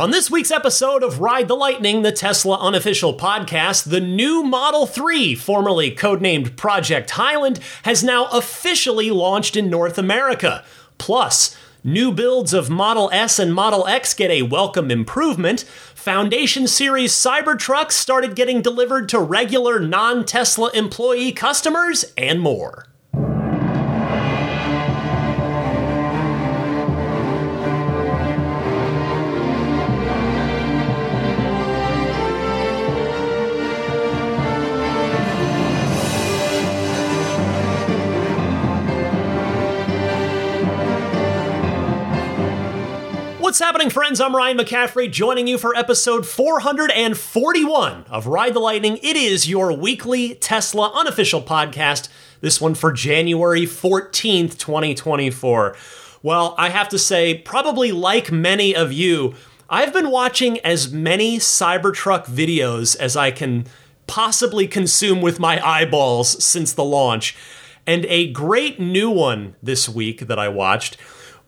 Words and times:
On 0.00 0.10
this 0.12 0.30
week's 0.30 0.50
episode 0.50 1.02
of 1.02 1.20
Ride 1.20 1.46
the 1.46 1.54
Lightning, 1.54 2.00
the 2.00 2.10
Tesla 2.10 2.56
unofficial 2.58 3.18
podcast, 3.18 3.90
the 3.90 4.00
new 4.00 4.42
Model 4.42 4.86
3, 4.86 5.34
formerly 5.34 5.94
codenamed 5.94 6.56
Project 6.56 7.10
Highland, 7.10 7.60
has 7.82 8.02
now 8.02 8.24
officially 8.32 9.10
launched 9.10 9.56
in 9.56 9.68
North 9.68 9.98
America. 9.98 10.64
Plus, 10.96 11.54
new 11.84 12.12
builds 12.12 12.54
of 12.54 12.70
Model 12.70 13.10
S 13.12 13.38
and 13.38 13.54
Model 13.54 13.86
X 13.86 14.14
get 14.14 14.30
a 14.30 14.40
welcome 14.40 14.90
improvement. 14.90 15.64
Foundation 15.94 16.66
Series 16.66 17.12
Cybertrucks 17.12 17.92
started 17.92 18.34
getting 18.34 18.62
delivered 18.62 19.06
to 19.10 19.18
regular 19.18 19.80
non 19.80 20.24
Tesla 20.24 20.70
employee 20.72 21.32
customers, 21.32 22.06
and 22.16 22.40
more. 22.40 22.86
What's 43.60 43.66
happening, 43.66 43.90
friends? 43.90 44.22
I'm 44.22 44.34
Ryan 44.34 44.56
McCaffrey, 44.56 45.12
joining 45.12 45.46
you 45.46 45.58
for 45.58 45.76
episode 45.76 46.26
441 46.26 48.04
of 48.08 48.26
Ride 48.26 48.54
the 48.54 48.58
Lightning. 48.58 48.98
It 49.02 49.16
is 49.16 49.50
your 49.50 49.70
weekly 49.70 50.34
Tesla 50.36 50.90
unofficial 50.94 51.42
podcast, 51.42 52.08
this 52.40 52.58
one 52.58 52.74
for 52.74 52.90
January 52.90 53.66
14th, 53.66 54.56
2024. 54.56 55.76
Well, 56.22 56.54
I 56.56 56.70
have 56.70 56.88
to 56.88 56.98
say, 56.98 57.34
probably 57.34 57.92
like 57.92 58.32
many 58.32 58.74
of 58.74 58.94
you, 58.94 59.34
I've 59.68 59.92
been 59.92 60.10
watching 60.10 60.58
as 60.60 60.90
many 60.90 61.36
Cybertruck 61.36 62.24
videos 62.24 62.96
as 62.96 63.14
I 63.14 63.30
can 63.30 63.66
possibly 64.06 64.68
consume 64.68 65.20
with 65.20 65.38
my 65.38 65.62
eyeballs 65.62 66.42
since 66.42 66.72
the 66.72 66.82
launch. 66.82 67.36
And 67.86 68.06
a 68.06 68.32
great 68.32 68.80
new 68.80 69.10
one 69.10 69.54
this 69.62 69.86
week 69.86 70.28
that 70.28 70.38
I 70.38 70.48
watched 70.48 70.96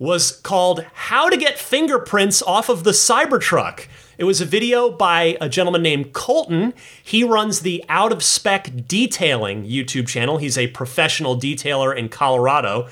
was 0.02 0.32
called 0.32 0.84
How 0.94 1.28
to 1.28 1.36
Get 1.36 1.60
Fingerprints 1.60 2.42
Off 2.42 2.68
of 2.68 2.82
the 2.82 2.90
Cybertruck. 2.90 3.86
It 4.18 4.24
was 4.24 4.40
a 4.40 4.44
video 4.44 4.90
by 4.90 5.36
a 5.40 5.48
gentleman 5.48 5.80
named 5.80 6.12
Colton. 6.12 6.74
He 7.04 7.22
runs 7.22 7.60
the 7.60 7.84
Out 7.88 8.10
of 8.10 8.24
Spec 8.24 8.88
Detailing 8.88 9.64
YouTube 9.64 10.08
channel. 10.08 10.38
He's 10.38 10.58
a 10.58 10.66
professional 10.66 11.38
detailer 11.38 11.96
in 11.96 12.08
Colorado. 12.08 12.88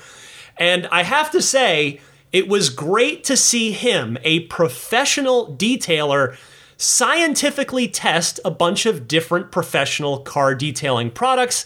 And 0.55 0.87
I 0.87 1.03
have 1.03 1.29
to 1.31 1.41
say, 1.41 1.99
it 2.31 2.47
was 2.47 2.69
great 2.69 3.25
to 3.25 3.35
see 3.35 3.73
him, 3.73 4.17
a 4.23 4.45
professional 4.45 5.53
detailer, 5.57 6.37
scientifically 6.77 7.89
test 7.89 8.39
a 8.45 8.51
bunch 8.51 8.85
of 8.85 9.09
different 9.09 9.51
professional 9.51 10.19
car 10.19 10.55
detailing 10.55 11.11
products 11.11 11.65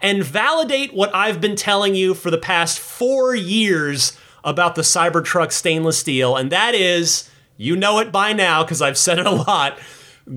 and 0.00 0.24
validate 0.24 0.94
what 0.94 1.14
I've 1.14 1.40
been 1.42 1.54
telling 1.54 1.94
you 1.94 2.14
for 2.14 2.30
the 2.30 2.38
past 2.38 2.78
four 2.78 3.34
years 3.34 4.16
about 4.46 4.76
the 4.76 4.82
Cybertruck 4.82 5.52
stainless 5.52 5.98
steel, 5.98 6.36
and 6.36 6.50
that 6.52 6.74
is, 6.74 7.28
you 7.58 7.76
know 7.76 7.98
it 7.98 8.10
by 8.10 8.32
now 8.32 8.62
because 8.62 8.80
I've 8.80 8.96
said 8.96 9.18
it 9.18 9.26
a 9.26 9.30
lot. 9.30 9.78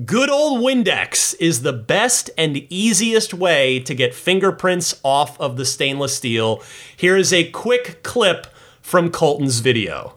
Good 0.04 0.28
old 0.28 0.60
Windex 0.60 1.34
is 1.40 1.62
the 1.62 1.72
best 1.72 2.30
and 2.36 2.58
easiest 2.70 3.32
way 3.32 3.80
to 3.80 3.94
get 3.94 4.14
fingerprints 4.14 5.00
off 5.02 5.40
of 5.40 5.56
the 5.56 5.64
stainless 5.64 6.16
steel. 6.16 6.62
Here 6.96 7.16
is 7.16 7.32
a 7.32 7.50
quick 7.50 8.02
clip 8.02 8.46
from 8.82 9.10
Colton's 9.10 9.60
video. 9.60 10.16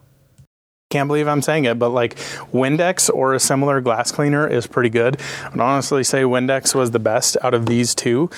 Can't 0.91 1.07
believe 1.07 1.27
I'm 1.27 1.41
saying 1.41 1.65
it, 1.65 1.79
but 1.79 1.89
like 1.89 2.15
Windex 2.51 3.09
or 3.11 3.33
a 3.33 3.39
similar 3.39 3.81
glass 3.81 4.11
cleaner 4.11 4.47
is 4.47 4.67
pretty 4.67 4.89
good. 4.89 5.19
I'd 5.45 5.59
honestly 5.59 6.03
say 6.03 6.21
Windex 6.21 6.75
was 6.75 6.91
the 6.91 6.99
best 6.99 7.35
out 7.41 7.55
of 7.55 7.65
these 7.65 7.95
two. 7.95 8.29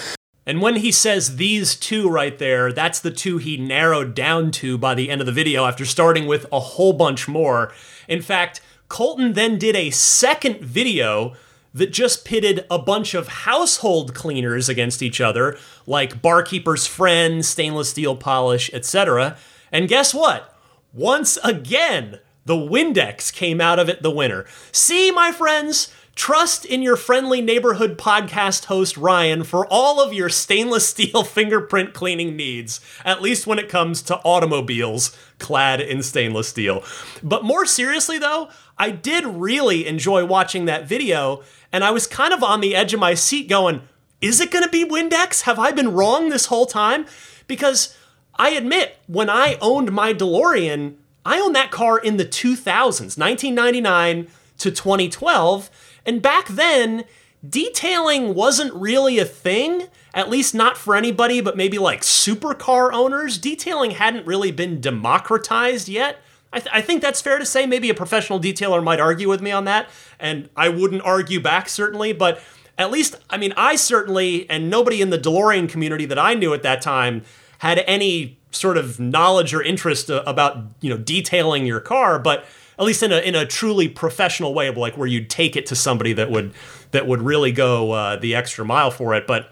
And 0.46 0.62
when 0.62 0.78
he 0.78 0.92
says 0.92 1.38
these 1.38 1.76
two 1.76 2.08
right 2.08 2.38
there, 2.38 2.72
that's 2.72 3.00
the 3.00 3.12
two 3.12 3.38
he 3.38 3.58
narrowed 3.58 4.14
down 4.14 4.52
to 4.52 4.78
by 4.78 4.94
the 4.94 5.10
end 5.10 5.22
of 5.22 5.26
the 5.26 5.34
video 5.34 5.66
after 5.66 5.86
starting 5.86 6.28
with 6.28 6.46
a 6.52 6.60
whole 6.60 6.94
bunch 6.94 7.28
more. 7.28 7.74
In 8.08 8.22
fact, 8.22 8.62
Colton 8.88 9.34
then 9.34 9.58
did 9.58 9.76
a 9.76 9.90
second 9.90 10.60
video 10.62 11.34
that 11.74 11.92
just 11.92 12.24
pitted 12.24 12.66
a 12.70 12.80
bunch 12.80 13.14
of 13.14 13.28
household 13.28 14.14
cleaners 14.14 14.70
against 14.70 15.02
each 15.02 15.20
other, 15.20 15.58
like 15.86 16.22
Barkeeper's 16.22 16.88
Friend, 16.88 17.44
stainless 17.44 17.90
steel 17.90 18.16
polish, 18.16 18.70
etc. 18.72 19.38
And 19.72 19.90
guess 19.90 20.14
what? 20.14 20.58
Once 20.94 21.38
again, 21.44 22.20
the 22.46 22.56
Windex 22.56 23.34
came 23.34 23.60
out 23.60 23.80
of 23.80 23.90
it 23.90 24.04
the 24.04 24.12
winner. 24.12 24.46
See, 24.72 25.12
my 25.12 25.32
friends, 25.32 25.92
Trust 26.16 26.64
in 26.64 26.82
your 26.82 26.96
friendly 26.96 27.42
neighborhood 27.42 27.98
podcast 27.98 28.66
host 28.66 28.96
Ryan 28.96 29.44
for 29.44 29.68
all 29.68 30.02
of 30.02 30.14
your 30.14 30.30
stainless 30.30 30.88
steel 30.90 31.24
fingerprint 31.26 31.94
cleaning 31.94 32.38
needs, 32.38 32.80
at 33.04 33.22
least 33.22 33.46
when 33.46 33.60
it 33.60 33.68
comes 33.68 34.02
to 34.04 34.20
automobiles 34.20 35.16
clad 35.40 35.82
in 35.82 36.02
stainless 36.02 36.48
steel. 36.48 36.84
But 37.22 37.44
more 37.44 37.66
seriously, 37.66 38.18
though, 38.18 38.50
I 38.78 38.92
did 38.92 39.26
really 39.26 39.86
enjoy 39.86 40.26
watching 40.26 40.66
that 40.66 40.88
video, 40.88 41.44
and 41.74 41.84
I 41.84 41.92
was 41.92 42.08
kind 42.08 42.34
of 42.34 42.44
on 42.44 42.62
the 42.62 42.76
edge 42.76 42.94
of 42.94 43.00
my 43.02 43.14
seat 43.14 43.50
going, 43.50 43.82
is 44.22 44.40
it 44.40 44.52
going 44.52 44.64
to 44.64 44.70
be 44.70 44.86
Windex? 44.86 45.42
Have 45.42 45.60
I 45.60 45.72
been 45.72 45.92
wrong 45.92 46.30
this 46.30 46.46
whole 46.46 46.66
time? 46.66 47.06
Because 47.46 47.96
I 48.36 48.52
admit, 48.52 48.98
when 49.08 49.30
I 49.30 49.58
owned 49.62 49.92
my 49.92 50.14
DeLorean, 50.14 50.96
I 51.26 51.42
owned 51.42 51.56
that 51.56 51.72
car 51.72 52.00
in 52.00 52.16
the 52.16 52.26
2000s, 52.26 53.18
1999 53.18 54.28
to 54.58 54.72
2012. 54.72 55.70
And 56.06 56.22
back 56.22 56.48
then, 56.48 57.06
detailing 57.48 58.34
wasn't 58.34 58.74
really 58.74 59.20
a 59.20 59.26
thing, 59.26 59.88
at 60.14 60.30
least 60.30 60.54
not 60.54 60.78
for 60.78 60.96
anybody 60.96 61.42
but 61.42 61.58
maybe 61.58 61.78
like 61.78 62.02
supercar 62.02 62.92
owners. 62.94 63.38
Detailing 63.38 63.92
hadn't 63.92 64.26
really 64.26 64.52
been 64.52 64.82
democratized 64.82 65.90
yet. 65.90 66.20
I, 66.54 66.60
th- 66.60 66.72
I, 66.74 66.82
think 66.82 67.02
that's 67.02 67.22
fair 67.22 67.38
to 67.38 67.46
say. 67.46 67.66
Maybe 67.66 67.90
a 67.90 67.94
professional 67.94 68.40
detailer 68.40 68.82
might 68.82 69.02
argue 69.02 69.28
with 69.28 69.42
me 69.42 69.52
on 69.52 69.66
that, 69.66 69.90
and 70.20 70.50
I 70.56 70.70
wouldn't 70.70 71.02
argue 71.02 71.42
back, 71.42 71.68
certainly, 71.68 72.14
but 72.14 72.42
at 72.78 72.92
least, 72.92 73.18
I 73.30 73.38
mean, 73.38 73.54
I 73.58 73.76
certainly, 73.76 74.50
and 74.50 74.70
nobody 74.70 75.02
in 75.02 75.10
the 75.10 75.18
DeLorean 75.18 75.68
community 75.68 76.06
that 76.06 76.20
I 76.20 76.34
knew 76.34 76.54
at 76.54 76.64
that 76.64 76.82
time 76.82 77.24
had 77.60 77.80
any 77.88 78.38
sort 78.52 78.78
of 78.78 79.00
knowledge 79.00 79.54
or 79.54 79.62
interest 79.62 80.10
about, 80.10 80.58
you 80.80 80.90
know, 80.90 80.98
detailing 80.98 81.66
your 81.66 81.80
car, 81.82 82.20
but 82.20 82.46
at 82.78 82.86
least 82.86 83.04
in 83.04 83.12
a 83.12 83.20
in 83.20 83.36
a 83.36 83.46
truly 83.46 83.88
professional 83.88 84.54
way, 84.54 84.68
of 84.68 84.78
like 84.78 84.98
where 84.98 85.08
you'd 85.08 85.30
take 85.30 85.56
it 85.56 85.66
to 85.68 85.76
somebody 85.76 86.14
that 86.14 86.30
would 86.32 86.54
that 86.92 87.08
would 87.08 87.22
really 87.22 87.52
go 87.52 87.92
uh, 87.92 88.16
the 88.18 88.36
extra 88.36 88.66
mile 88.66 88.92
for 88.92 89.14
it. 89.14 89.28
But 89.28 89.52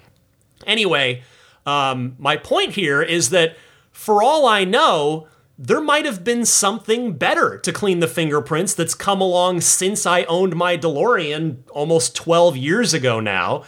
anyway, 0.66 1.24
um, 1.66 2.16
my 2.20 2.38
point 2.38 2.72
here 2.72 3.02
is 3.02 3.30
that 3.30 3.58
for 3.92 4.24
all 4.24 4.46
I 4.46 4.64
know, 4.64 5.28
there 5.58 5.82
might 5.82 6.06
have 6.06 6.24
been 6.24 6.46
something 6.46 7.14
better 7.14 7.58
to 7.60 7.72
clean 7.72 8.00
the 8.00 8.08
fingerprints 8.08 8.74
that's 8.74 8.96
come 8.96 9.22
along 9.22 9.62
since 9.62 10.06
I 10.06 10.24
owned 10.24 10.56
my 10.56 10.78
DeLorean 10.78 11.58
almost 11.72 12.16
12 12.16 12.58
years 12.58 12.94
ago 12.94 13.20
now. 13.20 13.64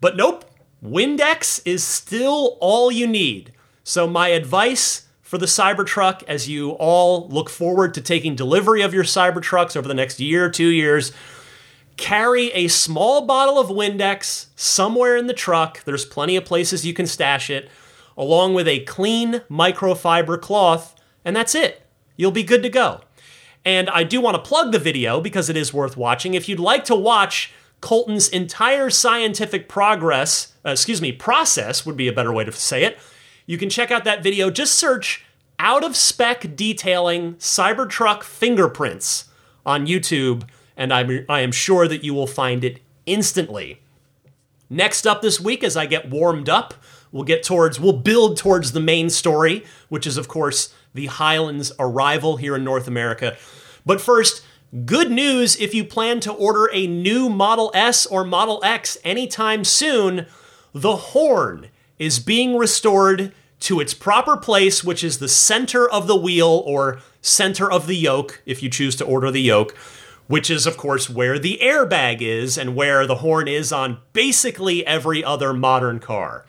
But 0.00 0.16
nope, 0.16 0.44
Windex 0.82 1.60
is 1.64 1.84
still 1.84 2.56
all 2.60 2.90
you 2.90 3.06
need. 3.06 3.52
So 3.84 4.06
my 4.06 4.28
advice 4.28 5.07
for 5.28 5.36
the 5.36 5.44
Cybertruck 5.44 6.22
as 6.26 6.48
you 6.48 6.70
all 6.70 7.28
look 7.28 7.50
forward 7.50 7.92
to 7.92 8.00
taking 8.00 8.34
delivery 8.34 8.80
of 8.80 8.94
your 8.94 9.04
Cybertrucks 9.04 9.76
over 9.76 9.86
the 9.86 9.92
next 9.92 10.18
year, 10.20 10.46
or 10.46 10.48
two 10.48 10.68
years. 10.68 11.12
Carry 11.98 12.50
a 12.52 12.68
small 12.68 13.26
bottle 13.26 13.58
of 13.58 13.68
Windex 13.68 14.46
somewhere 14.56 15.18
in 15.18 15.26
the 15.26 15.34
truck. 15.34 15.84
There's 15.84 16.06
plenty 16.06 16.36
of 16.36 16.46
places 16.46 16.86
you 16.86 16.94
can 16.94 17.06
stash 17.06 17.50
it, 17.50 17.68
along 18.16 18.54
with 18.54 18.66
a 18.66 18.80
clean 18.84 19.42
microfiber 19.50 20.40
cloth, 20.40 20.94
and 21.26 21.36
that's 21.36 21.54
it. 21.54 21.82
You'll 22.16 22.30
be 22.30 22.42
good 22.42 22.62
to 22.62 22.70
go. 22.70 23.02
And 23.66 23.90
I 23.90 24.04
do 24.04 24.22
want 24.22 24.36
to 24.36 24.48
plug 24.48 24.72
the 24.72 24.78
video 24.78 25.20
because 25.20 25.50
it 25.50 25.58
is 25.58 25.74
worth 25.74 25.94
watching. 25.94 26.32
If 26.32 26.48
you'd 26.48 26.58
like 26.58 26.86
to 26.86 26.96
watch 26.96 27.52
Colton's 27.82 28.30
entire 28.30 28.88
scientific 28.88 29.68
progress, 29.68 30.54
uh, 30.64 30.70
excuse 30.70 31.02
me, 31.02 31.12
process 31.12 31.84
would 31.84 31.98
be 31.98 32.08
a 32.08 32.14
better 32.14 32.32
way 32.32 32.44
to 32.44 32.52
say 32.52 32.84
it 32.84 32.98
you 33.48 33.56
can 33.56 33.70
check 33.70 33.90
out 33.90 34.04
that 34.04 34.22
video. 34.22 34.50
Just 34.50 34.74
search 34.74 35.24
out 35.58 35.82
of 35.82 35.96
spec 35.96 36.54
detailing 36.54 37.34
Cybertruck 37.36 38.22
fingerprints 38.22 39.24
on 39.64 39.86
YouTube, 39.86 40.46
and 40.76 40.92
I'm, 40.92 41.24
I 41.30 41.40
am 41.40 41.50
sure 41.50 41.88
that 41.88 42.04
you 42.04 42.12
will 42.12 42.26
find 42.26 42.62
it 42.62 42.80
instantly. 43.06 43.80
Next 44.68 45.06
up 45.06 45.22
this 45.22 45.40
week, 45.40 45.64
as 45.64 45.78
I 45.78 45.86
get 45.86 46.10
warmed 46.10 46.50
up, 46.50 46.74
we'll 47.10 47.24
get 47.24 47.42
towards, 47.42 47.80
we'll 47.80 47.94
build 47.94 48.36
towards 48.36 48.72
the 48.72 48.80
main 48.80 49.08
story, 49.08 49.64
which 49.88 50.06
is, 50.06 50.18
of 50.18 50.28
course, 50.28 50.74
the 50.92 51.06
Highlands 51.06 51.72
arrival 51.78 52.36
here 52.36 52.54
in 52.54 52.64
North 52.64 52.86
America. 52.86 53.34
But 53.86 54.02
first, 54.02 54.44
good 54.84 55.10
news 55.10 55.58
if 55.58 55.74
you 55.74 55.84
plan 55.84 56.20
to 56.20 56.32
order 56.32 56.68
a 56.70 56.86
new 56.86 57.30
Model 57.30 57.70
S 57.72 58.04
or 58.04 58.24
Model 58.24 58.60
X 58.62 58.98
anytime 59.04 59.64
soon, 59.64 60.26
the 60.74 60.96
horn 60.96 61.68
is 61.98 62.18
being 62.18 62.56
restored 62.56 63.32
to 63.60 63.80
its 63.80 63.94
proper 63.94 64.36
place, 64.36 64.84
which 64.84 65.02
is 65.02 65.18
the 65.18 65.28
center 65.28 65.88
of 65.88 66.06
the 66.06 66.16
wheel 66.16 66.62
or 66.66 67.00
center 67.20 67.70
of 67.70 67.86
the 67.86 67.96
yoke, 67.96 68.42
if 68.46 68.62
you 68.62 68.70
choose 68.70 68.96
to 68.96 69.04
order 69.04 69.30
the 69.30 69.42
yoke, 69.42 69.76
which 70.26 70.50
is, 70.50 70.66
of 70.66 70.76
course, 70.76 71.10
where 71.10 71.38
the 71.38 71.58
airbag 71.62 72.20
is 72.20 72.56
and 72.56 72.76
where 72.76 73.06
the 73.06 73.16
horn 73.16 73.48
is 73.48 73.72
on 73.72 73.98
basically 74.12 74.86
every 74.86 75.24
other 75.24 75.52
modern 75.52 75.98
car. 75.98 76.44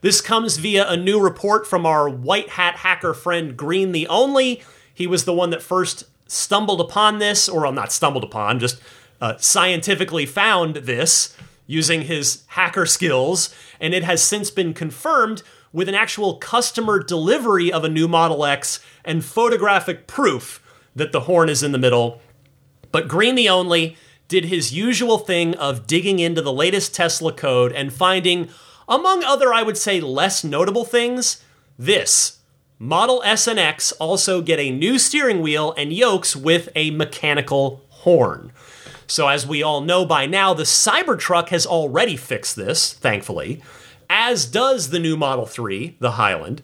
This 0.00 0.20
comes 0.20 0.58
via 0.58 0.86
a 0.88 0.96
new 0.96 1.18
report 1.18 1.66
from 1.66 1.86
our 1.86 2.08
white 2.08 2.50
hat 2.50 2.76
hacker 2.76 3.14
friend 3.14 3.56
Green 3.56 3.92
the 3.92 4.06
Only. 4.06 4.62
He 4.92 5.06
was 5.06 5.24
the 5.24 5.32
one 5.32 5.50
that 5.50 5.62
first 5.62 6.04
stumbled 6.26 6.80
upon 6.80 7.18
this, 7.18 7.48
or 7.48 7.62
well, 7.62 7.72
not 7.72 7.90
stumbled 7.90 8.24
upon, 8.24 8.58
just 8.58 8.80
uh, 9.20 9.36
scientifically 9.38 10.26
found 10.26 10.76
this 10.76 11.34
using 11.66 12.02
his 12.02 12.42
hacker 12.48 12.84
skills, 12.84 13.54
and 13.80 13.94
it 13.94 14.04
has 14.04 14.22
since 14.22 14.50
been 14.50 14.74
confirmed 14.74 15.42
with 15.74 15.88
an 15.88 15.94
actual 15.94 16.36
customer 16.36 17.02
delivery 17.02 17.70
of 17.70 17.82
a 17.82 17.88
new 17.88 18.06
Model 18.06 18.46
X 18.46 18.78
and 19.04 19.24
photographic 19.24 20.06
proof 20.06 20.62
that 20.94 21.10
the 21.10 21.22
horn 21.22 21.48
is 21.48 21.64
in 21.64 21.72
the 21.72 21.78
middle. 21.78 22.22
But 22.92 23.08
Green 23.08 23.34
the 23.34 23.48
Only 23.48 23.96
did 24.28 24.44
his 24.44 24.72
usual 24.72 25.18
thing 25.18 25.54
of 25.56 25.88
digging 25.88 26.20
into 26.20 26.40
the 26.40 26.52
latest 26.52 26.94
Tesla 26.94 27.32
code 27.32 27.72
and 27.72 27.92
finding, 27.92 28.48
among 28.88 29.24
other, 29.24 29.52
I 29.52 29.64
would 29.64 29.76
say, 29.76 30.00
less 30.00 30.44
notable 30.44 30.84
things, 30.84 31.42
this. 31.76 32.38
Model 32.78 33.20
S 33.24 33.48
and 33.48 33.58
X 33.58 33.90
also 33.92 34.42
get 34.42 34.60
a 34.60 34.70
new 34.70 34.96
steering 34.96 35.42
wheel 35.42 35.74
and 35.76 35.92
yokes 35.92 36.36
with 36.36 36.68
a 36.76 36.92
mechanical 36.92 37.82
horn. 37.88 38.52
So, 39.08 39.26
as 39.26 39.44
we 39.44 39.60
all 39.62 39.80
know 39.80 40.06
by 40.06 40.26
now, 40.26 40.54
the 40.54 40.62
Cybertruck 40.62 41.48
has 41.48 41.66
already 41.66 42.16
fixed 42.16 42.54
this, 42.54 42.92
thankfully, 42.92 43.60
as 44.14 44.46
does 44.46 44.90
the 44.90 45.00
new 45.00 45.16
Model 45.16 45.44
3, 45.44 45.96
the 45.98 46.12
Highland. 46.12 46.62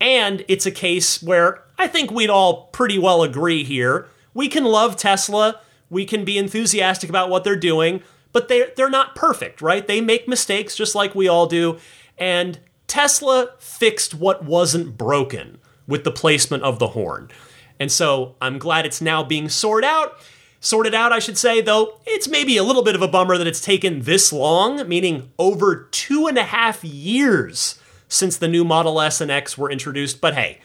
And 0.00 0.44
it's 0.48 0.66
a 0.66 0.72
case 0.72 1.22
where 1.22 1.62
I 1.78 1.86
think 1.86 2.10
we'd 2.10 2.28
all 2.28 2.64
pretty 2.72 2.98
well 2.98 3.22
agree 3.22 3.62
here. 3.62 4.08
We 4.34 4.48
can 4.48 4.64
love 4.64 4.96
Tesla, 4.96 5.60
we 5.88 6.04
can 6.04 6.24
be 6.24 6.36
enthusiastic 6.36 7.08
about 7.08 7.30
what 7.30 7.44
they're 7.44 7.54
doing, 7.54 8.02
but 8.32 8.48
they're, 8.48 8.72
they're 8.76 8.90
not 8.90 9.14
perfect, 9.14 9.62
right? 9.62 9.86
They 9.86 10.00
make 10.00 10.26
mistakes 10.26 10.74
just 10.74 10.96
like 10.96 11.14
we 11.14 11.28
all 11.28 11.46
do. 11.46 11.78
And 12.18 12.58
Tesla 12.88 13.50
fixed 13.60 14.12
what 14.14 14.44
wasn't 14.44 14.98
broken 14.98 15.58
with 15.86 16.02
the 16.02 16.10
placement 16.10 16.64
of 16.64 16.80
the 16.80 16.88
horn. 16.88 17.30
And 17.78 17.90
so 17.92 18.34
I'm 18.42 18.58
glad 18.58 18.84
it's 18.84 19.00
now 19.00 19.22
being 19.22 19.48
sorted 19.48 19.88
out 19.88 20.18
sorted 20.60 20.94
out, 20.94 21.12
I 21.12 21.18
should 21.18 21.38
say, 21.38 21.60
though 21.60 21.98
it's 22.06 22.28
maybe 22.28 22.56
a 22.56 22.62
little 22.62 22.82
bit 22.82 22.94
of 22.94 23.02
a 23.02 23.08
bummer 23.08 23.36
that 23.38 23.46
it's 23.46 23.60
taken 23.60 24.02
this 24.02 24.32
long, 24.32 24.86
meaning 24.88 25.32
over 25.38 25.88
two 25.90 26.26
and 26.26 26.38
a 26.38 26.44
half 26.44 26.84
years 26.84 27.80
since 28.08 28.36
the 28.36 28.48
new 28.48 28.64
Model 28.64 29.00
S 29.00 29.20
and 29.20 29.30
X 29.30 29.56
were 29.56 29.70
introduced. 29.70 30.20
But 30.20 30.34
hey, 30.34 30.60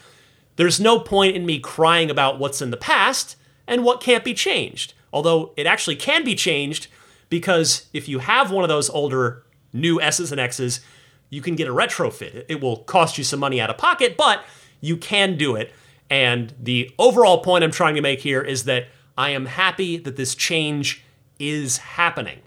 there's 0.58 0.80
no 0.80 1.00
point 1.00 1.36
in 1.36 1.46
me 1.46 1.60
crying 1.60 2.10
about 2.10 2.40
what's 2.40 2.62
in 2.62 2.72
the 2.72 2.78
past 2.78 3.38
and 3.66 3.84
what 3.84 4.02
can't 4.02 4.24
be 4.24 4.34
changed. 4.34 4.94
Although 5.14 5.54
it 5.56 5.66
actually 5.66 5.96
can 5.96 6.24
be 6.26 6.36
changed 6.36 6.88
because 7.30 7.88
if 7.94 8.10
you 8.10 8.20
have 8.20 8.52
one 8.52 8.64
of 8.64 8.70
those 8.70 8.90
older 8.90 9.44
new 9.72 10.02
S's 10.02 10.32
and 10.32 10.42
X's, 10.42 10.82
you 11.30 11.42
can 11.42 11.56
get 11.56 11.68
a 11.68 11.74
retrofit. 11.74 12.46
It 12.50 12.62
will 12.62 12.78
cost 12.78 13.18
you 13.18 13.24
some 13.24 13.40
money 13.40 13.62
out 13.62 13.70
of 13.70 13.78
pocket, 13.78 14.18
but 14.18 14.44
you 14.82 14.98
can 14.98 15.38
do 15.38 15.56
it. 15.56 15.74
And 16.10 16.54
the 16.60 16.92
overall 17.00 17.40
point 17.40 17.64
I'm 17.64 17.72
trying 17.72 17.96
to 17.96 18.02
make 18.02 18.20
here 18.20 18.42
is 18.42 18.66
that 18.66 18.88
I 19.18 19.30
am 19.30 19.46
happy 19.46 19.98
that 19.98 20.18
this 20.18 20.36
change 20.36 21.04
is 21.40 21.78
happening. 21.78 22.40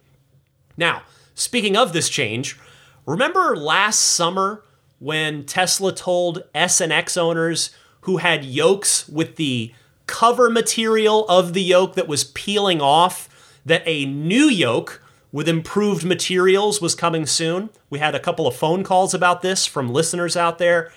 Now, 0.77 1.03
speaking 1.35 1.77
of 1.77 1.93
this 1.93 2.09
change, 2.09 2.59
remember 3.07 3.57
last 3.57 3.99
summer 3.99 4.63
when 4.99 5.45
Tesla 5.45 5.95
told 5.95 6.45
S 6.55 6.81
and 6.81 6.93
X 6.93 7.17
owners 7.17 7.71
who 8.03 8.19
had 8.19 8.45
yokes 8.45 9.09
with 9.09 9.37
the 9.37 9.73
cover 10.07 10.49
material 10.51 11.27
of 11.29 11.53
the 11.53 11.63
yoke 11.63 11.95
that 11.95 12.09
was 12.09 12.25
peeling 12.25 12.81
off 12.81 13.29
that 13.65 13.83
a 13.85 14.07
new 14.07 14.45
yoke 14.45 15.03
with 15.31 15.49
improved 15.49 16.05
materials 16.05 16.81
was 16.81 16.95
coming 16.95 17.27
soon? 17.27 17.71
We 17.91 17.99
had 17.99 18.15
a 18.15 18.21
couple 18.21 18.47
of 18.47 18.57
phone 18.57 18.85
calls 18.85 19.15
about 19.15 19.43
this 19.43 19.67
from 19.67 19.93
listeners 19.93 20.37
out 20.37 20.59
there. 20.59 20.91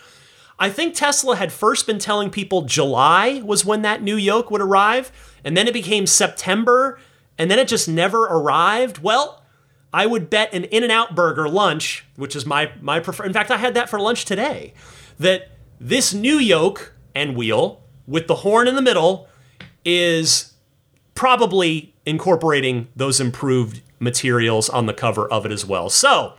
I 0.58 0.70
think 0.70 0.94
Tesla 0.94 1.36
had 1.38 1.52
first 1.52 1.88
been 1.88 1.98
telling 1.98 2.30
people 2.30 2.62
July 2.62 3.42
was 3.44 3.66
when 3.66 3.82
that 3.82 4.04
new 4.04 4.16
yoke 4.16 4.52
would 4.52 4.62
arrive 4.62 5.12
and 5.44 5.56
then 5.56 5.68
it 5.68 5.74
became 5.74 6.06
September, 6.06 7.00
and 7.38 7.50
then 7.50 7.60
it 7.60 7.68
just 7.68 7.88
never 7.88 8.24
arrived. 8.24 9.00
Well, 9.00 9.44
I 9.94 10.06
would 10.06 10.30
bet 10.30 10.54
an 10.54 10.66
In-N-Out 10.66 11.16
burger 11.16 11.50
lunch, 11.50 12.06
which 12.16 12.36
is 12.36 12.46
my 12.46 12.72
my 12.82 13.00
prefer. 13.00 13.26
In 13.26 13.34
fact, 13.34 13.52
I 13.52 13.58
had 13.58 13.74
that 13.74 13.90
for 13.90 14.00
lunch 14.00 14.26
today. 14.26 14.74
That 15.20 15.50
this 15.80 16.14
new 16.14 16.38
yoke 16.38 16.94
and 17.14 17.36
wheel 17.36 17.82
with 18.08 18.28
the 18.28 18.36
horn 18.36 18.68
in 18.68 18.76
the 18.76 18.82
middle 18.82 19.28
is 19.84 20.54
probably 21.16 21.94
incorporating 22.06 22.88
those 22.96 23.20
improved 23.20 23.82
materials 24.00 24.70
on 24.70 24.86
the 24.86 24.94
cover 24.94 25.28
of 25.28 25.46
it 25.46 25.52
as 25.52 25.66
well. 25.66 25.90
So, 25.90 26.34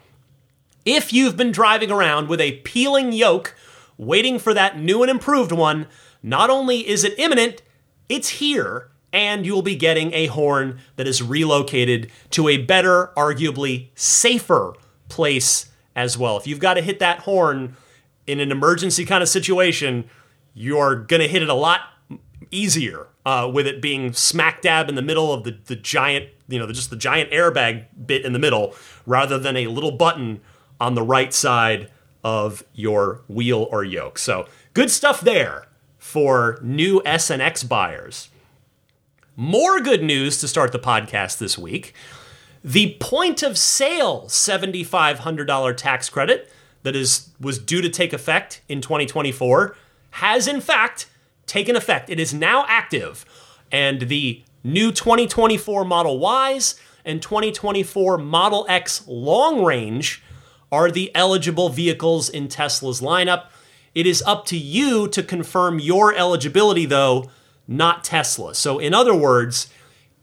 if 0.85 1.13
you've 1.13 1.37
been 1.37 1.53
driving 1.53 1.91
around 1.91 2.29
with 2.29 2.41
a 2.41 2.59
peeling 2.59 3.13
yoke 3.13 3.55
waiting 3.99 4.39
for 4.39 4.55
that 4.55 4.79
new 4.79 5.03
and 5.03 5.11
improved 5.11 5.53
one, 5.53 5.87
not 6.23 6.51
only 6.51 6.89
is 6.89 7.05
it 7.05 7.19
imminent, 7.19 7.63
it's 8.09 8.29
here 8.29 8.89
and 9.13 9.45
you'll 9.45 9.63
be 9.63 9.77
getting 9.77 10.13
a 10.15 10.27
horn 10.27 10.79
that 10.97 11.07
is 11.07 11.23
relocated 11.23 12.11
to 12.31 12.49
a 12.49 12.57
better, 12.57 13.13
arguably 13.17 13.89
safer 13.95 14.75
place 15.09 15.71
as 15.95 16.17
well. 16.17 16.37
If 16.37 16.47
you've 16.47 16.59
got 16.59 16.75
to 16.75 16.81
hit 16.81 16.99
that 17.01 17.21
horn 17.21 17.77
in 18.27 18.41
an 18.41 18.51
emergency 18.51 19.05
kind 19.05 19.23
of 19.23 19.29
situation, 19.29 20.09
you're 20.55 20.97
going 20.97 21.21
to 21.21 21.29
hit 21.29 21.43
it 21.43 21.49
a 21.49 21.55
lot 21.55 21.81
easier 22.51 23.09
uh, 23.25 23.51
with 23.53 23.67
it 23.67 23.81
being 23.81 24.13
smack 24.13 24.63
dab 24.63 24.89
in 24.89 24.95
the 24.95 25.03
middle 25.03 25.33
of 25.33 25.45
the, 25.45 25.59
the 25.67 25.77
giant, 25.77 26.29
you 26.49 26.59
know, 26.59 26.67
just 26.73 26.91
the 26.91 26.97
giant 26.97 27.31
airbag 27.31 27.87
bit 28.07 28.25
in 28.25 28.33
the 28.33 28.39
middle 28.39 28.75
rather 29.07 29.39
than 29.39 29.57
a 29.57 29.67
little 29.67 29.93
button 29.93 30.41
on 30.81 30.95
the 30.95 31.03
right 31.03 31.33
side 31.33 31.91
of 32.25 32.65
your 32.73 33.23
wheel 33.29 33.69
or 33.71 33.85
yoke. 33.85 34.19
So 34.19 34.47
good 34.75 34.91
stuff 34.91 35.21
there 35.21 35.67
for 35.99 36.59
new 36.63 37.01
SNX 37.03 37.69
buyers. 37.69 38.29
More 39.37 39.81
good 39.81 40.03
news 40.03 40.39
to 40.41 40.49
start 40.49 40.73
the 40.73 40.79
podcast 40.79 41.39
this 41.39 41.57
week. 41.57 41.95
The 42.63 42.99
point 43.01 43.43
of 43.43 43.57
sale 43.57 44.25
$7,500 44.27 45.77
tax 45.77 46.11
credit 46.11 46.53
that 46.83 46.95
is 46.95 47.31
was 47.41 47.59
due 47.59 47.81
to 47.81 47.89
take 47.89 48.13
effect 48.13 48.61
in 48.69 48.83
2024 48.83 49.75
has 50.11 50.47
in 50.47 50.61
fact 50.61 51.09
taken 51.47 51.77
effect. 51.77 52.11
It 52.11 52.21
is 52.21 52.35
now 52.35 52.67
active. 52.69 53.25
And 53.73 54.03
the 54.03 54.43
new 54.63 54.93
2024 54.93 55.87
Model 55.87 56.21
Ys 56.21 56.79
and 57.03 57.23
2024 57.23 58.19
Model 58.19 58.67
X 58.69 59.03
long 59.09 59.65
range 59.65 60.23
are 60.71 60.91
the 60.91 61.11
eligible 61.15 61.71
vehicles 61.71 62.29
in 62.29 62.49
Tesla's 62.49 63.01
lineup. 63.01 63.47
It 63.95 64.07
is 64.07 64.23
up 64.27 64.45
to 64.47 64.59
you 64.59 65.09
to 65.09 65.23
confirm 65.23 65.79
your 65.79 66.15
eligibility, 66.15 66.85
though, 66.85 67.31
not 67.67 68.05
Tesla. 68.05 68.55
So, 68.55 68.79
in 68.79 68.95
other 68.95 69.15
words, 69.15 69.69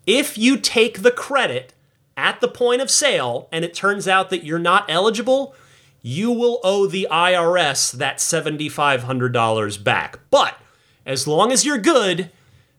if 0.06 0.38
you 0.38 0.58
take 0.58 1.02
the 1.02 1.12
credit 1.12 1.74
at 2.18 2.42
the 2.42 2.48
point 2.48 2.82
of 2.82 2.90
sale 2.92 3.48
and 3.52 3.64
it 3.64 3.74
turns 3.74 4.08
out 4.08 4.30
that 4.30 4.44
you're 4.44 4.60
not 4.60 4.86
eligible, 4.90 5.56
you 6.02 6.32
will 6.32 6.60
owe 6.64 6.88
the 6.88 7.08
IRS 7.12 7.92
that 7.94 8.18
$7,500 8.18 9.84
back. 9.84 10.20
But 10.30 10.58
as 11.06 11.28
long 11.28 11.52
as 11.52 11.66
you're 11.66 11.78
good, 11.78 12.32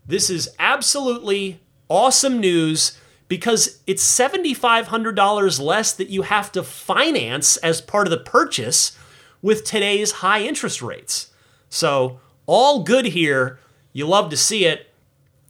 this 0.06 0.30
is 0.30 0.50
absolutely 0.58 1.60
awesome 1.88 2.40
news 2.40 2.98
because 3.28 3.80
it's 3.86 4.04
$7,500 4.18 5.60
less 5.60 5.92
that 5.92 6.08
you 6.08 6.22
have 6.22 6.50
to 6.52 6.62
finance 6.62 7.56
as 7.58 7.80
part 7.80 8.06
of 8.06 8.10
the 8.10 8.18
purchase 8.18 8.98
with 9.40 9.64
today's 9.64 10.12
high 10.12 10.42
interest 10.42 10.82
rates. 10.82 11.30
So, 11.68 12.20
all 12.46 12.82
good 12.82 13.06
here 13.06 13.60
you 13.92 14.06
love 14.06 14.30
to 14.30 14.36
see 14.36 14.64
it. 14.64 14.88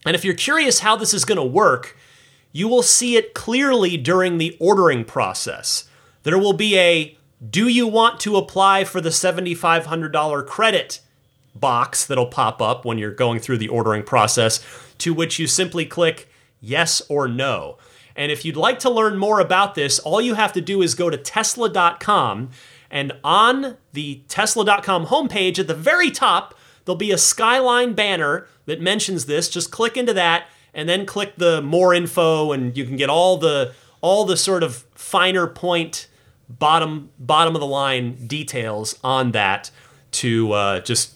And 0.06 0.14
if 0.14 0.25
you're 0.25 0.35
curious 0.35 0.80
how 0.80 0.97
this 0.97 1.12
is 1.12 1.25
going 1.25 1.37
to 1.37 1.44
work, 1.44 1.97
you 2.52 2.68
will 2.68 2.82
see 2.82 3.16
it 3.16 3.35
clearly 3.35 3.97
during 3.97 4.38
the 4.38 4.56
ordering 4.59 5.04
process. 5.04 5.85
There 6.23 6.38
will 6.38 6.52
be 6.52 6.78
a 6.78 7.16
Do 7.49 7.68
you 7.68 7.87
want 7.87 8.20
to 8.20 8.37
apply 8.37 8.85
for 8.85 9.00
the 9.00 9.11
$7,500 9.11 10.47
credit 10.47 11.00
box 11.54 12.06
that'll 12.06 12.26
pop 12.26 12.61
up 12.61 12.85
when 12.85 12.99
you're 12.99 13.12
going 13.12 13.40
through 13.40 13.59
the 13.59 13.68
ordering 13.68 14.02
process, 14.02 14.64
to 14.99 15.14
which 15.14 15.38
you 15.38 15.47
simply 15.47 15.87
click 15.87 16.28
yes 16.61 17.02
or 17.09 17.28
no. 17.28 17.78
And 18.16 18.30
if 18.30 18.44
you'd 18.44 18.56
like 18.56 18.78
to 18.80 18.90
learn 18.90 19.16
more 19.16 19.40
about 19.40 19.75
this, 19.75 19.99
all 19.99 20.20
you 20.20 20.35
have 20.35 20.52
to 20.52 20.61
do 20.61 20.82
is 20.82 20.94
go 20.94 21.11
to 21.11 21.16
tesla.com. 21.16 22.50
And 22.90 23.12
on 23.23 23.76
the 23.92 24.23
tesla.com 24.28 25.06
homepage 25.06 25.59
at 25.59 25.68
the 25.68 25.75
very 25.75 26.11
top, 26.11 26.54
there'll 26.84 26.96
be 26.96 27.12
a 27.12 27.18
skyline 27.18 27.94
banner 27.94 28.46
that 28.66 28.80
mentions 28.80 29.26
this. 29.26 29.49
Just 29.49 29.70
click 29.70 29.96
into 29.96 30.12
that 30.14 30.46
and 30.72 30.88
then 30.88 31.06
click 31.06 31.34
the 31.37 31.60
more 31.62 31.94
info 31.94 32.52
and 32.52 32.76
you 32.76 32.84
can 32.84 32.96
get 32.96 33.10
all 33.10 33.37
the 33.37 33.75
all 34.00 34.25
the 34.25 34.37
sort 34.37 34.62
of 34.62 34.84
finer 34.94 35.46
point 35.46 36.08
bottom 36.49 37.10
bottom 37.18 37.54
of 37.54 37.60
the 37.60 37.66
line 37.66 38.26
details 38.26 38.99
on 39.04 39.32
that 39.32 39.70
to 40.10 40.52
uh, 40.52 40.80
just 40.80 41.14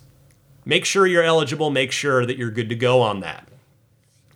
make 0.64 0.84
sure 0.84 1.06
you're 1.06 1.22
eligible, 1.22 1.70
make 1.70 1.92
sure 1.92 2.24
that 2.24 2.36
you're 2.36 2.50
good 2.50 2.68
to 2.68 2.76
go 2.76 3.00
on 3.00 3.20
that. 3.20 3.48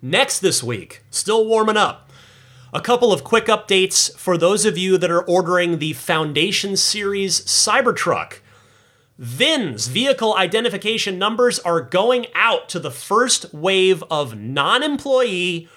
Next 0.03 0.41
this 0.41 0.63
week, 0.63 1.03
still 1.11 1.47
warming 1.47 1.77
up. 1.77 2.11
A 2.73 2.81
couple 2.81 3.13
of 3.13 3.25
quick 3.25 3.47
updates 3.47 4.15
for 4.17 4.37
those 4.37 4.65
of 4.65 4.77
you 4.77 4.99
that 4.99 5.11
are 5.11 5.23
ordering 5.23 5.79
the 5.79 5.95
Foundation 5.95 6.77
Series 6.77 7.41
Cybertruck. 7.41 8.41
VINs, 9.19 9.89
vehicle 9.89 10.37
identification 10.37 11.19
numbers, 11.19 11.59
are 11.61 11.81
going 11.81 12.27
out 12.35 12.69
to 12.69 12.79
the 12.79 12.91
first 12.91 13.53
wave 13.53 14.05
of 14.11 14.39
non 14.39 14.85
employee, 14.85 15.69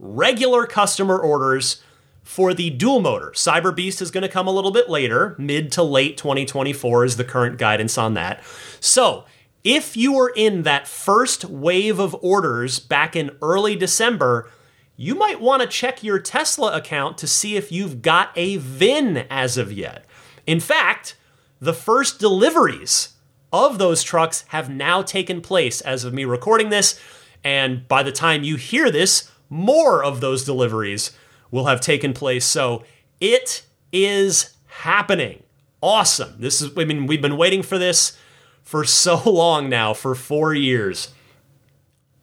regular 0.00 0.66
customer 0.66 1.16
orders 1.16 1.82
for 2.24 2.52
the 2.52 2.70
dual 2.70 3.00
motor. 3.00 3.30
Cyber 3.34 3.74
Beast 3.74 4.02
is 4.02 4.10
going 4.10 4.22
to 4.22 4.28
come 4.28 4.48
a 4.48 4.52
little 4.52 4.72
bit 4.72 4.90
later, 4.90 5.36
mid 5.38 5.70
to 5.72 5.82
late 5.84 6.16
2024 6.16 7.04
is 7.04 7.16
the 7.16 7.24
current 7.24 7.56
guidance 7.56 7.96
on 7.96 8.14
that. 8.14 8.42
So, 8.80 9.24
if 9.62 9.96
you 9.96 10.12
were 10.12 10.32
in 10.34 10.62
that 10.62 10.88
first 10.88 11.44
wave 11.44 11.98
of 11.98 12.16
orders 12.20 12.80
back 12.80 13.14
in 13.14 13.30
early 13.40 13.76
December, 13.76 14.50
you 14.96 15.14
might 15.14 15.40
want 15.40 15.62
to 15.62 15.68
check 15.68 16.02
your 16.02 16.18
Tesla 16.18 16.76
account 16.76 17.16
to 17.18 17.28
see 17.28 17.56
if 17.56 17.70
you've 17.70 18.02
got 18.02 18.30
a 18.34 18.56
VIN 18.56 19.18
as 19.30 19.56
of 19.56 19.72
yet. 19.72 20.04
In 20.46 20.58
fact, 20.58 21.16
the 21.60 21.74
first 21.74 22.18
deliveries 22.18 23.10
of 23.52 23.78
those 23.78 24.02
trucks 24.02 24.44
have 24.48 24.68
now 24.68 25.02
taken 25.02 25.40
place 25.40 25.80
as 25.80 26.04
of 26.04 26.14
me 26.14 26.24
recording 26.24 26.70
this. 26.70 27.00
And 27.42 27.86
by 27.88 28.02
the 28.02 28.12
time 28.12 28.42
you 28.42 28.56
hear 28.56 28.90
this, 28.90 29.30
more 29.48 30.04
of 30.04 30.20
those 30.20 30.44
deliveries 30.44 31.12
will 31.50 31.66
have 31.66 31.80
taken 31.80 32.12
place. 32.12 32.44
So 32.44 32.84
it 33.20 33.62
is 33.92 34.54
happening. 34.66 35.42
Awesome. 35.82 36.34
This 36.38 36.60
is, 36.60 36.70
I 36.76 36.84
mean, 36.84 37.06
we've 37.06 37.22
been 37.22 37.36
waiting 37.36 37.62
for 37.62 37.78
this 37.78 38.16
for 38.62 38.84
so 38.84 39.22
long 39.24 39.68
now, 39.68 39.94
for 39.94 40.14
four 40.14 40.54
years. 40.54 41.12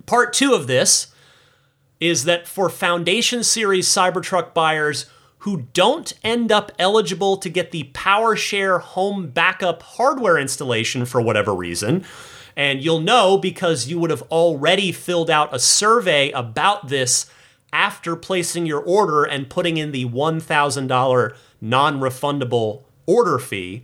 Part 0.06 0.34
two 0.34 0.54
of 0.54 0.68
this 0.68 1.08
is 2.00 2.26
that 2.26 2.48
for 2.48 2.70
Foundation 2.70 3.44
Series 3.44 3.88
Cybertruck 3.88 4.54
buyers 4.54 5.08
who 5.46 5.68
don't 5.74 6.12
end 6.24 6.52
up 6.52 6.72
eligible 6.80 7.38
to 7.38 7.50
get 7.50 7.70
the 7.70 7.84
PowerShare 7.94 8.82
home 8.82 9.28
backup 9.28 9.84
hardware 9.84 10.40
installation 10.40 11.06
for 11.06 11.22
whatever 11.22 11.54
reason. 11.54 12.04
And 12.56 12.84
you'll 12.84 13.00
know 13.00 13.38
because 13.38 13.88
you 13.88 14.00
would 14.00 14.10
have 14.10 14.24
already 14.24 14.92
filled 14.92 15.30
out 15.30 15.54
a 15.54 15.60
survey 15.60 16.32
about 16.32 16.88
this 16.88 17.28
after 17.72 18.16
placing 18.16 18.66
your 18.66 18.80
order 18.80 19.24
and 19.24 19.48
putting 19.48 19.78
in 19.78 19.92
the 19.92 20.06
$1,000 20.06 21.36
non 21.62 22.00
refundable 22.00 22.82
order 23.06 23.38
fee. 23.38 23.84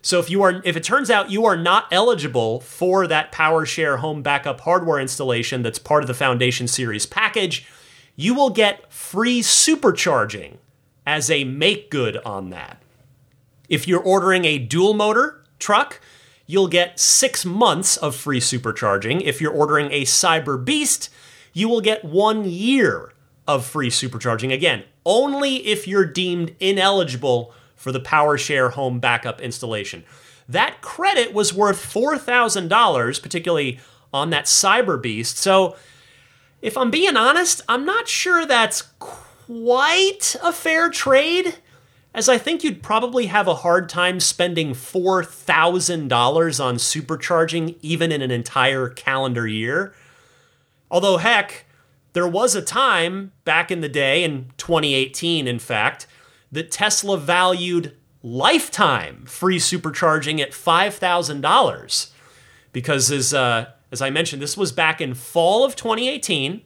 So 0.00 0.18
if 0.18 0.30
you 0.30 0.42
are 0.42 0.62
if 0.64 0.78
it 0.78 0.82
turns 0.82 1.10
out 1.10 1.30
you 1.30 1.44
are 1.44 1.58
not 1.58 1.88
eligible 1.92 2.60
for 2.60 3.06
that 3.06 3.32
PowerShare 3.32 3.98
home 3.98 4.22
backup 4.22 4.62
hardware 4.62 4.98
installation 4.98 5.60
that's 5.60 5.78
part 5.78 6.02
of 6.02 6.06
the 6.08 6.14
Foundation 6.14 6.66
series 6.66 7.04
package, 7.04 7.68
you 8.16 8.32
will 8.32 8.48
get 8.48 8.90
free 8.90 9.42
supercharging 9.42 10.56
as 11.06 11.30
a 11.30 11.44
make 11.44 11.90
good 11.90 12.16
on 12.18 12.50
that. 12.50 12.82
If 13.68 13.86
you're 13.86 14.00
ordering 14.00 14.44
a 14.44 14.58
dual 14.58 14.94
motor 14.94 15.44
truck, 15.58 16.00
you'll 16.46 16.68
get 16.68 16.98
six 16.98 17.44
months 17.44 17.96
of 17.96 18.16
free 18.16 18.40
supercharging. 18.40 19.22
If 19.22 19.40
you're 19.40 19.52
ordering 19.52 19.90
a 19.92 20.04
Cyber 20.04 20.62
Beast, 20.62 21.08
you 21.52 21.68
will 21.68 21.80
get 21.80 22.04
one 22.04 22.44
year 22.44 23.12
of 23.46 23.64
free 23.64 23.90
supercharging. 23.90 24.52
Again, 24.52 24.84
only 25.04 25.66
if 25.66 25.86
you're 25.86 26.06
deemed 26.06 26.54
ineligible 26.60 27.54
for 27.76 27.92
the 27.92 28.00
PowerShare 28.00 28.72
home 28.72 29.00
backup 29.00 29.40
installation. 29.40 30.04
That 30.48 30.82
credit 30.82 31.32
was 31.32 31.54
worth 31.54 31.78
$4,000, 31.78 33.22
particularly 33.22 33.80
on 34.12 34.30
that 34.30 34.46
Cyber 34.46 35.00
Beast. 35.00 35.38
So, 35.38 35.76
if 36.60 36.76
I'm 36.76 36.90
being 36.90 37.16
honest, 37.16 37.62
I'm 37.68 37.86
not 37.86 38.06
sure 38.06 38.44
that's 38.44 38.82
quite 39.50 40.36
a 40.44 40.52
fair 40.52 40.88
trade, 40.88 41.56
as 42.14 42.28
I 42.28 42.38
think 42.38 42.62
you'd 42.62 42.84
probably 42.84 43.26
have 43.26 43.48
a 43.48 43.56
hard 43.56 43.88
time 43.88 44.20
spending 44.20 44.74
$4,000 44.74 46.64
on 46.64 46.76
supercharging 46.76 47.76
even 47.82 48.12
in 48.12 48.22
an 48.22 48.30
entire 48.30 48.88
calendar 48.88 49.48
year. 49.48 49.92
Although, 50.88 51.16
heck, 51.16 51.66
there 52.12 52.28
was 52.28 52.54
a 52.54 52.62
time 52.62 53.32
back 53.44 53.72
in 53.72 53.80
the 53.80 53.88
day, 53.88 54.22
in 54.22 54.52
2018, 54.56 55.48
in 55.48 55.58
fact, 55.58 56.06
that 56.52 56.70
Tesla 56.70 57.18
valued 57.18 57.96
lifetime 58.22 59.24
free 59.26 59.58
supercharging 59.58 60.38
at 60.38 60.52
$5,000. 60.52 62.10
Because, 62.72 63.10
as, 63.10 63.34
uh, 63.34 63.66
as 63.90 64.00
I 64.00 64.10
mentioned, 64.10 64.40
this 64.40 64.56
was 64.56 64.70
back 64.70 65.00
in 65.00 65.14
fall 65.14 65.64
of 65.64 65.74
2018 65.74 66.62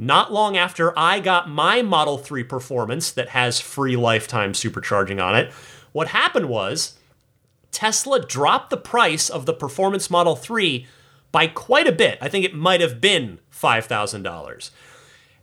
not 0.00 0.32
long 0.32 0.56
after 0.56 0.98
I 0.98 1.20
got 1.20 1.50
my 1.50 1.82
Model 1.82 2.16
3 2.16 2.42
Performance 2.44 3.12
that 3.12 3.28
has 3.28 3.60
free 3.60 3.96
lifetime 3.96 4.54
supercharging 4.54 5.22
on 5.22 5.36
it, 5.36 5.52
what 5.92 6.08
happened 6.08 6.48
was 6.48 6.98
Tesla 7.70 8.24
dropped 8.24 8.70
the 8.70 8.78
price 8.78 9.28
of 9.28 9.44
the 9.44 9.52
Performance 9.52 10.08
Model 10.08 10.36
3 10.36 10.86
by 11.32 11.46
quite 11.46 11.86
a 11.86 11.92
bit. 11.92 12.16
I 12.22 12.30
think 12.30 12.46
it 12.46 12.54
might 12.54 12.80
have 12.80 12.98
been 12.98 13.40
$5,000. 13.52 14.70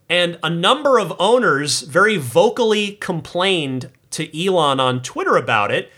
And 0.08 0.38
a 0.42 0.50
number 0.50 0.98
of 0.98 1.14
owners 1.20 1.82
very 1.82 2.16
vocally 2.16 2.92
complained 2.96 3.92
to 4.10 4.44
Elon 4.44 4.80
on 4.80 5.02
Twitter 5.02 5.36
about 5.36 5.70
it. 5.70 5.92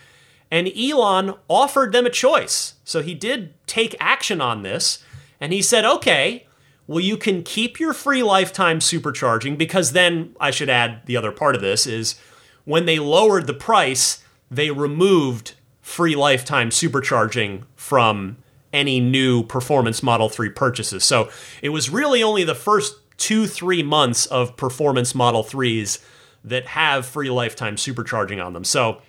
And 0.50 0.70
Elon 0.76 1.32
offered 1.48 1.92
them 1.92 2.04
a 2.04 2.10
choice. 2.10 2.74
So 2.84 3.00
he 3.00 3.14
did 3.14 3.54
take 3.66 3.96
action 3.98 4.42
on 4.42 4.62
this. 4.62 5.02
And 5.40 5.50
he 5.50 5.62
said, 5.62 5.86
okay, 5.86 6.46
well, 6.90 6.98
you 6.98 7.16
can 7.16 7.44
keep 7.44 7.78
your 7.78 7.92
free 7.92 8.24
lifetime 8.24 8.80
supercharging 8.80 9.56
because 9.56 9.92
then 9.92 10.34
I 10.40 10.50
should 10.50 10.68
add 10.68 11.02
the 11.06 11.16
other 11.16 11.30
part 11.30 11.54
of 11.54 11.60
this 11.60 11.86
is 11.86 12.16
when 12.64 12.84
they 12.84 12.98
lowered 12.98 13.46
the 13.46 13.54
price, 13.54 14.24
they 14.50 14.72
removed 14.72 15.54
free 15.80 16.16
lifetime 16.16 16.70
supercharging 16.70 17.62
from 17.76 18.38
any 18.72 18.98
new 18.98 19.44
performance 19.44 20.02
Model 20.02 20.28
3 20.28 20.48
purchases. 20.48 21.04
So 21.04 21.30
it 21.62 21.68
was 21.68 21.90
really 21.90 22.24
only 22.24 22.42
the 22.42 22.56
first 22.56 22.96
two, 23.16 23.46
three 23.46 23.84
months 23.84 24.26
of 24.26 24.56
performance 24.56 25.14
Model 25.14 25.44
3s 25.44 26.04
that 26.42 26.66
have 26.66 27.06
free 27.06 27.30
lifetime 27.30 27.76
supercharging 27.76 28.44
on 28.44 28.52
them. 28.52 28.64
So 28.64 29.00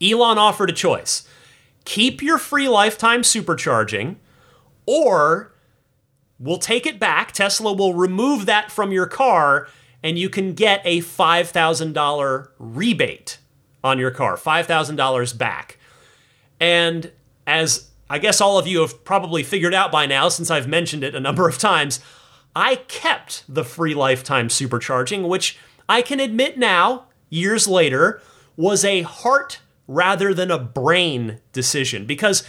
Elon 0.00 0.38
offered 0.38 0.70
a 0.70 0.72
choice 0.74 1.28
keep 1.84 2.22
your 2.22 2.38
free 2.38 2.66
lifetime 2.66 3.20
supercharging 3.20 4.16
or 4.86 5.52
We'll 6.38 6.58
take 6.58 6.86
it 6.86 7.00
back. 7.00 7.32
Tesla 7.32 7.72
will 7.72 7.94
remove 7.94 8.46
that 8.46 8.70
from 8.70 8.92
your 8.92 9.06
car, 9.06 9.68
and 10.02 10.18
you 10.18 10.28
can 10.28 10.54
get 10.54 10.80
a 10.84 11.00
$5,000 11.00 12.48
rebate 12.58 13.38
on 13.82 13.98
your 13.98 14.10
car, 14.10 14.36
$5,000 14.36 15.38
back. 15.38 15.78
And 16.60 17.12
as 17.46 17.88
I 18.10 18.18
guess 18.18 18.40
all 18.40 18.58
of 18.58 18.66
you 18.66 18.80
have 18.80 19.04
probably 19.04 19.42
figured 19.42 19.74
out 19.74 19.92
by 19.92 20.06
now, 20.06 20.28
since 20.28 20.50
I've 20.50 20.68
mentioned 20.68 21.04
it 21.04 21.14
a 21.14 21.20
number 21.20 21.48
of 21.48 21.58
times, 21.58 22.00
I 22.54 22.76
kept 22.76 23.44
the 23.48 23.64
free 23.64 23.94
lifetime 23.94 24.48
supercharging, 24.48 25.28
which 25.28 25.58
I 25.88 26.02
can 26.02 26.20
admit 26.20 26.58
now, 26.58 27.06
years 27.28 27.68
later, 27.68 28.20
was 28.56 28.84
a 28.84 29.02
heart 29.02 29.60
rather 29.86 30.34
than 30.34 30.50
a 30.50 30.58
brain 30.58 31.40
decision. 31.52 32.06
Because 32.06 32.44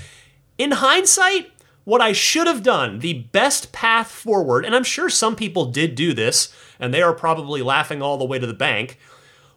in 0.58 0.72
hindsight, 0.72 1.52
what 1.90 2.02
I 2.02 2.12
should 2.12 2.46
have 2.46 2.62
done, 2.62 3.00
the 3.00 3.26
best 3.32 3.72
path 3.72 4.12
forward, 4.12 4.64
and 4.64 4.76
I'm 4.76 4.84
sure 4.84 5.10
some 5.10 5.36
people 5.36 5.66
did 5.66 5.96
do 5.96 6.14
this, 6.14 6.54
and 6.80 6.94
they 6.94 7.02
are 7.02 7.14
probably 7.14 7.64
laughing 7.64 8.00
all 8.00 8.18
the 8.18 8.26
way 8.26 8.38
to 8.38 8.46
the 8.46 8.54
bank. 8.54 9.00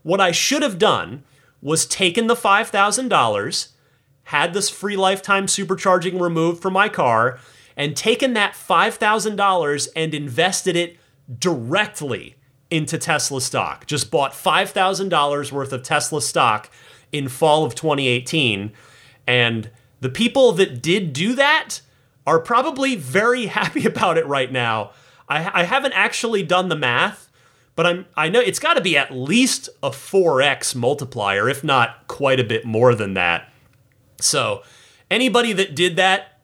What 0.03 0.19
I 0.19 0.33
should 0.33 0.63
have 0.63 0.79
done 0.79 1.25
was 1.61 1.85
taken 1.85 2.29
the 2.29 2.35
$5,000, 2.35 3.69
had 4.25 4.55
this 4.55 4.71
free 4.71 4.97
lifetime 4.97 5.45
supercharging 5.45 6.19
removed 6.19 6.63
from 6.63 6.73
my 6.73 6.89
car, 6.89 7.39
and 7.77 7.95
taken 7.95 8.33
that 8.33 8.55
$5,000 8.55 9.89
and 9.95 10.15
invested 10.15 10.75
it 10.75 10.97
directly 11.39 12.37
into 12.71 12.97
Tesla 12.97 13.43
stock. 13.43 13.87
Just 13.87 14.11
bought 14.11 14.33
$5,000 14.33 15.53
worth 15.53 15.73
of 15.75 15.83
Tesla 15.83 16.23
stock 16.23 16.71
in 17.13 17.29
fall 17.29 17.67
of 17.67 17.75
2018. 17.75 18.73
And 19.27 19.71
the 20.01 20.09
people 20.09 20.53
that 20.53 20.81
did 20.81 21.13
do 21.13 21.35
that, 21.35 21.83
are 22.27 22.41
probably 22.41 22.97
very 22.97 23.47
happy 23.59 23.87
about 23.87 24.19
it 24.19 24.27
right 24.27 24.51
now. 24.51 24.93
I, 25.29 25.63
I 25.63 25.65
haven't 25.65 25.93
actually 25.93 26.43
done 26.43 26.69
the 26.69 26.77
math, 26.77 27.31
but 27.75 27.87
I'm 27.87 28.07
I 28.17 28.29
know 28.29 28.41
it's 28.41 28.59
got 28.59 28.75
to 28.75 28.81
be 28.81 28.97
at 28.97 29.13
least 29.13 29.69
a 29.83 29.91
4x 29.91 30.75
multiplier, 30.75 31.49
if 31.49 31.65
not 31.65 32.07
quite 32.09 32.41
a 32.41 32.45
bit 32.45 32.65
more 32.65 32.95
than 32.95 33.15
that. 33.15 33.51
So, 34.21 34.63
anybody 35.11 35.53
that 35.55 35.75
did 35.75 35.97
that, 35.97 36.41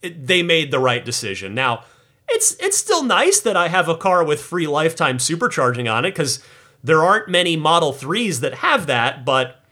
it, 0.00 0.26
they 0.26 0.42
made 0.42 0.70
the 0.70 0.78
right 0.78 1.04
decision. 1.04 1.54
Now, 1.54 1.84
it's 2.28 2.54
it's 2.60 2.76
still 2.76 3.02
nice 3.02 3.40
that 3.40 3.56
I 3.56 3.68
have 3.68 3.88
a 3.88 3.96
car 3.96 4.24
with 4.24 4.40
free 4.40 4.66
lifetime 4.66 5.18
supercharging 5.18 5.92
on 5.92 6.04
it 6.04 6.14
cuz 6.14 6.40
there 6.84 7.02
aren't 7.02 7.28
many 7.28 7.56
Model 7.56 7.92
3s 7.92 8.40
that 8.40 8.54
have 8.54 8.86
that, 8.86 9.24
but 9.24 9.62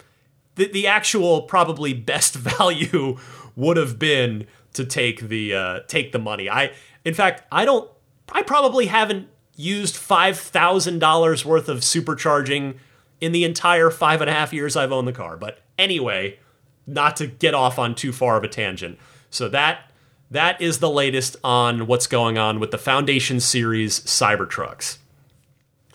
the, 0.55 0.71
the 0.71 0.87
actual 0.87 1.43
probably 1.43 1.93
best 1.93 2.35
value 2.37 3.17
would 3.57 3.77
have 3.77 3.99
been 3.99 4.47
to 4.75 4.85
take 4.85 5.29
the 5.29 5.55
uh, 5.55 5.81
take 5.87 6.13
the 6.13 6.19
money. 6.19 6.49
I 6.49 6.73
in 7.05 7.15
fact 7.15 7.45
I 7.51 7.65
don't 7.65 7.91
I 8.33 8.43
probably 8.43 8.87
haven't 8.87 9.29
used 9.57 9.97
$5,000 9.97 11.45
worth 11.45 11.69
of 11.69 11.79
supercharging 11.81 12.77
in 13.21 13.33
the 13.33 13.45
entire 13.45 13.91
five 13.91 14.21
and 14.21 14.31
a 14.31 14.33
half 14.33 14.53
years 14.53 14.77
I've 14.77 14.93
owned 14.93 15.07
the 15.07 15.13
car. 15.13 15.37
But 15.37 15.61
anyway, 15.79 16.39
not 16.87 17.17
to 17.17 17.27
get 17.27 17.55
off 17.55 17.79
on 17.79 17.95
too 17.95 18.13
far 18.13 18.37
of 18.37 18.45
a 18.45 18.49
tangent. 18.49 18.99
So 19.31 19.49
that 19.49 19.91
that 20.31 20.61
is 20.61 20.79
the 20.79 20.91
latest 20.91 21.37
on 21.43 21.87
what's 21.89 22.07
going 22.07 22.39
on 22.39 22.61
with 22.61 22.71
the 22.71 22.79
Foundation 22.79 23.41
Series 23.41 23.99
Cybertrucks. 24.01 24.99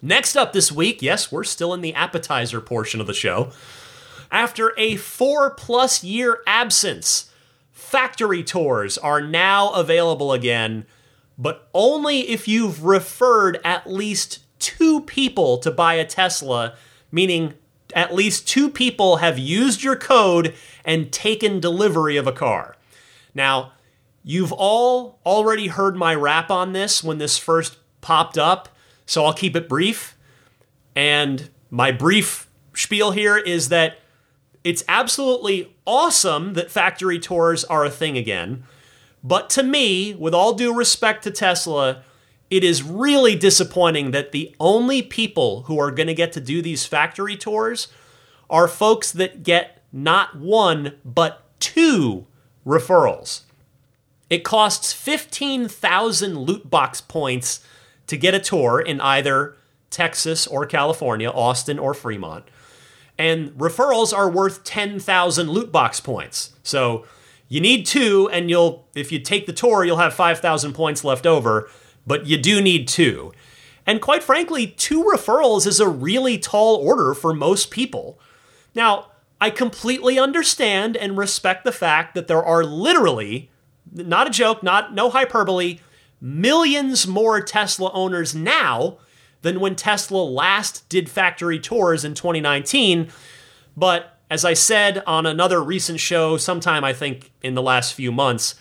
Next 0.02 0.36
up 0.36 0.52
this 0.52 0.72
week, 0.72 1.02
yes, 1.02 1.32
we're 1.32 1.46
still 1.46 1.74
in 1.74 1.82
the 1.82 1.94
appetizer 1.94 2.60
portion 2.60 3.00
of 3.00 3.08
the 3.08 3.14
show. 3.14 3.52
After 4.30 4.74
a 4.78 4.98
four 4.98 5.52
plus 5.52 6.04
year 6.04 6.40
absence, 6.46 7.32
factory 7.86 8.44
tours 8.44 8.98
are 8.98 9.22
now 9.22 9.72
available 9.72 10.34
again, 10.34 10.86
but 11.38 11.70
only 11.74 12.22
if 12.30 12.48
you've 12.48 12.84
referred 12.84 13.60
at 13.64 13.90
least 13.90 14.40
two 14.60 15.02
people 15.02 15.58
to 15.60 15.70
buy 15.70 15.94
a 15.94 16.06
Tesla, 16.06 16.76
meaning 17.12 17.54
at 17.94 18.14
least 18.14 18.48
two 18.48 18.70
people 18.70 19.18
have 19.18 19.38
used 19.38 19.84
your 19.84 19.96
code 19.96 20.56
and 20.84 21.12
taken 21.12 21.60
delivery 21.60 22.18
of 22.18 22.26
a 22.26 22.32
car. 22.32 22.76
Now, 23.34 23.74
you've 24.24 24.52
all 24.52 25.20
already 25.26 25.68
heard 25.68 25.96
my 25.96 26.16
rap 26.16 26.50
on 26.50 26.74
this 26.74 27.04
when 27.04 27.20
this 27.20 27.38
first 27.38 27.78
popped 28.02 28.38
up, 28.38 28.70
so 29.06 29.24
I'll 29.24 29.34
keep 29.34 29.56
it 29.56 29.70
brief. 29.70 30.18
And 30.96 31.50
my 31.70 31.92
brief 31.92 32.50
spiel 32.74 33.12
here 33.12 33.38
is 33.38 33.70
that 33.70 34.00
it's 34.64 34.84
absolutely 34.90 35.75
awesome 35.86 36.54
that 36.54 36.72
factory 36.72 37.20
tours 37.20 37.64
are 37.66 37.86
a 37.86 37.90
thing 37.90 38.18
again. 38.18 38.64
But 39.24 39.50
to 39.52 39.64
me, 39.64 40.14
with 40.14 40.34
all 40.34 40.54
due 40.54 40.74
respect 40.74 41.24
to 41.24 41.32
Tesla, 41.32 42.04
it 42.50 42.64
is 42.64 42.84
really 42.84 43.36
disappointing 43.36 44.12
that 44.12 44.32
the 44.32 44.56
only 44.60 45.02
people 45.02 45.64
who 45.64 45.80
are 45.80 45.92
going 45.92 46.08
to 46.08 46.14
get 46.14 46.32
to 46.34 46.40
do 46.40 46.62
these 46.62 46.86
factory 46.86 47.36
tours 47.36 47.88
are 48.50 48.68
folks 48.68 49.12
that 49.12 49.44
get 49.44 49.82
not 49.92 50.36
one, 50.36 50.94
but 51.04 51.44
two 51.60 52.28
referrals. 52.66 53.42
It 54.30 54.44
costs 54.44 54.94
15,000 54.94 56.38
loot 56.38 56.70
box 56.70 57.02
points 57.02 57.66
to 58.08 58.18
get 58.18 58.34
a 58.34 58.40
tour 58.40 58.80
in 58.80 59.02
either 59.02 59.56
Texas 59.90 60.46
or 60.46 60.66
California, 60.66 61.30
Austin 61.30 61.80
or 61.80 61.94
Fremont. 61.94 62.46
And 63.18 63.52
referrals 63.52 64.16
are 64.16 64.30
worth 64.30 64.64
10,000 64.64 65.50
loot 65.50 65.72
box 65.72 66.00
points. 66.00 66.54
So 66.64 67.06
you 67.48 67.62
need 67.62 67.86
two, 67.86 68.30
and 68.32 68.50
you'll, 68.50 68.88
if 68.96 69.12
you 69.12 69.20
take 69.20 69.46
the 69.46 69.54
tour, 69.54 69.86
you'll 69.86 69.98
have 69.98 70.14
5,000 70.14 70.74
points 70.74 71.04
left 71.04 71.26
over, 71.26 71.70
but 72.06 72.26
you 72.26 72.38
do 72.38 72.62
need 72.62 72.88
two. 72.88 73.32
And 73.86 74.02
quite 74.02 74.24
frankly, 74.24 74.68
two 74.68 75.04
referrals 75.04 75.68
is 75.68 75.80
a 75.80 75.88
really 75.88 76.38
tall 76.38 76.76
order 76.78 77.14
for 77.14 77.34
most 77.34 77.70
people. 77.70 78.20
Now, 78.74 79.12
I 79.40 79.50
completely 79.50 80.18
understand 80.18 80.98
and 80.98 81.18
respect 81.18 81.66
the 81.66 81.72
fact 81.72 82.16
that 82.16 82.28
there 82.28 82.44
are 82.44 82.64
literally, 82.64 83.52
not 83.92 84.28
a 84.28 84.32
joke, 84.32 84.64
not 84.64 84.94
no 84.94 85.10
hyperbole, 85.10 85.80
millions 86.20 87.06
more 87.06 87.42
Tesla 87.42 87.92
owners 87.94 88.34
now 88.34 88.98
than 89.46 89.60
when 89.60 89.76
Tesla 89.76 90.24
last 90.24 90.90
did 90.90 91.08
factory 91.08 91.60
tours 91.60 92.04
in 92.04 92.16
2019. 92.16 93.10
But 93.78 94.18
as 94.28 94.44
I 94.44 94.56
said 94.56 95.04
on 95.06 95.28
another 95.28 95.64
recent 95.64 96.00
show, 96.00 96.36
sometime 96.36 96.84
I 96.84 96.94
think 96.94 97.32
in 97.44 97.54
the 97.54 97.62
last 97.62 97.94
few 97.94 98.12
months, 98.12 98.56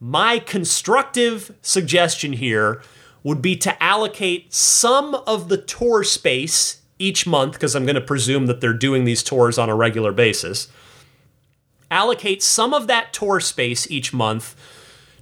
my 0.00 0.38
constructive 0.38 1.54
suggestion 1.60 2.32
here 2.32 2.82
would 3.22 3.42
be 3.42 3.56
to 3.56 3.80
allocate 3.82 4.54
some 4.54 5.14
of 5.26 5.50
the 5.50 5.58
tour 5.58 6.02
space 6.02 6.80
each 6.98 7.26
month, 7.26 7.52
because 7.52 7.74
I'm 7.74 7.84
going 7.84 7.96
to 7.96 8.00
presume 8.00 8.46
that 8.46 8.62
they're 8.62 8.72
doing 8.72 9.04
these 9.04 9.22
tours 9.22 9.58
on 9.58 9.68
a 9.68 9.74
regular 9.74 10.12
basis. 10.12 10.68
Allocate 11.90 12.42
some 12.42 12.72
of 12.72 12.86
that 12.86 13.12
tour 13.12 13.38
space 13.38 13.90
each 13.90 14.14
month 14.14 14.56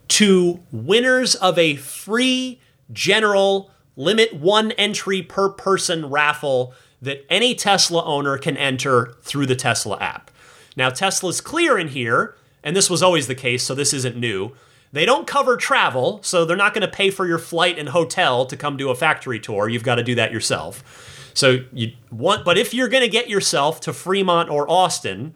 to 0.07 0.61
winners 0.71 1.35
of 1.35 1.59
a 1.59 1.75
free 1.75 2.61
general 2.93 3.73
limit 3.97 4.35
one 4.35 4.73
entry 4.73 5.23
per 5.23 5.49
person 5.49 6.07
raffle 6.07 6.75
that 7.03 7.25
any 7.31 7.55
Tesla 7.55 8.05
owner 8.05 8.37
can 8.39 8.57
enter 8.57 9.15
through 9.23 9.47
the 9.47 9.57
Tesla 9.57 9.99
app. 9.99 10.31
Now, 10.77 10.91
Tesla's 10.91 11.41
clear 11.41 11.79
in 11.79 11.89
here, 11.89 12.37
and 12.63 12.77
this 12.77 12.91
was 12.91 13.03
always 13.03 13.27
the 13.27 13.35
case, 13.35 13.63
so 13.63 13.75
this 13.75 13.93
isn't 13.93 14.17
new. 14.17 14.53
They 14.93 15.07
don't 15.07 15.27
cover 15.27 15.57
travel, 15.57 16.21
so 16.23 16.45
they're 16.45 16.57
not 16.57 16.75
going 16.75 16.83
to 16.83 16.89
pay 16.89 17.11
for 17.11 17.27
your 17.27 17.39
flight 17.39 17.79
and 17.79 17.89
hotel 17.91 18.45
to 18.47 18.57
come 18.57 18.77
do 18.77 18.91
a 18.91 18.95
factory 18.95 19.39
tour. 19.39 19.69
You've 19.69 19.85
got 19.85 19.97
to 19.97 20.03
do 20.03 20.15
that 20.17 20.33
yourself. 20.33 21.31
So 21.33 21.59
you 21.73 21.93
want, 22.11 22.45
but 22.45 22.59
if 22.59 22.75
you're 22.75 22.89
going 22.89 23.03
to 23.05 23.09
get 23.09 23.29
yourself 23.29 23.81
to 23.83 23.93
Fremont 23.93 24.51
or 24.51 24.69
Austin, 24.69 25.35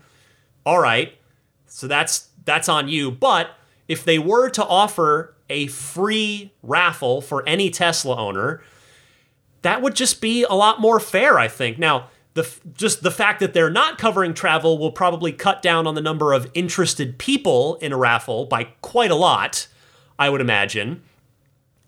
all 0.67 0.81
right. 0.81 1.17
So 1.67 1.87
that's 1.87 2.29
that's 2.45 2.69
on 2.69 2.89
you. 2.89 3.11
But 3.11 3.51
if 3.89 4.05
they 4.05 4.19
were 4.19 4.49
to 4.51 4.65
offer 4.65 5.34
a 5.49 5.67
free 5.69 6.53
raffle 6.63 7.21
for 7.21 7.47
any 7.47 7.71
Tesla 7.71 8.17
owner, 8.17 8.63
that 9.63 9.83
would 9.83 9.95
just 9.95 10.21
be 10.21 10.45
a 10.45 10.55
lot 10.55 10.81
more 10.81 11.01
fair, 11.01 11.39
I 11.39 11.49
think. 11.49 11.79
Now, 11.79 12.09
the 12.35 12.49
just 12.75 13.03
the 13.03 13.11
fact 13.11 13.41
that 13.41 13.55
they're 13.55 13.71
not 13.71 13.97
covering 13.97 14.35
travel 14.35 14.77
will 14.77 14.93
probably 14.93 15.33
cut 15.33 15.63
down 15.63 15.87
on 15.87 15.95
the 15.95 16.01
number 16.01 16.33
of 16.33 16.51
interested 16.53 17.19
people 17.19 17.77
in 17.77 17.93
a 17.93 17.97
raffle 17.97 18.45
by 18.45 18.65
quite 18.83 19.11
a 19.11 19.17
lot, 19.17 19.69
I 20.19 20.29
would 20.29 20.41
imagine. 20.41 21.03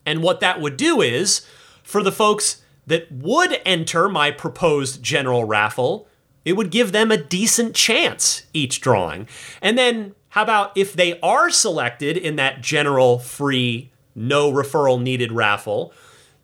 And 0.04 0.22
what 0.22 0.40
that 0.40 0.60
would 0.60 0.76
do 0.76 1.00
is 1.02 1.44
for 1.82 2.02
the 2.02 2.12
folks 2.12 2.62
that 2.86 3.10
would 3.10 3.60
enter 3.64 4.08
my 4.08 4.30
proposed 4.30 5.02
general 5.02 5.44
raffle, 5.44 6.06
it 6.44 6.52
would 6.52 6.70
give 6.70 6.92
them 6.92 7.10
a 7.10 7.16
decent 7.16 7.74
chance 7.74 8.44
each 8.52 8.80
drawing. 8.80 9.28
And 9.60 9.76
then 9.76 10.14
how 10.36 10.42
about 10.42 10.76
if 10.76 10.92
they 10.92 11.18
are 11.20 11.48
selected 11.48 12.14
in 12.14 12.36
that 12.36 12.60
general 12.60 13.18
free 13.18 13.90
no 14.14 14.52
referral 14.52 15.00
needed 15.00 15.32
raffle, 15.32 15.94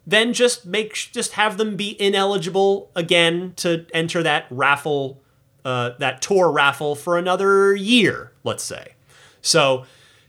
then 0.07 0.33
just 0.33 0.65
make 0.65 0.95
just 0.95 1.33
have 1.33 1.59
them 1.59 1.77
be 1.77 2.01
ineligible 2.01 2.91
again 2.97 3.53
to 3.57 3.85
enter 3.93 4.23
that 4.23 4.47
raffle 4.49 5.21
uh, 5.67 5.91
that 5.99 6.23
tour 6.23 6.51
raffle 6.51 6.95
for 6.95 7.19
another 7.19 7.75
year, 7.75 8.33
let's 8.45 8.65
say. 8.65 8.95
So, 9.43 9.85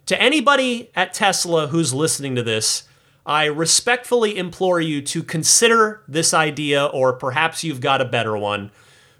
to 0.08 0.21
anybody 0.21 0.91
at 0.93 1.13
Tesla 1.13 1.67
who's 1.67 1.93
listening 1.93 2.36
to 2.36 2.43
this, 2.43 2.84
I 3.26 3.45
respectfully 3.45 4.38
implore 4.38 4.82
you 4.82 5.02
to 5.04 5.23
consider 5.23 6.04
this 6.06 6.34
idea, 6.34 6.84
or 6.88 7.13
perhaps 7.13 7.63
you've 7.63 7.80
got 7.80 8.02
a 8.02 8.06
better 8.06 8.36
one. 8.36 8.71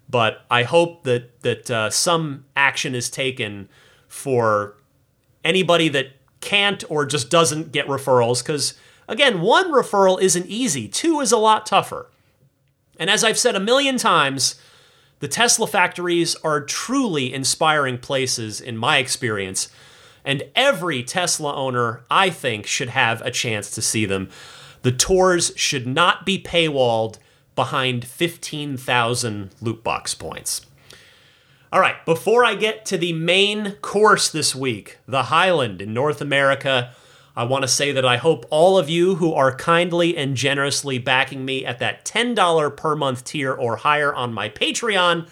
But 0.10 0.42
I 0.52 0.64
hope 0.64 1.06
that 1.06 1.40
that 1.44 1.72
uh, 1.72 1.90
some 1.90 2.44
action 2.58 2.94
is 2.94 3.10
taken 3.10 3.70
for 4.14 4.76
anybody 5.44 5.90
that 5.90 6.08
can't 6.40 6.84
or 6.90 7.06
just 7.06 7.30
doesn't 7.30 7.72
get 7.72 7.88
referrals, 7.88 8.44
because 8.44 8.76
Again, 9.08 9.42
one 9.42 9.72
referral 9.72 10.22
isn't 10.22 10.48
easy, 10.48 10.88
two 10.88 11.20
is 11.20 11.32
a 11.32 11.38
lot 11.38 11.66
tougher. 11.66 12.10
And 12.98 13.10
as 13.10 13.24
I've 13.24 13.40
said 13.40 13.56
a 13.56 13.60
million 13.60 13.98
times, 13.98 14.56
the 15.20 15.28
Tesla 15.28 15.68
factories 15.68 16.36
are 16.38 16.62
truly 16.62 17.34
inspiring 17.34 17.98
places 17.98 18.62
in 18.62 18.78
my 18.78 18.98
experience, 18.98 19.70
and 20.24 20.44
every 20.56 21.04
Tesla 21.04 21.54
owner, 21.54 22.04
I 22.10 22.30
think, 22.30 22.66
should 22.66 22.90
have 22.90 23.22
a 23.22 23.32
chance 23.32 23.72
to 23.72 23.82
see 23.82 24.06
them. 24.06 24.30
The 24.84 24.92
tours 24.92 25.52
should 25.56 25.86
not 25.86 26.26
be 26.26 26.42
paywalled 26.42 27.18
behind 27.56 28.06
15,000 28.06 29.52
loot 29.62 29.84
box 29.84 30.16
points. 30.16 30.66
All 31.74 31.80
right, 31.80 32.06
before 32.06 32.46
I 32.46 32.54
get 32.54 32.86
to 32.86 33.00
the 33.00 33.14
main 33.14 33.72
course 33.82 34.30
this 34.30 34.54
week, 34.54 35.00
the 35.08 35.24
Highland 35.24 35.82
in 35.82 35.92
North 35.92 36.22
America, 36.22 36.94
I 37.36 37.46
want 37.46 37.64
to 37.64 37.68
say 37.68 37.92
that 37.92 38.06
I 38.06 38.18
hope 38.18 38.46
all 38.52 38.78
of 38.78 38.92
you 38.92 39.16
who 39.16 39.34
are 39.34 39.56
kindly 39.56 40.16
and 40.16 40.38
generously 40.38 41.00
backing 41.00 41.44
me 41.44 41.66
at 41.66 41.80
that 41.80 42.06
$10 42.06 42.78
per 42.78 42.96
month 42.96 43.24
tier 43.24 43.52
or 43.52 43.78
higher 43.78 44.14
on 44.14 44.36
my 44.36 44.50
Patreon 44.50 45.28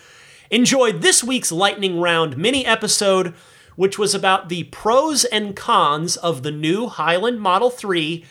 enjoyed 0.50 1.04
this 1.04 1.24
week's 1.24 1.52
lightning 1.52 2.00
round 2.00 2.38
mini 2.38 2.66
episode, 2.66 3.36
which 3.76 4.00
was 4.00 4.16
about 4.16 4.50
the 4.50 4.64
pros 4.64 5.26
and 5.26 5.56
cons 5.56 6.18
of 6.18 6.42
the 6.42 6.50
new 6.50 6.88
Highland 6.88 7.40
Model 7.40 7.70
3 7.70 8.26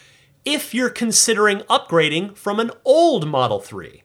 if 0.45 0.75
you're 0.75 0.91
considering 0.91 1.59
upgrading 1.71 2.37
from 2.37 2.59
an 2.59 2.73
old 2.85 3.29
Model 3.29 3.61
3. 3.61 4.03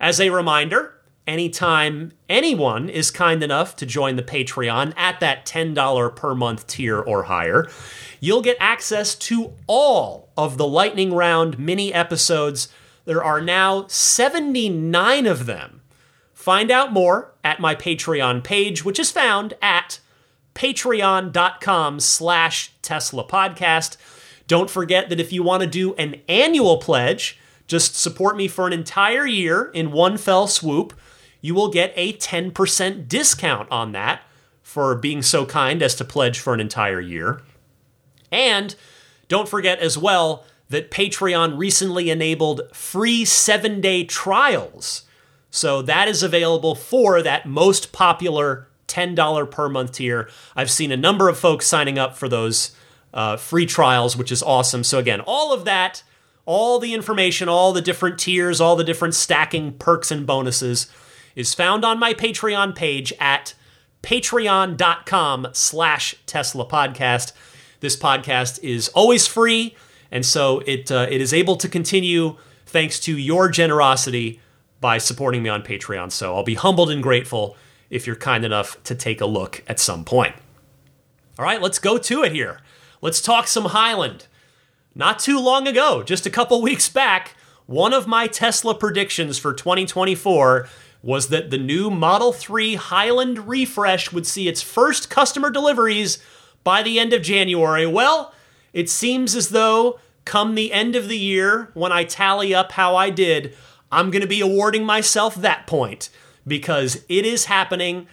As 0.00 0.20
a 0.20 0.30
reminder, 0.30 0.94
anytime 1.26 2.12
anyone 2.28 2.88
is 2.88 3.10
kind 3.10 3.42
enough 3.42 3.76
to 3.76 3.86
join 3.86 4.16
the 4.16 4.22
Patreon 4.22 4.92
at 4.96 5.20
that 5.20 5.46
$10 5.46 6.16
per 6.16 6.34
month 6.34 6.66
tier 6.66 6.98
or 7.00 7.24
higher, 7.24 7.68
you'll 8.20 8.42
get 8.42 8.56
access 8.60 9.14
to 9.14 9.52
all 9.66 10.30
of 10.36 10.58
the 10.58 10.66
Lightning 10.66 11.12
Round 11.12 11.58
mini 11.58 11.92
episodes. 11.92 12.68
There 13.04 13.22
are 13.22 13.40
now 13.40 13.86
79 13.88 15.26
of 15.26 15.46
them. 15.46 15.80
Find 16.34 16.70
out 16.70 16.92
more 16.92 17.34
at 17.44 17.60
my 17.60 17.74
Patreon 17.74 18.42
page, 18.42 18.84
which 18.84 18.98
is 18.98 19.10
found 19.10 19.54
at 19.62 20.00
patreon.com 20.54 22.00
slash 22.00 22.72
Tesla 22.82 23.26
Podcast. 23.26 23.96
Don't 24.48 24.68
forget 24.70 25.08
that 25.08 25.20
if 25.20 25.32
you 25.32 25.42
want 25.42 25.62
to 25.62 25.68
do 25.68 25.94
an 25.94 26.16
annual 26.28 26.78
pledge, 26.78 27.38
just 27.66 27.94
support 27.94 28.36
me 28.36 28.48
for 28.48 28.66
an 28.66 28.72
entire 28.72 29.26
year 29.26 29.70
in 29.72 29.92
one 29.92 30.18
fell 30.18 30.46
swoop, 30.46 30.92
you 31.42 31.54
will 31.54 31.68
get 31.68 31.92
a 31.96 32.14
10% 32.14 33.08
discount 33.08 33.70
on 33.70 33.92
that 33.92 34.22
for 34.62 34.94
being 34.94 35.20
so 35.20 35.44
kind 35.44 35.82
as 35.82 35.94
to 35.96 36.04
pledge 36.04 36.38
for 36.38 36.54
an 36.54 36.60
entire 36.60 37.00
year. 37.00 37.42
And 38.30 38.74
don't 39.28 39.48
forget 39.48 39.80
as 39.80 39.98
well 39.98 40.46
that 40.70 40.90
Patreon 40.90 41.58
recently 41.58 42.08
enabled 42.08 42.62
free 42.72 43.26
seven 43.26 43.82
day 43.82 44.04
trials. 44.04 45.02
So 45.50 45.82
that 45.82 46.08
is 46.08 46.22
available 46.22 46.74
for 46.74 47.20
that 47.20 47.44
most 47.44 47.92
popular 47.92 48.68
$10 48.88 49.50
per 49.50 49.68
month 49.68 49.92
tier. 49.92 50.30
I've 50.56 50.70
seen 50.70 50.92
a 50.92 50.96
number 50.96 51.28
of 51.28 51.38
folks 51.38 51.66
signing 51.66 51.98
up 51.98 52.16
for 52.16 52.28
those 52.28 52.74
uh, 53.12 53.36
free 53.36 53.66
trials, 53.66 54.16
which 54.16 54.32
is 54.32 54.42
awesome. 54.42 54.84
So, 54.84 54.98
again, 54.98 55.20
all 55.20 55.52
of 55.52 55.64
that, 55.66 56.02
all 56.46 56.78
the 56.78 56.94
information, 56.94 57.48
all 57.48 57.72
the 57.72 57.82
different 57.82 58.18
tiers, 58.18 58.60
all 58.60 58.76
the 58.76 58.84
different 58.84 59.14
stacking 59.14 59.74
perks 59.74 60.10
and 60.10 60.26
bonuses 60.26 60.90
is 61.34 61.54
found 61.54 61.84
on 61.84 61.98
my 61.98 62.14
Patreon 62.14 62.74
page 62.74 63.12
at 63.18 63.54
patreon.com 64.02 65.48
slash 65.52 66.14
Tesla 66.26 66.66
podcast. 66.66 67.32
This 67.80 67.96
podcast 67.96 68.62
is 68.62 68.88
always 68.90 69.26
free, 69.26 69.76
and 70.10 70.24
so 70.24 70.60
it, 70.66 70.90
uh, 70.90 71.06
it 71.10 71.20
is 71.20 71.32
able 71.32 71.56
to 71.56 71.68
continue 71.68 72.36
thanks 72.66 72.98
to 73.00 73.16
your 73.16 73.48
generosity 73.48 74.40
by 74.80 74.98
supporting 74.98 75.42
me 75.42 75.48
on 75.48 75.62
Patreon. 75.62 76.10
So 76.10 76.34
I'll 76.34 76.42
be 76.42 76.54
humbled 76.54 76.90
and 76.90 77.02
grateful 77.02 77.56
if 77.90 78.06
you're 78.06 78.16
kind 78.16 78.44
enough 78.44 78.82
to 78.84 78.94
take 78.94 79.20
a 79.20 79.26
look 79.26 79.62
at 79.68 79.78
some 79.78 80.04
point. 80.04 80.34
All 81.38 81.44
right, 81.44 81.62
let's 81.62 81.78
go 81.78 81.98
to 81.98 82.22
it 82.22 82.32
here. 82.32 82.60
Let's 83.00 83.20
talk 83.20 83.46
some 83.46 83.66
Highland. 83.66 84.26
Not 84.94 85.18
too 85.18 85.38
long 85.38 85.66
ago, 85.66 86.02
just 86.02 86.26
a 86.26 86.30
couple 86.30 86.60
weeks 86.62 86.88
back, 86.88 87.34
one 87.66 87.94
of 87.94 88.06
my 88.06 88.26
Tesla 88.26 88.74
predictions 88.74 89.38
for 89.38 89.54
2024 89.54 90.68
was 91.02 91.28
that 91.28 91.50
the 91.50 91.58
new 91.58 91.90
Model 91.90 92.32
3 92.32 92.76
Highland 92.76 93.48
refresh 93.48 94.12
would 94.12 94.26
see 94.26 94.48
its 94.48 94.62
first 94.62 95.10
customer 95.10 95.50
deliveries 95.50 96.18
by 96.64 96.82
the 96.82 96.98
end 96.98 97.12
of 97.12 97.22
January. 97.22 97.86
Well, 97.86 98.32
it 98.72 98.88
seems 98.88 99.34
as 99.34 99.48
though 99.48 99.98
come 100.24 100.54
the 100.54 100.72
end 100.72 100.94
of 100.94 101.08
the 101.08 101.18
year, 101.18 101.70
when 101.74 101.92
I 101.92 102.04
tally 102.04 102.54
up 102.54 102.72
how 102.72 102.94
I 102.94 103.10
did, 103.10 103.56
I'm 103.90 104.10
going 104.10 104.22
to 104.22 104.28
be 104.28 104.40
awarding 104.40 104.84
myself 104.84 105.34
that 105.34 105.66
point 105.66 106.08
because 106.46 107.04
it 107.08 107.26
is 107.26 107.46
happening. 107.46 108.06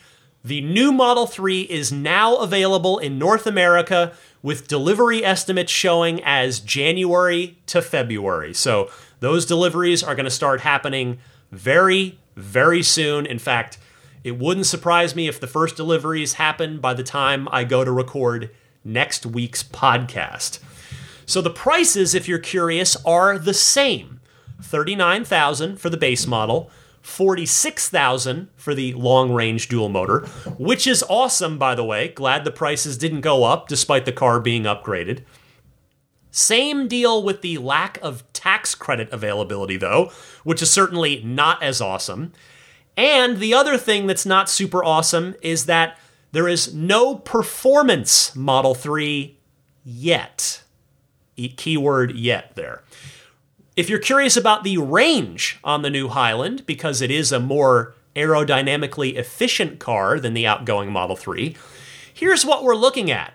The 0.43 0.61
new 0.61 0.91
Model 0.91 1.27
3 1.27 1.61
is 1.61 1.91
now 1.91 2.37
available 2.37 2.97
in 2.97 3.19
North 3.19 3.45
America 3.45 4.13
with 4.41 4.67
delivery 4.67 5.23
estimates 5.23 5.71
showing 5.71 6.21
as 6.23 6.59
January 6.59 7.57
to 7.67 7.81
February. 7.81 8.53
So 8.53 8.89
those 9.19 9.45
deliveries 9.45 10.01
are 10.01 10.15
going 10.15 10.25
to 10.25 10.31
start 10.31 10.61
happening 10.61 11.19
very, 11.51 12.17
very 12.39 12.83
soon. 12.83 13.25
In 13.25 13.39
fact, 13.39 13.77
it 14.23 14.37
wouldn't 14.37 14.65
surprise 14.65 15.15
me 15.15 15.27
if 15.27 15.39
the 15.39 15.47
first 15.47 15.75
deliveries 15.75 16.33
happen 16.33 16.79
by 16.79 16.93
the 16.93 17.03
time 17.03 17.47
I 17.51 17.63
go 17.63 17.85
to 17.85 17.91
record 17.91 18.49
next 18.83 19.25
week's 19.25 19.63
podcast. 19.63 20.59
So 21.25 21.41
the 21.41 21.49
prices, 21.49 22.15
if 22.15 22.27
you're 22.27 22.39
curious, 22.39 22.97
are 23.05 23.37
the 23.37 23.53
same. 23.53 24.19
39,000 24.61 25.79
for 25.79 25.89
the 25.89 25.97
base 25.97 26.27
model, 26.27 26.69
46,000 27.01 28.49
for 28.55 28.75
the 28.75 28.93
long-range 28.93 29.69
dual 29.69 29.89
motor, 29.89 30.21
which 30.57 30.85
is 30.85 31.03
awesome 31.07 31.57
by 31.57 31.75
the 31.75 31.83
way. 31.83 32.09
Glad 32.09 32.43
the 32.43 32.51
prices 32.51 32.97
didn't 32.97 33.21
go 33.21 33.45
up 33.45 33.67
despite 33.67 34.05
the 34.05 34.11
car 34.11 34.39
being 34.39 34.63
upgraded. 34.63 35.23
Same 36.39 36.87
deal 36.87 37.21
with 37.21 37.41
the 37.41 37.57
lack 37.57 37.99
of 38.01 38.23
tax 38.31 38.73
credit 38.73 39.09
availability 39.11 39.75
though, 39.75 40.09
which 40.45 40.61
is 40.61 40.71
certainly 40.71 41.21
not 41.21 41.61
as 41.61 41.81
awesome. 41.81 42.31
And 42.95 43.39
the 43.39 43.53
other 43.53 43.77
thing 43.77 44.07
that's 44.07 44.25
not 44.25 44.49
super 44.49 44.81
awesome 44.81 45.35
is 45.41 45.65
that 45.65 45.99
there 46.31 46.47
is 46.47 46.73
no 46.73 47.15
performance 47.15 48.33
Model 48.37 48.73
3 48.73 49.37
yet. 49.83 50.63
Keyword 51.35 52.15
yet 52.15 52.55
there. 52.55 52.83
If 53.75 53.89
you're 53.89 53.99
curious 53.99 54.37
about 54.37 54.63
the 54.63 54.77
range 54.77 55.59
on 55.63 55.81
the 55.81 55.89
new 55.89 56.07
Highland, 56.07 56.65
because 56.65 57.01
it 57.01 57.11
is 57.11 57.33
a 57.33 57.39
more 57.39 57.95
aerodynamically 58.15 59.15
efficient 59.15 59.79
car 59.79 60.19
than 60.19 60.33
the 60.33 60.47
outgoing 60.47 60.91
Model 60.91 61.15
3, 61.15 61.55
here's 62.13 62.45
what 62.45 62.63
we're 62.63 62.75
looking 62.75 63.11
at. 63.11 63.33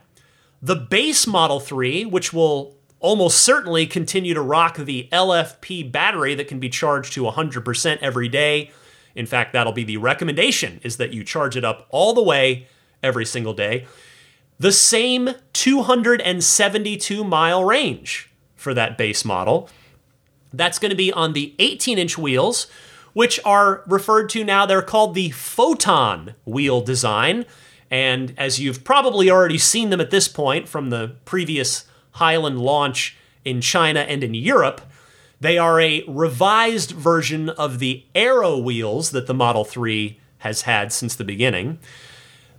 The 0.62 0.76
base 0.76 1.26
Model 1.26 1.60
3, 1.60 2.06
which 2.06 2.32
will 2.32 2.73
almost 3.04 3.42
certainly 3.42 3.86
continue 3.86 4.32
to 4.32 4.40
rock 4.40 4.78
the 4.78 5.06
LFP 5.12 5.92
battery 5.92 6.34
that 6.34 6.48
can 6.48 6.58
be 6.58 6.70
charged 6.70 7.12
to 7.12 7.22
100% 7.22 7.98
every 7.98 8.30
day. 8.30 8.70
In 9.14 9.26
fact, 9.26 9.52
that'll 9.52 9.74
be 9.74 9.84
the 9.84 9.98
recommendation 9.98 10.80
is 10.82 10.96
that 10.96 11.12
you 11.12 11.22
charge 11.22 11.54
it 11.54 11.66
up 11.66 11.86
all 11.90 12.14
the 12.14 12.22
way 12.22 12.66
every 13.02 13.26
single 13.26 13.52
day. 13.52 13.86
The 14.58 14.72
same 14.72 15.34
272 15.52 17.24
mile 17.24 17.62
range 17.62 18.30
for 18.56 18.72
that 18.72 18.96
base 18.96 19.22
model. 19.22 19.68
That's 20.54 20.78
going 20.78 20.88
to 20.88 20.96
be 20.96 21.12
on 21.12 21.34
the 21.34 21.54
18 21.58 21.98
inch 21.98 22.16
wheels, 22.16 22.68
which 23.12 23.38
are 23.44 23.82
referred 23.86 24.30
to 24.30 24.44
now, 24.44 24.64
they're 24.64 24.80
called 24.80 25.14
the 25.14 25.28
Photon 25.28 26.36
wheel 26.46 26.80
design. 26.80 27.44
And 27.90 28.32
as 28.38 28.60
you've 28.60 28.82
probably 28.82 29.30
already 29.30 29.58
seen 29.58 29.90
them 29.90 30.00
at 30.00 30.10
this 30.10 30.26
point 30.26 30.68
from 30.68 30.88
the 30.88 31.16
previous 31.26 31.84
Highland 32.14 32.60
launch 32.60 33.16
in 33.44 33.60
China 33.60 34.00
and 34.00 34.24
in 34.24 34.34
Europe, 34.34 34.80
they 35.40 35.58
are 35.58 35.80
a 35.80 36.04
revised 36.06 36.92
version 36.92 37.50
of 37.50 37.78
the 37.78 38.04
Aero 38.14 38.56
wheels 38.58 39.10
that 39.10 39.26
the 39.26 39.34
Model 39.34 39.64
3 39.64 40.18
has 40.38 40.62
had 40.62 40.92
since 40.92 41.14
the 41.14 41.24
beginning. 41.24 41.78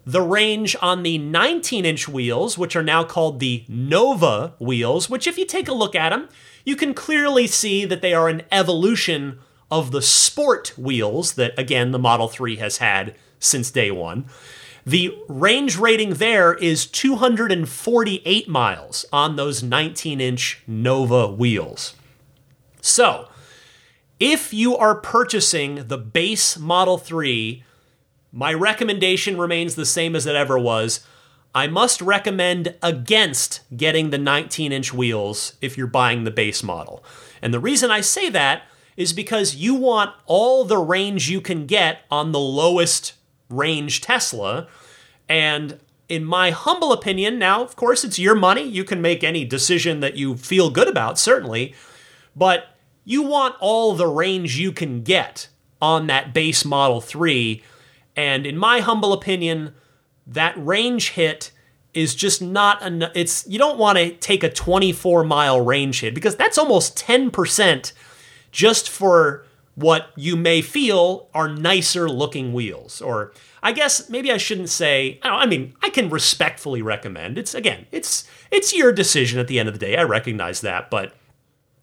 The 0.06 0.22
range 0.22 0.76
on 0.82 1.02
the 1.02 1.18
19 1.18 1.86
inch 1.86 2.08
wheels, 2.08 2.58
which 2.58 2.76
are 2.76 2.84
now 2.84 3.04
called 3.04 3.40
the 3.40 3.66
Nova 3.68 4.54
wheels, 4.60 5.10
which, 5.10 5.26
if 5.26 5.38
you 5.38 5.46
take 5.46 5.68
a 5.68 5.74
look 5.74 5.96
at 5.96 6.10
them, 6.10 6.30
you 6.64 6.76
can 6.76 6.94
clearly 6.94 7.48
see 7.48 7.86
that 7.86 8.02
they 8.02 8.14
are 8.14 8.30
an 8.30 8.44
evolution 8.52 9.40
of 9.72 9.92
the 9.92 10.02
sport 10.02 10.74
wheels 10.78 11.34
that, 11.34 11.58
again, 11.58 11.92
the 11.92 12.00
Model 12.00 12.28
3 12.28 12.58
has 12.58 12.78
had 12.78 13.16
since 13.40 13.72
day 13.72 13.90
one. 13.90 14.26
The 14.86 15.18
range 15.28 15.78
rating 15.78 16.16
there 16.16 16.54
is 16.54 16.86
248 16.86 18.48
miles 18.48 19.06
on 19.12 19.36
those 19.36 19.64
19 19.64 20.22
inch 20.22 20.62
Nova 20.68 21.28
wheels. 21.28 21.96
So, 22.82 23.30
if 24.20 24.54
you 24.54 24.78
are 24.78 24.94
purchasing 24.94 25.88
the 25.88 25.98
base 25.98 26.58
Model 26.58 27.00
3, 27.00 27.64
my 28.32 28.54
recommendation 28.54 29.40
remains 29.40 29.74
the 29.74 29.88
same 29.88 30.16
as 30.16 30.28
it 30.28 30.36
ever 30.36 30.60
was. 30.60 31.06
I 31.56 31.66
must 31.66 32.00
recommend 32.02 32.76
against 32.84 33.62
getting 33.76 34.12
the 34.12 34.20
19 34.20 34.72
inch 34.72 34.94
wheels 34.94 35.54
if 35.62 35.78
you're 35.78 35.88
buying 35.88 36.26
the 36.26 36.32
base 36.32 36.62
model. 36.62 37.04
And 37.42 37.52
the 37.52 37.60
reason 37.60 37.90
I 37.90 38.02
say 38.02 38.30
that 38.30 38.64
is 38.96 39.14
because 39.14 39.56
you 39.56 39.74
want 39.74 40.14
all 40.28 40.64
the 40.64 40.78
range 40.78 41.30
you 41.30 41.42
can 41.42 41.66
get 41.66 42.02
on 42.12 42.32
the 42.32 42.40
lowest 42.40 43.14
range 43.50 44.02
Tesla. 44.02 44.68
And 45.28 45.80
in 46.08 46.24
my 46.24 46.52
humble 46.52 46.94
opinion, 46.94 47.40
now, 47.40 47.64
of 47.64 47.76
course, 47.76 48.04
it's 48.04 48.20
your 48.20 48.36
money. 48.36 48.64
You 48.64 48.84
can 48.84 49.02
make 49.02 49.24
any 49.24 49.46
decision 49.46 50.00
that 50.02 50.16
you 50.16 50.36
feel 50.36 50.70
good 50.70 50.88
about, 50.88 51.18
certainly. 51.18 51.74
But 52.36 52.68
you 53.04 53.22
want 53.24 53.56
all 53.60 53.94
the 53.94 54.08
range 54.08 54.58
you 54.58 54.72
can 54.72 55.02
get 55.02 55.48
on 55.82 56.08
that 56.08 56.34
base 56.34 56.66
Model 56.66 57.02
3. 57.02 57.64
And 58.16 58.46
in 58.46 58.58
my 58.58 58.80
humble 58.80 59.14
opinion, 59.14 59.74
that 60.28 60.54
range 60.58 61.12
hit 61.12 61.52
is 61.94 62.14
just 62.14 62.42
not 62.42 62.82
enough. 62.82 63.12
It's 63.16 63.48
you 63.48 63.58
don't 63.58 63.78
want 63.78 63.98
to 63.98 64.12
take 64.12 64.44
a 64.44 64.50
24 64.50 65.24
mile 65.24 65.62
range 65.62 66.02
hit 66.02 66.14
because 66.14 66.36
that's 66.36 66.58
almost 66.58 66.98
10% 66.98 67.94
just 68.52 68.90
for 68.90 69.46
what 69.76 70.12
you 70.16 70.36
may 70.36 70.62
feel 70.62 71.30
are 71.34 71.50
nicer 71.50 72.10
looking 72.10 72.54
wheels. 72.54 73.02
Or 73.02 73.34
I 73.62 73.72
guess 73.72 74.10
maybe 74.10 74.32
I 74.32 74.38
shouldn't 74.38 74.70
say. 74.70 75.20
I, 75.22 75.46
mean, 75.46 75.76
I 75.84 75.90
can 75.90 76.10
respectfully 76.10 76.82
recommend. 76.82 77.38
It's 77.38 77.54
again, 77.54 77.86
it's 77.92 78.28
it's 78.52 78.74
your 78.74 78.92
decision 78.92 79.40
at 79.40 79.48
the 79.48 79.60
end 79.60 79.70
of 79.70 79.76
the 79.76 79.86
day. 79.86 79.98
I 79.98 80.04
recognize 80.04 80.62
that, 80.62 80.90
but 80.90 81.14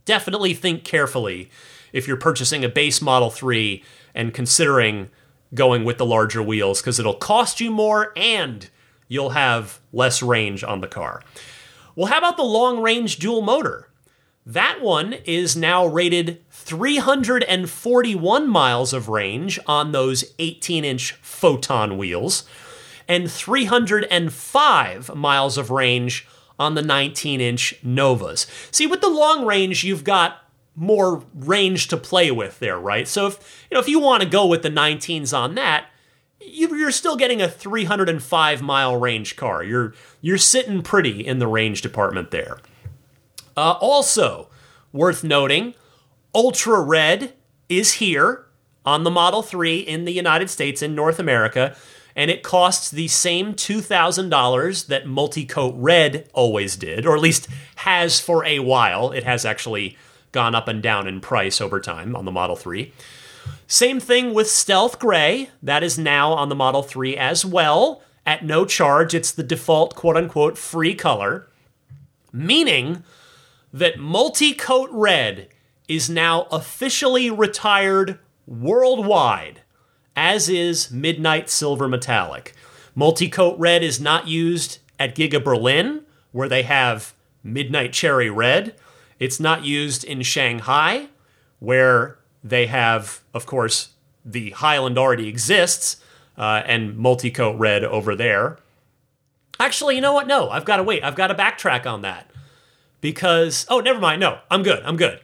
definitely 0.05 0.55
think 0.55 0.85
carefully 0.85 1.51
if 1.93 2.09
you're 2.09 2.17
purchasing 2.17 2.65
a 2.65 2.69
base 2.69 3.03
Model 3.03 3.31
3 3.31 3.85
and 4.15 4.35
considering 4.35 5.11
going 5.55 5.85
with 5.85 5.99
the 5.99 6.07
larger 6.07 6.43
wheels 6.43 6.81
because 6.81 6.99
it'll 6.99 7.15
cost 7.15 7.61
you 7.61 7.71
more 7.71 8.13
and 8.17 8.71
you'll 9.09 9.31
have 9.31 9.81
less 9.93 10.23
range 10.23 10.65
on 10.65 10.81
the 10.81 10.89
car. 10.89 11.23
Well, 11.95 12.07
how 12.07 12.19
about 12.19 12.39
the 12.39 12.43
long 12.43 12.81
range 12.81 13.19
dual 13.19 13.43
motor? 13.43 13.89
That 14.47 14.81
one 14.81 15.13
is 15.25 15.55
now 15.55 15.87
rated 15.87 16.43
341 16.62 18.48
miles 18.48 18.92
of 18.92 19.09
range 19.09 19.59
on 19.66 19.92
those 19.92 20.33
18 20.38 20.85
inch 20.85 21.12
Photon 21.14 21.98
wheels 21.98 22.44
and 23.09 23.31
305 23.31 25.14
miles 25.14 25.59
of 25.59 25.70
range 25.70 26.27
on 26.59 26.75
the 26.75 26.83
19 26.83 27.40
inch 27.40 27.75
Novas. 27.83 28.46
See, 28.70 28.87
with 28.87 29.01
the 29.01 29.09
long 29.11 29.44
range, 29.44 29.85
you've 29.85 30.05
got 30.05 30.38
more 30.75 31.25
range 31.35 31.88
to 31.88 31.96
play 31.96 32.31
with 32.31 32.59
there, 32.59 32.79
right? 32.79 33.07
So 33.07 33.27
if 33.27 33.66
you 33.70 33.75
know 33.75 33.81
if 33.81 33.88
you 33.88 34.01
want 34.01 34.22
to 34.22 34.29
go 34.29 34.46
with 34.46 34.62
the 34.62 34.70
19s 34.70 35.37
on 35.37 35.55
that, 35.57 35.87
you're 36.40 36.90
still 36.90 37.16
getting 37.16 37.42
a 37.42 37.48
305 37.48 38.62
mile 38.62 38.96
range 38.96 39.37
car. 39.37 39.62
You're 39.62 39.94
you're 40.20 40.38
sitting 40.38 40.83
pretty 40.83 41.27
in 41.27 41.38
the 41.38 41.46
range 41.46 41.83
department 41.83 42.31
there. 42.31 42.59
Uh, 43.57 43.72
also 43.72 44.48
worth 44.92 45.22
noting, 45.22 45.75
Ultra 46.35 46.81
Red 46.81 47.35
is 47.68 47.95
here 47.95 48.47
on 48.87 49.05
the 49.05 49.11
Model 49.11 49.42
3 49.42 49.81
in 49.81 50.07
the 50.07 50.12
United 50.12 50.49
States 50.49 50.81
in 50.81 50.95
North 50.95 51.18
America, 51.18 51.77
and 52.16 52.31
it 52.31 52.42
costs 52.42 52.90
the 52.90 53.09
same 53.09 53.55
$2,000 53.55 54.87
that 54.87 55.07
Multicoat 55.07 55.75
Red 55.77 56.29
always 56.33 56.77
did, 56.77 57.05
or 57.07 57.14
at 57.14 57.23
least 57.23 57.49
has 57.77 58.18
for 58.18 58.45
a 58.45 58.61
while. 58.61 59.12
It 59.12 59.25
has 59.25 59.45
actually 59.45 59.97
gone 60.33 60.55
up 60.55 60.68
and 60.68 60.83
down 60.83 61.07
in 61.07 61.21
price 61.21 61.61
over 61.61 61.81
time 61.81 62.16
on 62.16 62.25
the 62.25 62.33
Model 62.33 62.57
3. 62.57 62.92
Same 63.66 64.01
thing 64.01 64.33
with 64.33 64.51
Stealth 64.51 64.99
Gray. 64.99 65.51
That 65.62 65.83
is 65.83 65.99
now 65.99 66.33
on 66.33 66.49
the 66.49 66.55
Model 66.55 66.83
3 66.83 67.16
as 67.16 67.45
well. 67.45 68.03
At 68.25 68.45
no 68.45 68.64
charge, 68.64 69.14
it's 69.14 69.33
the 69.33 69.42
default 69.42 69.95
quote 69.95 70.16
unquote 70.16 70.57
free 70.57 70.95
color, 70.95 71.49
meaning 72.33 73.03
that 73.73 73.97
Multicoat 73.97 74.88
Red 74.90 75.49
is 75.88 76.09
now 76.09 76.42
officially 76.51 77.31
retired 77.31 78.18
worldwide, 78.47 79.62
as 80.16 80.49
is 80.49 80.90
Midnight 80.90 81.51
Silver 81.51 81.88
Metallic. 81.88 82.55
Multicoat 82.97 83.57
Red 83.59 83.83
is 83.83 84.01
not 84.01 84.29
used 84.29 84.79
at 84.99 85.14
Giga 85.16 85.42
Berlin, 85.42 86.03
where 86.33 86.49
they 86.49 86.62
have 86.62 87.14
Midnight 87.42 87.92
Cherry 87.92 88.31
Red. 88.31 88.75
It's 89.18 89.40
not 89.40 89.64
used 89.64 90.05
in 90.05 90.23
Shanghai, 90.23 91.09
where 91.59 92.18
they 92.42 92.66
have, 92.66 93.23
of 93.33 93.47
course, 93.47 93.90
the 94.25 94.51
Highland 94.51 94.99
already 94.99 95.29
exists, 95.29 96.03
uh, 96.37 96.62
and 96.66 96.97
Multicoat 96.97 97.59
Red 97.59 97.85
over 97.85 98.14
there. 98.14 98.59
Actually, 99.61 99.95
you 99.95 100.01
know 100.01 100.12
what? 100.12 100.27
No, 100.27 100.51
I've 100.51 100.64
got 100.64 100.77
to 100.79 100.83
wait. 100.83 101.05
I've 101.05 101.14
got 101.14 101.29
to 101.29 101.35
backtrack 101.35 101.87
on 101.87 102.03
that. 102.03 102.31
Because, 103.01 103.66
oh, 103.68 103.81
never 103.81 104.01
mind. 104.01 104.21
No, 104.21 104.38
I'm 104.51 104.62
good. 104.62 104.83
I'm 104.85 104.97
good. 104.97 105.21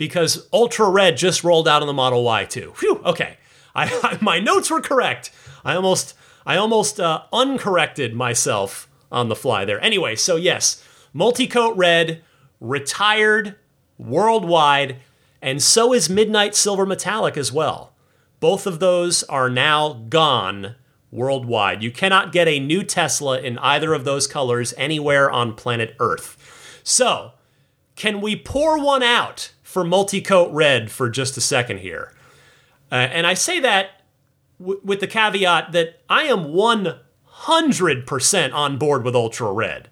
Because 0.00 0.48
Ultra 0.50 0.88
Red 0.88 1.18
just 1.18 1.44
rolled 1.44 1.68
out 1.68 1.82
on 1.82 1.86
the 1.86 1.92
Model 1.92 2.24
Y 2.24 2.46
too. 2.46 2.72
Phew, 2.74 3.02
okay. 3.04 3.36
I, 3.74 3.84
I 4.02 4.16
my 4.22 4.40
notes 4.40 4.70
were 4.70 4.80
correct. 4.80 5.30
I 5.62 5.74
almost 5.74 6.14
I 6.46 6.56
almost 6.56 6.98
uh, 6.98 7.24
uncorrected 7.34 8.14
myself 8.14 8.88
on 9.12 9.28
the 9.28 9.36
fly 9.36 9.66
there. 9.66 9.78
Anyway, 9.84 10.16
so 10.16 10.36
yes, 10.36 10.82
Multicoat 11.14 11.76
Red 11.76 12.22
retired 12.60 13.56
worldwide, 13.98 14.96
and 15.42 15.62
so 15.62 15.92
is 15.92 16.08
Midnight 16.08 16.54
Silver 16.54 16.86
Metallic 16.86 17.36
as 17.36 17.52
well. 17.52 17.92
Both 18.40 18.66
of 18.66 18.80
those 18.80 19.22
are 19.24 19.50
now 19.50 19.92
gone 20.08 20.76
worldwide. 21.10 21.82
You 21.82 21.90
cannot 21.90 22.32
get 22.32 22.48
a 22.48 22.58
new 22.58 22.84
Tesla 22.84 23.38
in 23.38 23.58
either 23.58 23.92
of 23.92 24.06
those 24.06 24.26
colors 24.26 24.72
anywhere 24.78 25.30
on 25.30 25.56
planet 25.56 25.94
Earth. 26.00 26.80
So, 26.84 27.32
can 27.96 28.22
we 28.22 28.34
pour 28.34 28.82
one 28.82 29.02
out 29.02 29.52
for 29.70 29.84
Multicoat 29.84 30.50
Red 30.52 30.90
for 30.90 31.08
just 31.08 31.36
a 31.36 31.40
second 31.40 31.78
here? 31.78 32.12
Uh, 32.90 32.96
and 32.96 33.24
I 33.26 33.34
say 33.34 33.60
that 33.60 34.02
w- 34.58 34.80
with 34.82 34.98
the 35.00 35.06
caveat 35.06 35.70
that 35.72 36.00
I 36.08 36.22
am 36.24 36.46
100% 36.46 38.52
on 38.52 38.78
board 38.78 39.04
with 39.04 39.14
Ultra 39.14 39.52
Red. 39.52 39.88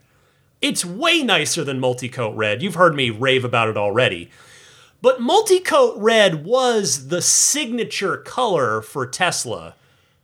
It's 0.60 0.84
way 0.84 1.22
nicer 1.22 1.62
than 1.62 1.80
Multicoat 1.80 2.36
Red. 2.36 2.60
You've 2.62 2.74
heard 2.74 2.96
me 2.96 3.10
rave 3.10 3.44
about 3.44 3.68
it 3.68 3.76
already. 3.76 4.30
But 5.00 5.20
Multicoat 5.20 5.94
Red 5.96 6.44
was 6.44 7.06
the 7.06 7.22
signature 7.22 8.16
color 8.16 8.82
for 8.82 9.06
Tesla 9.06 9.76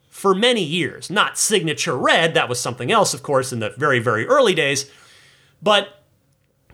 for 0.09 0.35
many 0.35 0.65
years. 0.65 1.09
Not 1.11 1.39
signature 1.39 1.97
red, 1.97 2.35
that 2.35 2.49
was 2.49 2.59
something 2.59 2.91
else, 2.91 3.15
of 3.15 3.23
course, 3.23 3.53
in 3.53 3.61
the 3.61 3.71
very, 3.71 4.01
very 4.01 4.27
early 4.27 4.55
days. 4.55 4.91
But 5.63 6.03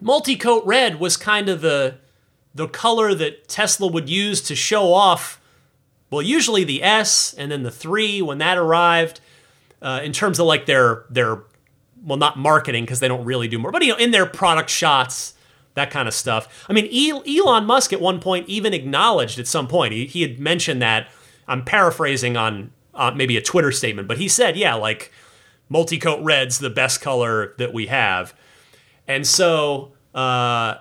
Multicoat 0.02 0.62
Red 0.64 0.98
was 0.98 1.18
kind 1.18 1.50
of 1.50 1.60
the, 1.60 1.96
the 2.54 2.68
color 2.68 3.14
that 3.14 3.48
Tesla 3.48 3.86
would 3.86 4.08
use 4.08 4.40
to 4.42 4.54
show 4.54 4.92
off, 4.92 5.40
well, 6.10 6.22
usually 6.22 6.64
the 6.64 6.82
S 6.82 7.32
and 7.34 7.50
then 7.50 7.62
the 7.62 7.70
3 7.70 8.22
when 8.22 8.38
that 8.38 8.58
arrived, 8.58 9.20
uh, 9.82 10.00
in 10.02 10.12
terms 10.12 10.38
of 10.38 10.46
like 10.46 10.66
their, 10.66 11.04
their 11.08 11.42
well, 12.04 12.18
not 12.18 12.38
marketing 12.38 12.84
because 12.84 13.00
they 13.00 13.08
don't 13.08 13.24
really 13.24 13.48
do 13.48 13.58
more, 13.58 13.70
but 13.70 13.82
you 13.82 13.92
know, 13.92 13.98
in 13.98 14.10
their 14.10 14.26
product 14.26 14.70
shots, 14.70 15.34
that 15.74 15.90
kind 15.90 16.08
of 16.08 16.14
stuff. 16.14 16.66
I 16.68 16.72
mean, 16.72 16.88
Elon 17.26 17.64
Musk 17.64 17.92
at 17.92 18.00
one 18.00 18.20
point 18.20 18.48
even 18.48 18.74
acknowledged 18.74 19.38
at 19.38 19.46
some 19.46 19.68
point 19.68 19.92
he, 19.92 20.06
he 20.06 20.22
had 20.22 20.38
mentioned 20.38 20.82
that. 20.82 21.08
I'm 21.46 21.64
paraphrasing 21.64 22.36
on 22.36 22.70
uh, 22.94 23.12
maybe 23.14 23.36
a 23.36 23.42
Twitter 23.42 23.72
statement, 23.72 24.08
but 24.08 24.18
he 24.18 24.28
said, 24.28 24.56
yeah, 24.56 24.74
like 24.74 25.12
multicoat 25.70 26.20
red's 26.22 26.58
the 26.58 26.70
best 26.70 27.00
color 27.00 27.54
that 27.58 27.72
we 27.72 27.86
have, 27.86 28.34
and 29.06 29.26
so 29.26 29.92
uh, 30.14 30.76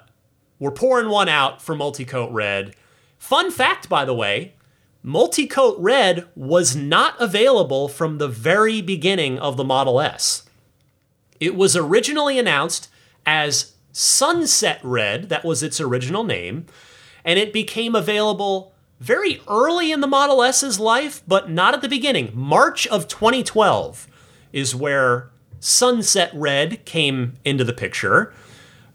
we're 0.59 0.71
pouring 0.71 1.09
one 1.09 1.29
out 1.29 1.61
for 1.61 1.75
multicoat 1.75 2.31
red. 2.31 2.75
Fun 3.17 3.49
fact, 3.51 3.89
by 3.89 4.05
the 4.05 4.13
way, 4.13 4.53
multicoat 5.03 5.75
red 5.79 6.27
was 6.35 6.75
not 6.75 7.15
available 7.19 7.87
from 7.87 8.17
the 8.17 8.27
very 8.27 8.81
beginning 8.81 9.39
of 9.39 9.57
the 9.57 9.63
Model 9.63 10.01
S. 10.01 10.43
It 11.39 11.55
was 11.55 11.75
originally 11.75 12.37
announced 12.37 12.89
as 13.25 13.73
Sunset 13.91 14.79
Red, 14.83 15.29
that 15.29 15.43
was 15.43 15.63
its 15.63 15.81
original 15.81 16.23
name, 16.23 16.65
and 17.23 17.39
it 17.39 17.53
became 17.53 17.95
available 17.95 18.73
very 18.99 19.41
early 19.47 19.91
in 19.91 20.01
the 20.01 20.07
Model 20.07 20.43
S's 20.43 20.79
life, 20.79 21.23
but 21.27 21.49
not 21.49 21.73
at 21.73 21.81
the 21.81 21.89
beginning. 21.89 22.31
March 22.33 22.85
of 22.87 23.07
2012 23.07 24.07
is 24.51 24.75
where 24.75 25.29
Sunset 25.59 26.31
Red 26.33 26.83
came 26.85 27.33
into 27.45 27.63
the 27.63 27.73
picture. 27.73 28.33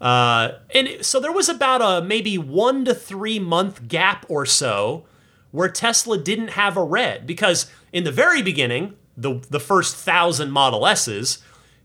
Uh, 0.01 0.53
and 0.75 0.89
so 1.01 1.21
there 1.21 1.33
was 1.33 1.49
about 1.49 1.81
a 1.81 2.05
maybe 2.05 2.37
one 2.37 2.85
to 2.85 2.95
three 2.95 3.39
month 3.39 3.89
gap 3.89 4.27
or 4.29 4.45
so 4.45 5.05
where 5.51 5.69
Tesla 5.69 6.19
didn't 6.19 6.49
have 6.49 6.77
a 6.77 6.83
red 6.83 7.27
because 7.27 7.71
in 7.93 8.05
the 8.05 8.13
very 8.13 8.43
beginning, 8.43 8.95
the, 9.17 9.41
the 9.51 9.61
first 9.61 9.95
thousand 9.95 10.51
Model 10.51 10.87
S's, 10.87 11.39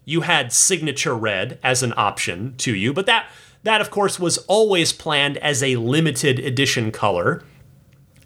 you 0.06 0.22
had 0.22 0.52
signature 0.52 1.16
red 1.16 1.60
as 1.62 1.84
an 1.84 1.94
option 1.96 2.56
to 2.58 2.74
you, 2.74 2.94
but 2.94 3.06
that 3.06 3.28
that 3.62 3.82
of 3.82 3.92
course 3.92 4.20
was 4.20 4.40
always 4.40 4.94
planned 4.94 5.38
as 5.38 5.62
a 5.62 5.76
limited 5.76 6.40
edition 6.40 6.92
color. 6.92 7.44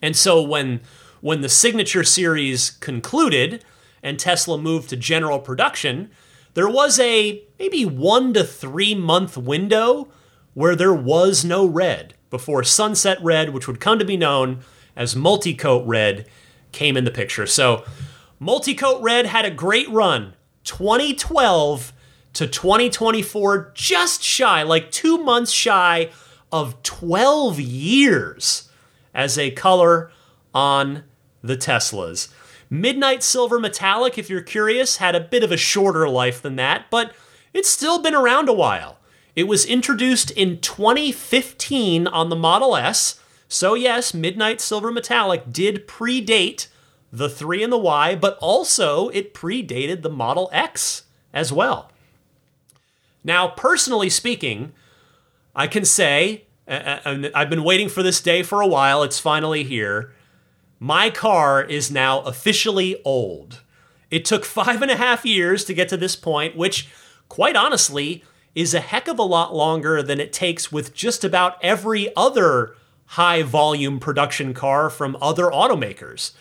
And 0.02 0.16
so 0.16 0.42
when 0.42 0.82
when 1.22 1.42
the 1.42 1.50
signature 1.50 2.04
series 2.04 2.72
concluded 2.72 3.64
and 4.02 4.20
Tesla 4.20 4.58
moved 4.58 4.90
to 4.90 4.96
general 4.96 5.40
production, 5.40 6.12
there 6.54 6.70
was 6.70 7.00
a 7.00 7.44
maybe 7.60 7.86
1 7.86 8.34
to 8.34 8.44
3 8.44 8.96
month 8.96 9.38
window 9.38 10.10
where 10.54 10.76
there 10.76 10.94
was 10.94 11.44
no 11.44 11.66
red 11.66 12.14
before 12.30 12.64
Sunset 12.64 13.18
Red, 13.22 13.54
which 13.54 13.68
would 13.68 13.80
come 13.80 14.00
to 14.00 14.06
be 14.06 14.18
known 14.18 14.62
as 14.96 15.16
Multicoat 15.16 15.84
Red, 15.86 16.28
came 16.72 16.98
in 16.98 17.06
the 17.06 17.12
picture. 17.12 17.46
So 17.46 17.84
Multicoat 18.42 19.02
Red 19.02 19.26
had 19.28 19.46
a 19.46 19.52
great 19.52 19.90
run 19.90 20.34
2012 20.64 21.94
to 22.34 22.48
2024, 22.48 23.72
just 23.76 24.24
shy, 24.24 24.64
like 24.64 24.92
two 24.92 25.18
months 25.20 25.52
shy 25.52 26.10
of 26.52 26.82
12 26.84 27.60
years 27.60 28.70
as 29.14 29.38
a 29.38 29.52
color 29.52 30.12
on 30.54 31.04
the 31.44 31.56
Teslas. 31.56 32.30
Midnight 32.74 33.22
Silver 33.22 33.60
Metallic, 33.60 34.18
if 34.18 34.32
you're 34.32 34.42
curious, 34.42 34.98
had 34.98 35.14
a 35.14 35.20
bit 35.20 35.44
of 35.44 35.52
a 35.52 35.58
shorter 35.58 36.10
life 36.10 36.42
than 36.42 36.56
that, 36.56 36.88
but 36.90 37.14
it's 37.54 37.70
still 37.70 38.02
been 38.02 38.16
around 38.16 38.50
a 38.50 38.54
while. 38.54 38.98
It 39.36 39.44
was 39.44 39.64
introduced 39.64 40.32
in 40.32 40.60
2015 40.60 42.08
on 42.08 42.30
the 42.30 42.36
Model 42.36 42.76
S, 42.76 43.20
so 43.48 43.76
yes, 43.76 44.16
Midnight 44.16 44.60
Silver 44.60 44.92
Metallic 44.92 45.54
did 45.54 45.88
predate 45.88 46.66
the 47.12 47.30
3 47.30 47.64
and 47.64 47.72
the 47.72 47.78
Y, 47.78 48.16
but 48.16 48.40
also 48.40 49.10
it 49.10 49.36
predated 49.36 50.02
the 50.02 50.10
Model 50.10 50.50
X 50.52 51.04
as 51.32 51.54
well. 51.54 51.92
Now, 53.24 53.50
personally 53.50 54.10
speaking, 54.10 54.72
I 55.56 55.68
can 55.68 55.86
say, 55.86 56.46
uh, 56.68 56.72
uh, 56.72 57.00
and 57.06 57.32
I've 57.36 57.52
been 57.52 57.64
waiting 57.64 57.88
for 57.88 58.02
this 58.02 58.20
day 58.20 58.42
for 58.42 58.62
a 58.62 58.68
while, 58.68 59.04
it's 59.04 59.20
finally 59.20 59.64
here. 59.64 60.12
My 60.84 61.10
car 61.10 61.64
is 61.64 61.90
now 61.90 62.20
officially 62.24 63.02
old. 63.06 63.62
It 64.12 64.26
took 64.26 64.44
five 64.44 64.82
and 64.82 64.92
a 64.92 64.98
half 64.98 65.26
years 65.26 65.64
to 65.64 65.74
get 65.74 65.88
to 65.88 65.96
this 65.96 66.18
point, 66.18 66.58
which, 66.58 66.90
quite 67.30 67.56
honestly, 67.56 68.22
is 68.54 68.74
a 68.74 68.82
heck 68.82 69.08
of 69.08 69.18
a 69.18 69.24
lot 69.24 69.56
longer 69.56 70.04
than 70.04 70.20
it 70.20 70.34
takes 70.34 70.74
with 70.74 70.94
just 70.94 71.24
about 71.24 71.56
every 71.64 72.14
other 72.18 72.76
high 73.06 73.44
volume 73.44 73.98
production 73.98 74.54
car 74.54 74.90
from 74.90 75.16
other 75.22 75.46
automakers. 75.46 76.34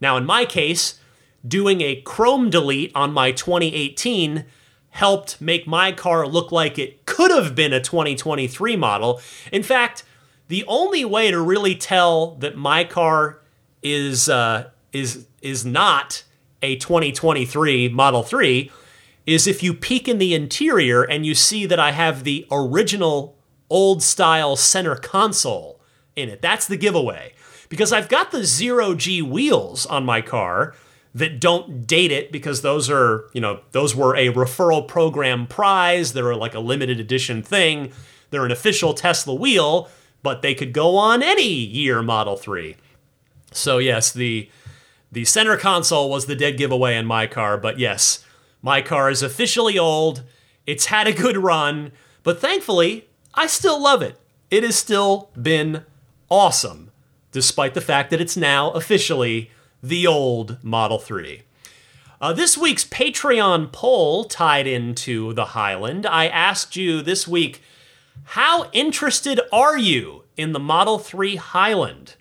Now, 0.00 0.16
in 0.16 0.26
my 0.26 0.44
case, 0.44 0.98
doing 1.46 1.80
a 1.80 2.00
chrome 2.00 2.50
delete 2.50 2.90
on 2.96 3.12
my 3.12 3.30
2018 3.30 4.44
helped 4.90 5.40
make 5.40 5.68
my 5.68 5.92
car 5.92 6.26
look 6.26 6.50
like 6.50 6.80
it 6.80 7.06
could 7.06 7.30
have 7.30 7.54
been 7.54 7.72
a 7.72 7.80
2023 7.80 8.74
model. 8.74 9.20
In 9.52 9.62
fact, 9.62 10.02
the 10.48 10.64
only 10.66 11.04
way 11.04 11.30
to 11.30 11.40
really 11.40 11.76
tell 11.76 12.34
that 12.38 12.56
my 12.56 12.82
car 12.82 13.38
is 13.84 14.28
uh, 14.28 14.70
is 14.92 15.26
is 15.42 15.64
not 15.64 16.24
a 16.62 16.76
2023 16.76 17.90
Model 17.90 18.22
3 18.22 18.70
is 19.26 19.46
if 19.46 19.62
you 19.62 19.72
peek 19.72 20.08
in 20.08 20.18
the 20.18 20.34
interior 20.34 21.02
and 21.02 21.24
you 21.24 21.34
see 21.34 21.66
that 21.66 21.78
I 21.78 21.92
have 21.92 22.24
the 22.24 22.46
original 22.50 23.36
old 23.70 24.02
style 24.02 24.56
center 24.56 24.96
console 24.96 25.80
in 26.16 26.28
it. 26.28 26.42
That's 26.42 26.66
the 26.66 26.76
giveaway. 26.76 27.34
Because 27.68 27.92
I've 27.92 28.08
got 28.08 28.30
the 28.30 28.44
zero 28.44 28.94
G 28.94 29.22
wheels 29.22 29.86
on 29.86 30.04
my 30.04 30.20
car 30.20 30.74
that 31.14 31.40
don't 31.40 31.86
date 31.86 32.12
it 32.12 32.30
because 32.30 32.62
those 32.62 32.90
are, 32.90 33.24
you 33.32 33.40
know, 33.40 33.60
those 33.72 33.94
were 33.94 34.14
a 34.16 34.32
referral 34.32 34.86
program 34.86 35.46
prize. 35.46 36.12
They're 36.12 36.34
like 36.34 36.54
a 36.54 36.60
limited 36.60 37.00
edition 37.00 37.42
thing. 37.42 37.92
They're 38.30 38.44
an 38.44 38.50
official 38.50 38.94
Tesla 38.94 39.34
wheel, 39.34 39.88
but 40.22 40.42
they 40.42 40.54
could 40.54 40.72
go 40.72 40.96
on 40.96 41.22
any 41.22 41.48
year 41.48 42.02
Model 42.02 42.36
3. 42.36 42.76
So 43.54 43.78
yes, 43.78 44.12
the 44.12 44.50
the 45.12 45.24
center 45.24 45.56
console 45.56 46.10
was 46.10 46.26
the 46.26 46.34
dead 46.34 46.56
giveaway 46.56 46.96
in 46.96 47.06
my 47.06 47.28
car, 47.28 47.56
but 47.56 47.78
yes, 47.78 48.24
my 48.60 48.82
car 48.82 49.08
is 49.08 49.22
officially 49.22 49.78
old. 49.78 50.24
It's 50.66 50.86
had 50.86 51.06
a 51.06 51.12
good 51.12 51.36
run, 51.36 51.92
but 52.24 52.40
thankfully, 52.40 53.06
I 53.32 53.46
still 53.46 53.80
love 53.80 54.02
it. 54.02 54.18
It 54.50 54.64
has 54.64 54.74
still 54.74 55.30
been 55.40 55.84
awesome, 56.28 56.90
despite 57.30 57.74
the 57.74 57.80
fact 57.80 58.10
that 58.10 58.20
it's 58.20 58.36
now 58.36 58.70
officially 58.70 59.50
the 59.82 60.06
old 60.06 60.58
Model 60.64 60.98
3. 60.98 61.42
Uh, 62.20 62.32
this 62.32 62.56
week's 62.56 62.84
Patreon 62.84 63.70
poll 63.70 64.24
tied 64.24 64.66
into 64.66 65.32
the 65.34 65.46
Highland. 65.46 66.06
I 66.06 66.26
asked 66.26 66.74
you 66.74 67.02
this 67.02 67.28
week, 67.28 67.62
how 68.24 68.70
interested 68.72 69.40
are 69.52 69.76
you 69.76 70.24
in 70.36 70.52
the 70.52 70.58
Model 70.60 70.98
3 70.98 71.36
Highland? 71.36 72.14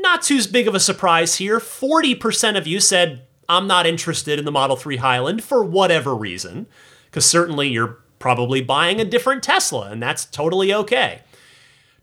Not 0.00 0.22
too 0.22 0.40
big 0.50 0.66
of 0.66 0.74
a 0.74 0.80
surprise 0.80 1.36
here. 1.36 1.58
40% 1.58 2.56
of 2.56 2.66
you 2.66 2.80
said, 2.80 3.26
I'm 3.48 3.66
not 3.66 3.86
interested 3.86 4.38
in 4.38 4.46
the 4.46 4.52
Model 4.52 4.76
3 4.76 4.96
Highland 4.96 5.44
for 5.44 5.62
whatever 5.62 6.14
reason, 6.14 6.66
because 7.06 7.26
certainly 7.26 7.68
you're 7.68 7.98
probably 8.18 8.62
buying 8.62 8.98
a 8.98 9.04
different 9.04 9.42
Tesla, 9.42 9.90
and 9.90 10.02
that's 10.02 10.24
totally 10.24 10.72
okay. 10.72 11.22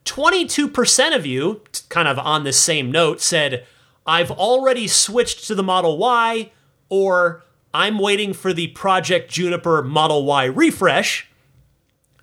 22% 0.06 1.16
of 1.16 1.26
you, 1.26 1.62
kind 1.90 2.08
of 2.08 2.20
on 2.20 2.44
this 2.44 2.60
same 2.60 2.92
note, 2.92 3.20
said, 3.20 3.66
I've 4.06 4.32
already 4.32 4.88
switched 4.88 5.48
to 5.48 5.56
the 5.56 5.64
Model 5.64 5.98
Y, 5.98 6.52
or 6.90 7.44
I'm 7.74 7.98
waiting 7.98 8.34
for 8.34 8.54
the 8.54 8.68
Project 8.68 9.32
Juniper 9.32 9.82
Model 9.82 10.24
Y 10.24 10.46
refresh. 10.46 11.28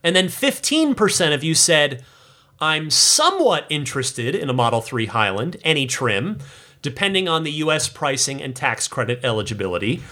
And 0.02 0.14
then 0.14 0.28
15% 0.28 1.34
of 1.34 1.42
you 1.42 1.54
said, 1.54 2.04
I'm 2.64 2.88
somewhat 2.88 3.66
interested 3.68 4.34
in 4.34 4.48
a 4.48 4.54
Model 4.54 4.80
3 4.80 5.04
Highland, 5.04 5.58
any 5.64 5.86
trim, 5.86 6.38
depending 6.80 7.28
on 7.28 7.42
the 7.42 7.52
US 7.52 7.90
pricing 7.90 8.42
and 8.42 8.56
tax 8.56 8.88
credit 8.88 9.20
eligibility. 9.22 10.02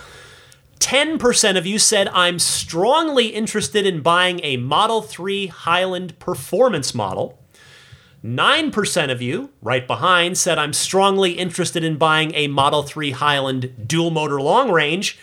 10% 0.79 1.57
of 1.57 1.65
you 1.65 1.79
said, 1.79 2.09
I'm 2.09 2.39
strongly 2.39 3.29
interested 3.29 3.87
in 3.87 4.03
buying 4.03 4.39
a 4.43 4.59
Model 4.59 5.01
3 5.01 5.47
Highland 5.47 6.19
performance 6.19 6.95
model. 6.95 7.39
9% 8.23 9.11
of 9.11 9.23
you, 9.23 9.49
right 9.63 9.87
behind, 9.87 10.37
said, 10.37 10.59
I'm 10.59 10.75
strongly 10.75 11.33
interested 11.33 11.83
in 11.83 11.97
buying 11.97 12.35
a 12.35 12.49
Model 12.49 12.83
3 12.83 13.13
Highland 13.13 13.89
dual 13.89 14.11
motor 14.11 14.43
long 14.43 14.71
range. 14.71 15.19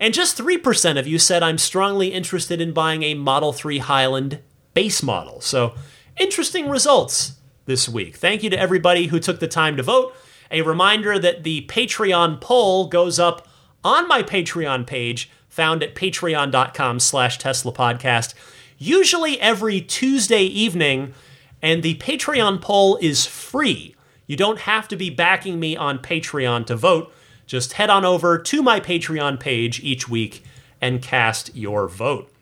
And 0.00 0.12
just 0.12 0.36
3% 0.36 0.98
of 0.98 1.06
you 1.06 1.20
said, 1.20 1.44
I'm 1.44 1.58
strongly 1.58 2.08
interested 2.08 2.60
in 2.60 2.72
buying 2.72 3.04
a 3.04 3.14
Model 3.14 3.52
3 3.52 3.78
Highland 3.78 4.40
base 4.74 5.00
model. 5.00 5.40
So, 5.40 5.74
interesting 6.16 6.68
results 6.68 7.34
this 7.66 7.88
week. 7.88 8.16
Thank 8.16 8.42
you 8.42 8.50
to 8.50 8.58
everybody 8.58 9.06
who 9.06 9.18
took 9.18 9.40
the 9.40 9.48
time 9.48 9.76
to 9.76 9.82
vote. 9.82 10.14
A 10.50 10.62
reminder 10.62 11.18
that 11.18 11.42
the 11.42 11.66
Patreon 11.66 12.40
poll 12.40 12.86
goes 12.86 13.18
up 13.18 13.48
on 13.82 14.08
my 14.08 14.22
Patreon 14.22 14.86
page, 14.86 15.30
found 15.48 15.82
at 15.82 15.94
patreon.com 15.94 17.00
slash 17.00 17.38
Tesla 17.38 17.72
podcast, 17.72 18.34
usually 18.78 19.40
every 19.40 19.80
Tuesday 19.80 20.42
evening, 20.42 21.14
and 21.62 21.82
the 21.82 21.96
Patreon 21.96 22.60
poll 22.60 22.98
is 23.00 23.26
free. 23.26 23.94
You 24.26 24.36
don't 24.36 24.60
have 24.60 24.88
to 24.88 24.96
be 24.96 25.10
backing 25.10 25.58
me 25.58 25.76
on 25.76 25.98
Patreon 25.98 26.66
to 26.66 26.76
vote. 26.76 27.12
Just 27.46 27.74
head 27.74 27.90
on 27.90 28.04
over 28.04 28.38
to 28.38 28.62
my 28.62 28.80
Patreon 28.80 29.38
page 29.38 29.80
each 29.80 30.08
week 30.08 30.42
and 30.80 31.00
cast 31.00 31.54
your 31.54 31.88
vote. 31.88 32.32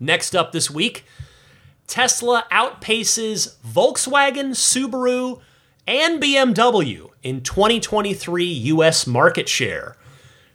Next 0.00 0.34
up 0.34 0.52
this 0.52 0.70
week, 0.70 1.04
Tesla 1.86 2.44
outpaces 2.50 3.56
Volkswagen, 3.66 4.50
Subaru, 4.50 5.40
and 5.86 6.20
BMW 6.20 7.10
in 7.22 7.40
2023 7.42 8.44
US 8.44 9.06
market 9.06 9.48
share. 9.48 9.96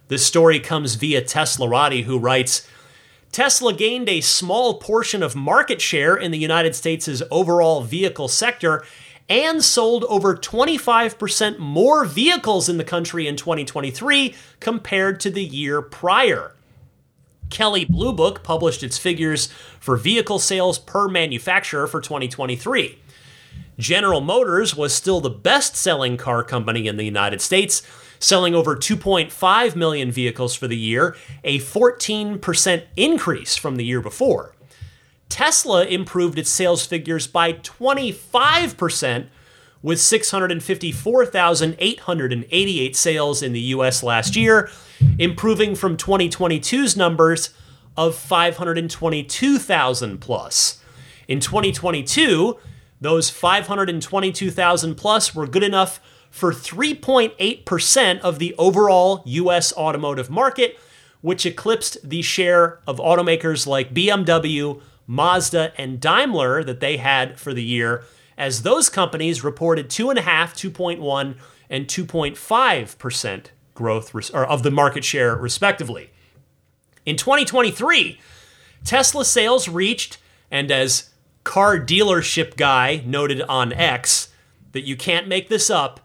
This 0.08 0.26
story 0.26 0.60
comes 0.60 0.96
via 0.96 1.22
Teslarati, 1.22 2.04
who 2.04 2.18
writes 2.18 2.68
Tesla 3.30 3.72
gained 3.72 4.10
a 4.10 4.20
small 4.20 4.74
portion 4.74 5.22
of 5.22 5.34
market 5.34 5.80
share 5.80 6.14
in 6.14 6.32
the 6.32 6.38
United 6.38 6.74
States' 6.74 7.22
overall 7.30 7.80
vehicle 7.80 8.28
sector 8.28 8.84
and 9.26 9.64
sold 9.64 10.04
over 10.04 10.36
25% 10.36 11.58
more 11.58 12.04
vehicles 12.04 12.68
in 12.68 12.76
the 12.76 12.84
country 12.84 13.26
in 13.26 13.36
2023 13.36 14.34
compared 14.60 15.18
to 15.20 15.30
the 15.30 15.42
year 15.42 15.80
prior. 15.80 16.52
Kelley 17.52 17.84
Blue 17.84 18.12
Book 18.12 18.42
published 18.42 18.82
its 18.82 18.98
figures 18.98 19.46
for 19.78 19.96
vehicle 19.96 20.38
sales 20.38 20.78
per 20.78 21.06
manufacturer 21.06 21.86
for 21.86 22.00
2023. 22.00 22.98
General 23.78 24.22
Motors 24.22 24.74
was 24.74 24.94
still 24.94 25.20
the 25.20 25.30
best 25.30 25.76
selling 25.76 26.16
car 26.16 26.42
company 26.42 26.88
in 26.88 26.96
the 26.96 27.04
United 27.04 27.40
States, 27.42 27.82
selling 28.18 28.54
over 28.54 28.74
2.5 28.74 29.76
million 29.76 30.10
vehicles 30.10 30.54
for 30.54 30.66
the 30.66 30.76
year, 30.76 31.14
a 31.44 31.58
14% 31.58 32.84
increase 32.96 33.56
from 33.56 33.76
the 33.76 33.84
year 33.84 34.00
before. 34.00 34.54
Tesla 35.28 35.84
improved 35.84 36.38
its 36.38 36.50
sales 36.50 36.86
figures 36.86 37.26
by 37.26 37.52
25% 37.52 39.26
with 39.82 40.00
654,888 40.00 42.96
sales 42.96 43.42
in 43.42 43.52
the 43.52 43.60
US 43.60 44.02
last 44.02 44.34
year, 44.36 44.70
improving 45.18 45.74
from 45.74 45.96
2022's 45.96 46.96
numbers 46.96 47.50
of 47.96 48.14
522,000 48.14 50.18
plus. 50.18 50.78
In 51.28 51.40
2022, 51.40 52.58
those 53.00 53.30
522,000 53.30 54.94
plus 54.94 55.34
were 55.34 55.46
good 55.46 55.64
enough 55.64 56.00
for 56.30 56.52
3.8% 56.52 58.20
of 58.20 58.38
the 58.38 58.54
overall 58.56 59.22
US 59.26 59.76
automotive 59.76 60.30
market, 60.30 60.78
which 61.20 61.44
eclipsed 61.44 61.98
the 62.08 62.22
share 62.22 62.78
of 62.86 62.96
automakers 62.98 63.66
like 63.66 63.92
BMW, 63.92 64.80
Mazda, 65.06 65.74
and 65.76 66.00
Daimler 66.00 66.64
that 66.64 66.80
they 66.80 66.96
had 66.96 67.38
for 67.38 67.52
the 67.52 67.62
year, 67.62 68.04
as 68.36 68.62
those 68.62 68.88
companies 68.88 69.44
reported 69.44 69.88
2.5, 69.88 70.22
2.1, 70.22 71.36
and 71.70 71.86
2.5% 71.86 73.46
growth 73.74 74.30
of 74.34 74.62
the 74.62 74.70
market 74.70 75.04
share, 75.04 75.36
respectively. 75.36 76.10
In 77.04 77.16
2023, 77.16 78.20
Tesla 78.84 79.24
sales 79.24 79.68
reached, 79.68 80.18
and 80.50 80.70
as 80.70 81.10
car 81.44 81.78
dealership 81.78 82.56
guy 82.56 83.02
noted 83.04 83.42
on 83.42 83.72
X, 83.72 84.28
that 84.72 84.86
you 84.86 84.96
can't 84.96 85.28
make 85.28 85.48
this 85.48 85.70
up, 85.70 86.00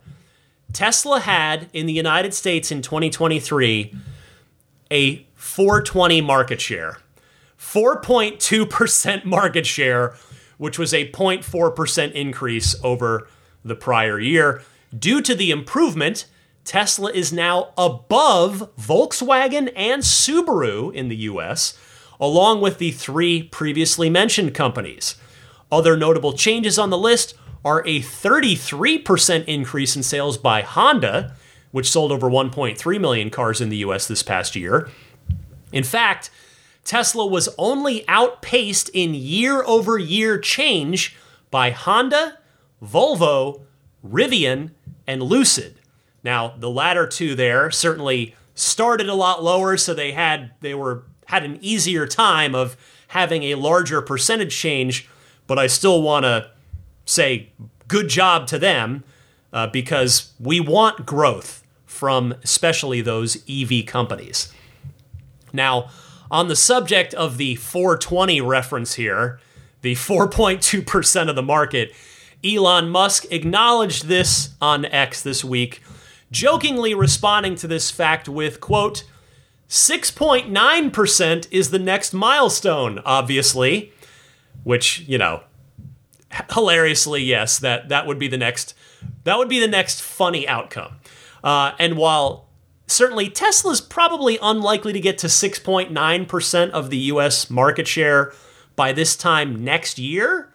Tesla 0.74 1.20
had 1.20 1.70
in 1.74 1.86
the 1.86 1.94
United 1.94 2.34
States 2.34 2.72
in 2.72 2.82
2023 2.82 3.94
a 4.92 5.26
420 5.36 6.22
market 6.22 6.62
share. 6.62 6.98
4.2% 7.60 9.26
market 9.26 9.66
share, 9.66 10.16
which 10.58 10.78
was 10.80 10.94
a 10.94 11.10
0.4% 11.12 12.12
increase 12.12 12.76
over 12.84 13.28
the 13.64 13.76
prior 13.76 14.20
year. 14.20 14.62
Due 14.98 15.22
to 15.22 15.36
the 15.36 15.52
improvement, 15.52 16.26
Tesla 16.64 17.12
is 17.12 17.32
now 17.32 17.72
above 17.78 18.70
Volkswagen 18.76 19.72
and 19.76 20.04
Subaru 20.04 20.94
in 20.94 21.08
the 21.08 21.16
US, 21.16 21.78
along 22.20 22.62
with 22.62 22.78
the 22.78 22.92
three 22.92 23.44
previously 23.44 24.10
mentioned 24.10 24.54
companies. 24.54 25.16
Other 25.72 25.96
notable 25.96 26.34
changes 26.34 26.80
on 26.80 26.90
the 26.90 26.98
list 26.98 27.36
are 27.64 27.86
a 27.86 28.00
33% 28.00 29.46
increase 29.46 29.96
in 29.96 30.04
sales 30.04 30.38
by 30.38 30.62
Honda, 30.62 31.36
which 31.72 31.90
sold 31.90 32.12
over 32.12 32.30
1.3 32.30 33.00
million 33.00 33.30
cars 33.30 33.62
in 33.62 33.70
the 33.70 33.78
US 33.78 34.08
this 34.08 34.24
past 34.24 34.56
year. 34.56 34.90
In 35.72 35.84
fact, 35.84 36.30
Tesla 36.88 37.28
was 37.28 37.50
only 37.58 38.08
outpaced 38.08 38.90
in 38.94 39.14
year 39.14 39.62
over 39.66 39.98
year 39.98 40.40
change 40.40 41.18
by 41.52 41.70
Honda, 41.70 42.38
Volvo, 42.82 43.64
Rivian, 44.08 44.72
and 45.06 45.22
Lucid. 45.22 45.76
Now, 46.24 46.56
the 46.58 46.70
latter 46.70 47.06
two 47.06 47.36
there 47.36 47.70
certainly 47.72 48.36
started 48.56 49.10
a 49.10 49.14
lot 49.16 49.44
lower, 49.44 49.76
so 49.76 49.94
they 49.94 50.14
had 50.14 50.52
they 50.62 50.74
were 50.74 51.04
had 51.26 51.44
an 51.44 51.60
easier 51.62 52.08
time 52.08 52.56
of 52.56 52.78
having 53.10 53.44
a 53.44 53.56
larger 53.56 54.02
percentage 54.02 54.56
change, 54.56 55.10
but 55.46 55.60
I 55.60 55.68
still 55.68 56.02
want 56.02 56.24
to 56.24 56.50
say 57.06 57.52
good 57.90 58.08
job 58.08 58.48
to 58.48 58.58
them 58.58 59.04
uh, 59.52 59.68
because 59.68 60.32
we 60.40 60.62
want 60.62 61.06
growth 61.06 61.64
from 61.86 62.34
especially 62.44 63.02
those 63.02 63.44
EV 63.50 63.86
companies. 63.86 64.54
Now, 65.52 65.90
on 66.30 66.48
the 66.48 66.56
subject 66.56 67.14
of 67.14 67.38
the 67.38 67.56
420 67.56 68.42
reference 68.42 68.96
here, 68.96 69.40
the 69.82 69.96
4.2% 69.96 71.30
of 71.30 71.36
the 71.36 71.44
market, 71.44 71.94
Elon 72.44 72.90
Musk 72.90 73.26
acknowledged 73.32 74.08
this 74.08 74.50
on 74.62 74.86
X 74.86 75.22
this 75.22 75.44
week, 75.44 75.82
jokingly 76.32 76.94
responding 76.94 77.56
to 77.56 77.68
this 77.68 77.90
fact 77.92 78.28
with, 78.28 78.60
quote, 78.60 79.04
6.9% 79.70 81.48
is 81.52 81.72
the 81.72 81.80
next 81.80 82.14
milestone, 82.14 83.00
obviously, 83.06 83.92
which, 84.64 85.02
you 85.02 85.18
know, 85.18 85.44
hilariously, 86.54 87.24
yes, 87.24 87.60
that, 87.60 87.90
that 87.90 88.08
would 88.08 88.20
be 88.20 88.28
the 88.28 88.38
next 88.38 88.74
that 89.24 89.38
would 89.38 89.50
be 89.50 89.60
the 89.60 89.68
next 89.68 90.02
funny 90.02 90.48
outcome. 90.48 90.94
Uh, 91.44 91.74
and 91.80 91.98
while 91.98 92.47
certainly 92.88 93.30
Tesla's 93.30 93.82
probably 93.82 94.40
unlikely 94.42 94.94
to 94.94 95.00
get 95.00 95.18
to 95.20 95.28
6.9% 95.28 96.70
of 96.72 96.90
the 96.90 96.98
US 96.98 97.50
market 97.50 97.88
share 97.88 98.34
by 98.76 98.94
this 98.94 99.16
time 99.16 99.64
next 99.64 100.00
year, 100.00 100.54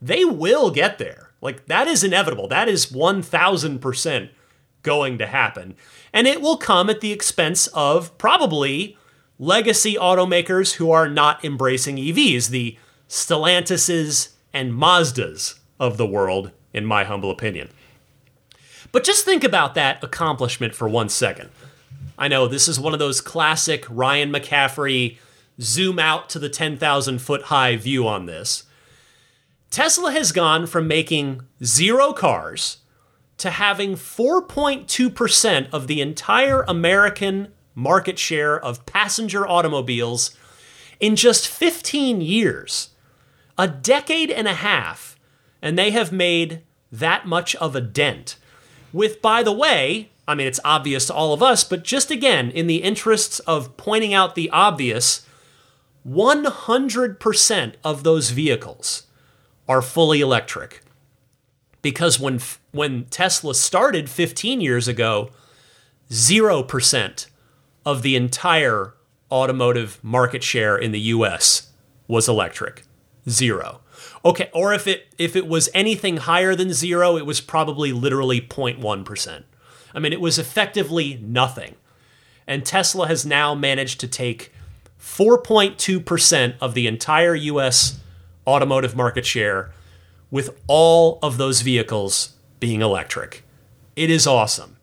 they 0.00 0.24
will 0.24 0.70
get 0.70 0.98
there. 0.98 1.30
Like, 1.40 1.66
that 1.66 1.86
is 1.86 2.02
inevitable. 2.02 2.48
That 2.48 2.68
is 2.68 2.86
1000% 2.86 4.30
going 4.82 5.18
to 5.18 5.26
happen. 5.26 5.74
And 6.12 6.26
it 6.26 6.40
will 6.40 6.56
come 6.56 6.88
at 6.88 7.00
the 7.00 7.12
expense 7.12 7.66
of 7.68 8.16
probably 8.18 8.96
legacy 9.38 9.94
automakers 9.94 10.74
who 10.74 10.90
are 10.90 11.08
not 11.08 11.44
embracing 11.44 11.96
EVs, 11.96 12.48
the 12.48 12.78
Stellantises 13.08 14.30
and 14.52 14.72
Mazdas 14.72 15.58
of 15.78 15.96
the 15.96 16.06
world, 16.06 16.52
in 16.72 16.86
my 16.86 17.04
humble 17.04 17.30
opinion. 17.30 17.68
But 18.96 19.04
just 19.04 19.26
think 19.26 19.44
about 19.44 19.74
that 19.74 20.02
accomplishment 20.02 20.74
for 20.74 20.88
one 20.88 21.10
second. 21.10 21.50
I 22.16 22.28
know 22.28 22.48
this 22.48 22.66
is 22.66 22.80
one 22.80 22.94
of 22.94 22.98
those 22.98 23.20
classic 23.20 23.84
Ryan 23.90 24.32
McCaffrey 24.32 25.18
zoom 25.60 25.98
out 25.98 26.30
to 26.30 26.38
the 26.38 26.48
10,000 26.48 27.18
foot 27.18 27.42
high 27.42 27.76
view 27.76 28.08
on 28.08 28.24
this. 28.24 28.64
Tesla 29.70 30.12
has 30.12 30.32
gone 30.32 30.66
from 30.66 30.88
making 30.88 31.42
zero 31.62 32.14
cars 32.14 32.78
to 33.36 33.50
having 33.50 33.96
4.2% 33.96 35.68
of 35.74 35.88
the 35.88 36.00
entire 36.00 36.62
American 36.62 37.48
market 37.74 38.18
share 38.18 38.58
of 38.58 38.86
passenger 38.86 39.46
automobiles 39.46 40.34
in 41.00 41.16
just 41.16 41.46
15 41.46 42.22
years. 42.22 42.92
A 43.58 43.68
decade 43.68 44.30
and 44.30 44.48
a 44.48 44.54
half, 44.54 45.18
and 45.60 45.78
they 45.78 45.90
have 45.90 46.12
made 46.12 46.62
that 46.90 47.26
much 47.26 47.54
of 47.56 47.76
a 47.76 47.82
dent. 47.82 48.38
With, 48.96 49.20
by 49.20 49.42
the 49.42 49.52
way, 49.52 50.08
I 50.26 50.34
mean, 50.34 50.46
it's 50.46 50.58
obvious 50.64 51.08
to 51.08 51.12
all 51.12 51.34
of 51.34 51.42
us, 51.42 51.64
but 51.64 51.84
just 51.84 52.10
again, 52.10 52.50
in 52.50 52.66
the 52.66 52.82
interests 52.82 53.40
of 53.40 53.76
pointing 53.76 54.14
out 54.14 54.34
the 54.34 54.48
obvious, 54.48 55.26
100% 56.08 57.74
of 57.84 58.04
those 58.04 58.30
vehicles 58.30 59.02
are 59.68 59.82
fully 59.82 60.22
electric. 60.22 60.82
Because 61.82 62.18
when, 62.18 62.40
when 62.72 63.04
Tesla 63.10 63.54
started 63.54 64.08
15 64.08 64.62
years 64.62 64.88
ago, 64.88 65.28
0% 66.10 67.26
of 67.84 68.00
the 68.00 68.16
entire 68.16 68.94
automotive 69.30 70.02
market 70.02 70.42
share 70.42 70.74
in 70.74 70.92
the 70.92 71.00
US 71.00 71.70
was 72.08 72.30
electric. 72.30 72.84
Zero. 73.28 73.80
Okay, 74.26 74.50
or 74.52 74.74
if 74.74 74.88
it 74.88 75.06
if 75.18 75.36
it 75.36 75.46
was 75.46 75.68
anything 75.72 76.16
higher 76.16 76.56
than 76.56 76.72
zero, 76.72 77.16
it 77.16 77.24
was 77.24 77.40
probably 77.40 77.92
literally 77.92 78.40
0.1%. 78.40 79.44
I 79.94 79.98
mean, 80.00 80.12
it 80.12 80.20
was 80.20 80.36
effectively 80.36 81.20
nothing. 81.22 81.76
And 82.44 82.66
Tesla 82.66 83.06
has 83.06 83.24
now 83.24 83.54
managed 83.54 84.00
to 84.00 84.08
take 84.08 84.52
4.2% 85.00 86.54
of 86.60 86.74
the 86.74 86.88
entire 86.88 87.36
US 87.36 88.00
automotive 88.48 88.96
market 88.96 89.24
share 89.24 89.70
with 90.32 90.58
all 90.66 91.20
of 91.22 91.36
those 91.36 91.60
vehicles 91.60 92.34
being 92.58 92.82
electric. 92.82 93.44
It 93.94 94.10
is 94.10 94.26
awesome. 94.26 94.76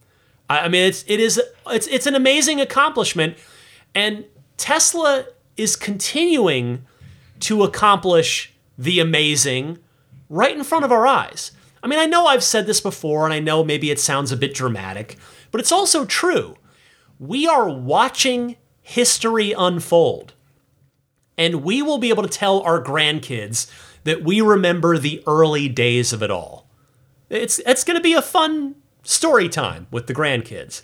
I 0.50 0.70
mean, 0.70 0.88
it's 0.88 1.04
it 1.06 1.20
is 1.20 1.42
it's 1.68 1.88
it's 1.88 2.08
an 2.08 2.16
amazing 2.16 2.62
accomplishment, 2.62 3.36
and 3.94 4.24
Tesla 4.56 5.26
is 5.58 5.76
continuing 5.76 6.86
to 7.42 7.64
accomplish 7.64 8.53
the 8.78 9.00
amazing 9.00 9.80
right 10.30 10.56
in 10.56 10.64
front 10.64 10.86
of 10.86 10.92
our 10.92 11.06
eyes. 11.06 11.52
I 11.84 11.88
mean, 11.88 12.00
I 12.00 12.06
know 12.06 12.26
I've 12.26 12.44
said 12.44 12.66
this 12.66 12.80
before, 12.80 13.26
and 13.26 13.34
I 13.34 13.40
know 13.40 13.64
maybe 13.64 13.92
it 13.92 14.00
sounds 14.00 14.32
a 14.32 14.38
bit 14.38 14.54
dramatic, 14.54 15.18
but 15.52 15.60
it's 15.60 15.72
also 15.72 16.06
true. 16.06 16.56
We 17.20 17.48
are 17.48 17.70
watching 17.70 18.56
history 18.82 19.54
unfold, 19.58 20.34
and 21.38 21.64
we 21.64 21.82
will 21.82 21.98
be 21.98 22.10
able 22.10 22.24
to 22.24 22.30
tell 22.30 22.62
our 22.62 22.82
grandkids 22.82 23.70
that 24.06 24.24
we 24.24 24.42
remember 24.42 24.98
the 24.98 25.24
early 25.28 25.68
days 25.70 26.14
of 26.14 26.24
it 26.24 26.32
all. 26.32 26.68
It's, 27.30 27.60
it's 27.60 27.84
going 27.84 27.98
to 27.98 28.04
be 28.04 28.14
a 28.14 28.22
fun 28.22 28.76
story 29.04 29.50
time 29.50 29.88
with 29.92 30.08
the 30.08 30.14
grandkids. 30.14 30.84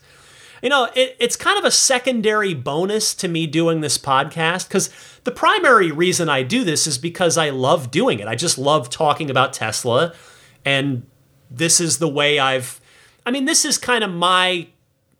You 0.61 0.69
know, 0.69 0.89
it, 0.95 1.15
it's 1.19 1.35
kind 1.35 1.57
of 1.57 1.65
a 1.65 1.71
secondary 1.71 2.53
bonus 2.53 3.13
to 3.15 3.27
me 3.27 3.47
doing 3.47 3.81
this 3.81 3.97
podcast 3.97 4.67
because 4.67 4.89
the 5.23 5.31
primary 5.31 5.91
reason 5.91 6.29
I 6.29 6.43
do 6.43 6.63
this 6.63 6.87
is 6.87 6.97
because 6.97 7.37
I 7.37 7.49
love 7.49 7.91
doing 7.91 8.19
it. 8.19 8.27
I 8.27 8.35
just 8.35 8.57
love 8.57 8.89
talking 8.89 9.29
about 9.29 9.53
Tesla. 9.53 10.13
And 10.65 11.05
this 11.49 11.79
is 11.79 11.97
the 11.97 12.09
way 12.09 12.39
I've, 12.39 12.81
I 13.25 13.31
mean, 13.31 13.45
this 13.45 13.63
is 13.63 13.77
kind 13.77 14.03
of 14.03 14.11
my, 14.11 14.67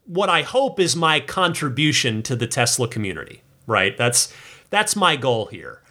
what 0.06 0.30
I 0.30 0.42
hope 0.42 0.80
is 0.80 0.96
my 0.96 1.20
contribution 1.20 2.22
to 2.24 2.36
the 2.36 2.48
Tesla 2.48 2.88
community, 2.88 3.42
right? 3.66 3.98
That's, 3.98 4.34
that's 4.70 4.96
my 4.96 5.16
goal 5.16 5.46
here. 5.46 5.82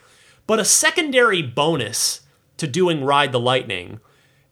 But 0.46 0.58
a 0.58 0.64
secondary 0.64 1.42
bonus 1.42 2.22
to 2.58 2.66
doing 2.66 3.04
Ride 3.04 3.32
the 3.32 3.40
Lightning 3.40 4.00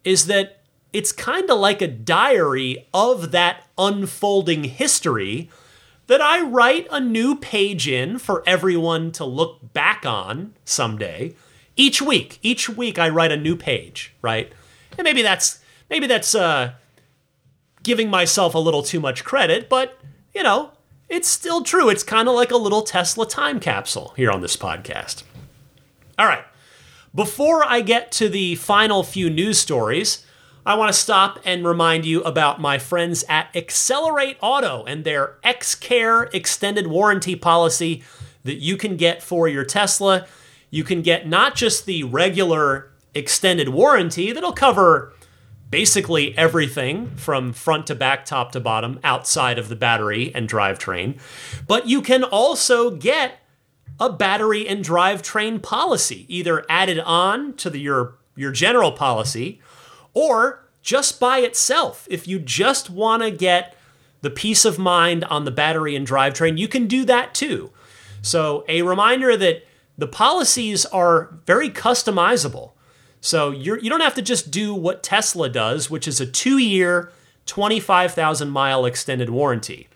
is 0.03 0.27
that 0.27 0.61
it's 0.93 1.11
kind 1.11 1.49
of 1.49 1.59
like 1.59 1.81
a 1.81 1.87
diary 1.87 2.87
of 2.93 3.31
that 3.31 3.66
unfolding 3.77 4.65
history 4.65 5.49
that 6.07 6.21
I 6.21 6.41
write 6.41 6.87
a 6.89 6.99
new 6.99 7.35
page 7.35 7.87
in 7.87 8.17
for 8.17 8.43
everyone 8.47 9.11
to 9.13 9.25
look 9.25 9.73
back 9.73 10.05
on 10.05 10.53
someday. 10.65 11.35
Each 11.75 12.01
week, 12.01 12.39
each 12.41 12.69
week 12.69 12.97
I 12.97 13.09
write 13.09 13.31
a 13.31 13.37
new 13.37 13.55
page, 13.55 14.15
right? 14.21 14.51
And 14.97 15.03
maybe 15.03 15.21
that's 15.21 15.59
maybe 15.89 16.07
that's 16.07 16.33
uh, 16.33 16.73
giving 17.83 18.09
myself 18.09 18.55
a 18.55 18.59
little 18.59 18.83
too 18.83 18.99
much 18.99 19.23
credit, 19.23 19.69
but 19.69 19.99
you 20.33 20.43
know, 20.43 20.71
it's 21.09 21.27
still 21.27 21.63
true. 21.63 21.89
It's 21.89 22.03
kind 22.03 22.27
of 22.27 22.35
like 22.35 22.51
a 22.51 22.57
little 22.57 22.81
Tesla 22.81 23.27
time 23.27 23.59
capsule 23.59 24.13
here 24.17 24.31
on 24.31 24.41
this 24.41 24.57
podcast. 24.57 25.23
All 26.17 26.25
right. 26.25 26.43
Before 27.13 27.63
I 27.63 27.81
get 27.81 28.11
to 28.13 28.29
the 28.29 28.55
final 28.55 29.03
few 29.03 29.29
news 29.29 29.57
stories, 29.57 30.25
I 30.67 30.75
want 30.75 30.91
to 30.91 30.99
stop 30.99 31.39
and 31.45 31.65
remind 31.65 32.05
you 32.05 32.21
about 32.23 32.59
my 32.59 32.77
friends 32.77 33.23
at 33.29 33.53
Xcelerate 33.53 34.35
Auto 34.41 34.83
and 34.83 35.05
their 35.05 35.37
X 35.41 35.75
Care 35.75 36.23
extended 36.33 36.87
warranty 36.87 37.37
policy 37.37 38.03
that 38.43 38.57
you 38.57 38.75
can 38.75 38.97
get 38.97 39.23
for 39.23 39.47
your 39.47 39.63
Tesla. 39.63 40.27
You 40.69 40.83
can 40.83 41.01
get 41.01 41.25
not 41.25 41.55
just 41.55 41.85
the 41.85 42.03
regular 42.03 42.91
extended 43.15 43.69
warranty 43.69 44.33
that'll 44.33 44.51
cover 44.51 45.13
basically 45.69 46.37
everything 46.37 47.15
from 47.15 47.53
front 47.53 47.87
to 47.87 47.95
back, 47.95 48.25
top 48.25 48.51
to 48.51 48.59
bottom, 48.59 48.99
outside 49.05 49.57
of 49.57 49.69
the 49.69 49.75
battery 49.77 50.35
and 50.35 50.49
drivetrain, 50.49 51.17
but 51.65 51.87
you 51.87 52.01
can 52.01 52.25
also 52.25 52.91
get 52.91 53.39
a 54.01 54.11
battery 54.11 54.67
and 54.67 54.83
drivetrain 54.83 55.63
policy, 55.63 56.25
either 56.27 56.65
added 56.67 56.99
on 56.99 57.53
to 57.53 57.69
the, 57.69 57.79
your, 57.79 58.17
your 58.35 58.51
general 58.51 58.91
policy 58.91 59.61
or 60.13 60.67
just 60.81 61.19
by 61.19 61.39
itself. 61.39 62.07
If 62.09 62.27
you 62.27 62.39
just 62.39 62.89
want 62.89 63.23
to 63.23 63.31
get 63.31 63.75
the 64.21 64.29
peace 64.29 64.65
of 64.65 64.79
mind 64.79 65.23
on 65.25 65.45
the 65.45 65.51
battery 65.51 65.95
and 65.95 66.07
drivetrain, 66.07 66.57
you 66.57 66.67
can 66.67 66.87
do 66.87 67.05
that 67.05 67.33
too. 67.33 67.71
So, 68.21 68.65
a 68.67 68.81
reminder 68.81 69.37
that 69.37 69.65
the 69.97 70.07
policies 70.07 70.85
are 70.85 71.37
very 71.45 71.69
customizable. 71.69 72.71
So, 73.21 73.51
you're, 73.51 73.79
you 73.79 73.89
don't 73.89 74.01
have 74.01 74.15
to 74.15 74.21
just 74.21 74.49
do 74.49 74.73
what 74.73 75.03
Tesla 75.03 75.49
does, 75.49 75.89
which 75.89 76.07
is 76.07 76.19
a 76.19 76.25
two 76.25 76.57
year, 76.57 77.11
25,000 77.45 78.49
mile 78.49 78.85
extended 78.85 79.29
warranty. 79.29 79.87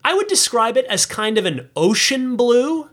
I 0.05 0.15
would 0.15 0.27
describe 0.27 0.77
it 0.77 0.85
as 0.87 1.07
kind 1.07 1.39
of 1.39 1.47
an 1.47 1.71
ocean 1.77 2.35
blue. 2.37 2.91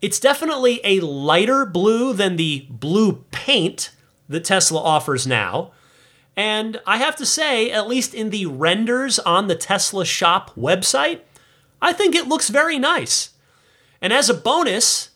It's 0.00 0.18
definitely 0.18 0.80
a 0.84 1.00
lighter 1.00 1.66
blue 1.66 2.14
than 2.14 2.36
the 2.36 2.66
blue 2.70 3.24
paint 3.30 3.90
that 4.30 4.44
Tesla 4.44 4.80
offers 4.80 5.26
now. 5.26 5.72
And 6.36 6.80
I 6.86 6.96
have 6.96 7.16
to 7.16 7.26
say, 7.26 7.70
at 7.70 7.88
least 7.88 8.14
in 8.14 8.30
the 8.30 8.46
renders 8.46 9.18
on 9.18 9.48
the 9.48 9.54
Tesla 9.54 10.04
shop 10.04 10.54
website, 10.56 11.20
I 11.80 11.92
think 11.92 12.14
it 12.14 12.28
looks 12.28 12.48
very 12.48 12.78
nice. 12.78 13.30
And 14.00 14.12
as 14.12 14.30
a 14.30 14.34
bonus, 14.34 15.10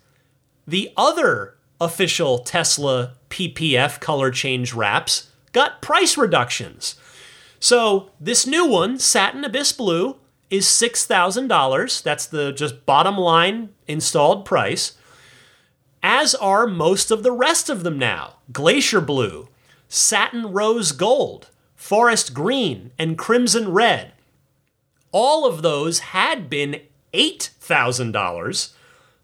the 0.66 0.92
other 0.96 1.54
official 1.80 2.38
Tesla 2.40 3.14
PPF 3.30 4.00
color 4.00 4.30
change 4.30 4.74
wraps 4.74 5.30
got 5.52 5.80
price 5.80 6.16
reductions. 6.16 6.96
So 7.58 8.10
this 8.20 8.46
new 8.46 8.66
one, 8.66 8.98
Satin 8.98 9.44
Abyss 9.44 9.72
Blue, 9.72 10.16
is 10.50 10.66
$6,000. 10.66 12.02
That's 12.02 12.26
the 12.26 12.52
just 12.52 12.84
bottom 12.86 13.16
line 13.16 13.70
installed 13.88 14.44
price. 14.44 14.96
As 16.02 16.34
are 16.36 16.66
most 16.66 17.10
of 17.10 17.22
the 17.22 17.32
rest 17.32 17.68
of 17.68 17.82
them 17.82 17.98
now. 17.98 18.36
Glacier 18.52 19.00
Blue, 19.00 19.48
satin 19.88 20.52
rose 20.52 20.92
gold, 20.92 21.50
forest 21.74 22.34
green, 22.34 22.90
and 22.98 23.18
crimson 23.18 23.72
red. 23.72 24.12
All 25.12 25.46
of 25.46 25.62
those 25.62 26.00
had 26.00 26.50
been 26.50 26.80
$8,000. 27.14 28.72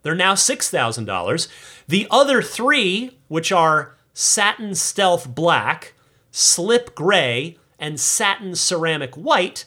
They're 0.03 0.15
now 0.15 0.35
$6,000. 0.35 1.49
The 1.89 2.07
other 2.11 2.43
three, 2.43 3.19
which 3.29 3.53
are 3.53 3.95
satin 4.15 4.75
stealth 4.75 5.35
black, 5.35 5.95
slip 6.31 6.95
gray, 6.95 7.59
and 7.79 7.99
satin 8.01 8.55
ceramic 8.55 9.15
white, 9.15 9.65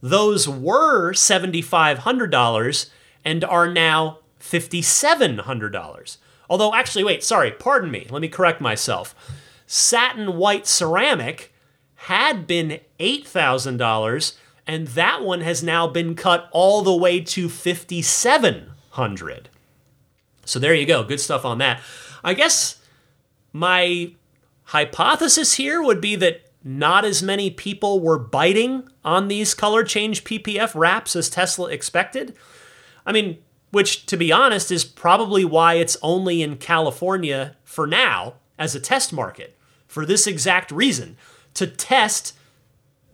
those 0.00 0.48
were 0.48 1.12
$7,500 1.12 2.90
and 3.24 3.44
are 3.44 3.70
now 3.72 4.18
$5,700. 4.40 6.16
Although, 6.48 6.74
actually, 6.74 7.04
wait, 7.04 7.24
sorry, 7.24 7.50
pardon 7.50 7.90
me. 7.90 8.06
Let 8.08 8.22
me 8.22 8.28
correct 8.28 8.60
myself 8.60 9.14
satin 9.66 10.36
white 10.36 10.66
ceramic 10.66 11.54
had 11.94 12.46
been 12.46 12.80
$8,000 13.00 14.34
and 14.66 14.88
that 14.88 15.22
one 15.22 15.42
has 15.42 15.62
now 15.62 15.86
been 15.86 16.14
cut 16.14 16.48
all 16.50 16.82
the 16.82 16.96
way 16.96 17.20
to 17.20 17.48
5700. 17.48 19.48
So 20.44 20.58
there 20.58 20.74
you 20.74 20.86
go. 20.86 21.04
Good 21.04 21.20
stuff 21.20 21.44
on 21.44 21.58
that. 21.58 21.80
I 22.24 22.34
guess 22.34 22.80
my 23.52 24.12
hypothesis 24.64 25.54
here 25.54 25.80
would 25.82 26.00
be 26.00 26.16
that 26.16 26.42
not 26.64 27.04
as 27.04 27.22
many 27.22 27.50
people 27.50 28.00
were 28.00 28.18
biting 28.18 28.88
on 29.04 29.28
these 29.28 29.54
color 29.54 29.84
change 29.84 30.24
PPF 30.24 30.74
wraps 30.74 31.14
as 31.14 31.30
Tesla 31.30 31.70
expected. 31.70 32.36
I 33.04 33.12
mean, 33.12 33.38
which 33.70 34.06
to 34.06 34.16
be 34.16 34.32
honest 34.32 34.72
is 34.72 34.84
probably 34.84 35.44
why 35.44 35.74
it's 35.74 35.96
only 36.02 36.42
in 36.42 36.56
California 36.56 37.56
for 37.62 37.86
now 37.86 38.34
as 38.58 38.74
a 38.74 38.80
test 38.80 39.12
market 39.12 39.55
for 39.96 40.04
this 40.04 40.26
exact 40.26 40.70
reason 40.70 41.16
to 41.54 41.66
test 41.66 42.34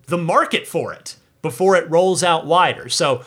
the 0.07 0.19
market 0.19 0.67
for 0.67 0.93
it 0.93 1.15
before 1.41 1.77
it 1.77 1.89
rolls 1.89 2.25
out 2.25 2.45
wider. 2.45 2.89
So, 2.89 3.25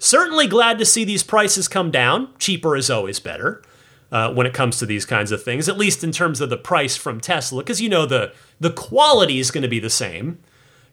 certainly 0.00 0.48
glad 0.48 0.80
to 0.80 0.84
see 0.84 1.04
these 1.04 1.22
prices 1.22 1.68
come 1.68 1.92
down. 1.92 2.34
Cheaper 2.40 2.74
is 2.74 2.90
always 2.90 3.20
better 3.20 3.62
uh, 4.10 4.34
when 4.34 4.44
it 4.44 4.52
comes 4.52 4.80
to 4.80 4.86
these 4.86 5.04
kinds 5.04 5.30
of 5.30 5.40
things, 5.40 5.68
at 5.68 5.78
least 5.78 6.02
in 6.02 6.10
terms 6.10 6.40
of 6.40 6.50
the 6.50 6.56
price 6.56 6.96
from 6.96 7.20
Tesla, 7.20 7.62
because 7.62 7.80
you 7.80 7.88
know 7.88 8.06
the 8.06 8.32
the 8.58 8.72
quality 8.72 9.38
is 9.38 9.52
going 9.52 9.62
to 9.62 9.68
be 9.68 9.78
the 9.78 9.88
same. 9.88 10.40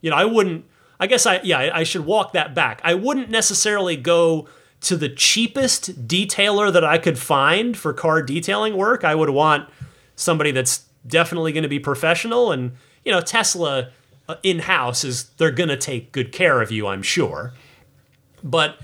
You 0.02 0.12
know, 0.12 0.16
I 0.16 0.26
wouldn't. 0.26 0.66
I 1.00 1.08
guess 1.08 1.26
I 1.26 1.42
yeah 1.42 1.72
I 1.74 1.82
should 1.82 2.06
walk 2.06 2.34
that 2.34 2.54
back. 2.54 2.80
I 2.84 2.94
wouldn't 2.94 3.32
necessarily 3.32 3.96
go 3.96 4.48
to 4.82 4.96
the 4.96 5.10
cheapest 5.10 6.08
detailer 6.08 6.72
that 6.72 6.84
I 6.84 7.00
could 7.00 7.18
find 7.18 7.76
for 7.76 7.92
car 7.92 8.22
detailing 8.22 8.78
work. 8.78 9.04
I 9.04 9.16
would 9.16 9.32
want 9.32 9.68
somebody 10.16 10.52
that's 10.52 10.86
definitely 11.06 11.52
going 11.52 11.64
to 11.64 11.70
be 11.70 11.80
professional. 11.80 12.52
And, 12.52 12.74
you 13.04 13.12
know, 13.12 13.22
Tesla 13.22 13.90
uh, 14.28 14.36
in 14.44 14.60
house 14.60 15.04
is, 15.04 15.26
they're 15.38 15.52
going 15.52 15.70
to 15.70 15.78
take 15.78 16.12
good 16.12 16.32
care 16.32 16.62
of 16.62 16.72
you, 16.72 16.88
I'm 16.88 17.04
sure. 17.04 17.54
But 18.44 18.80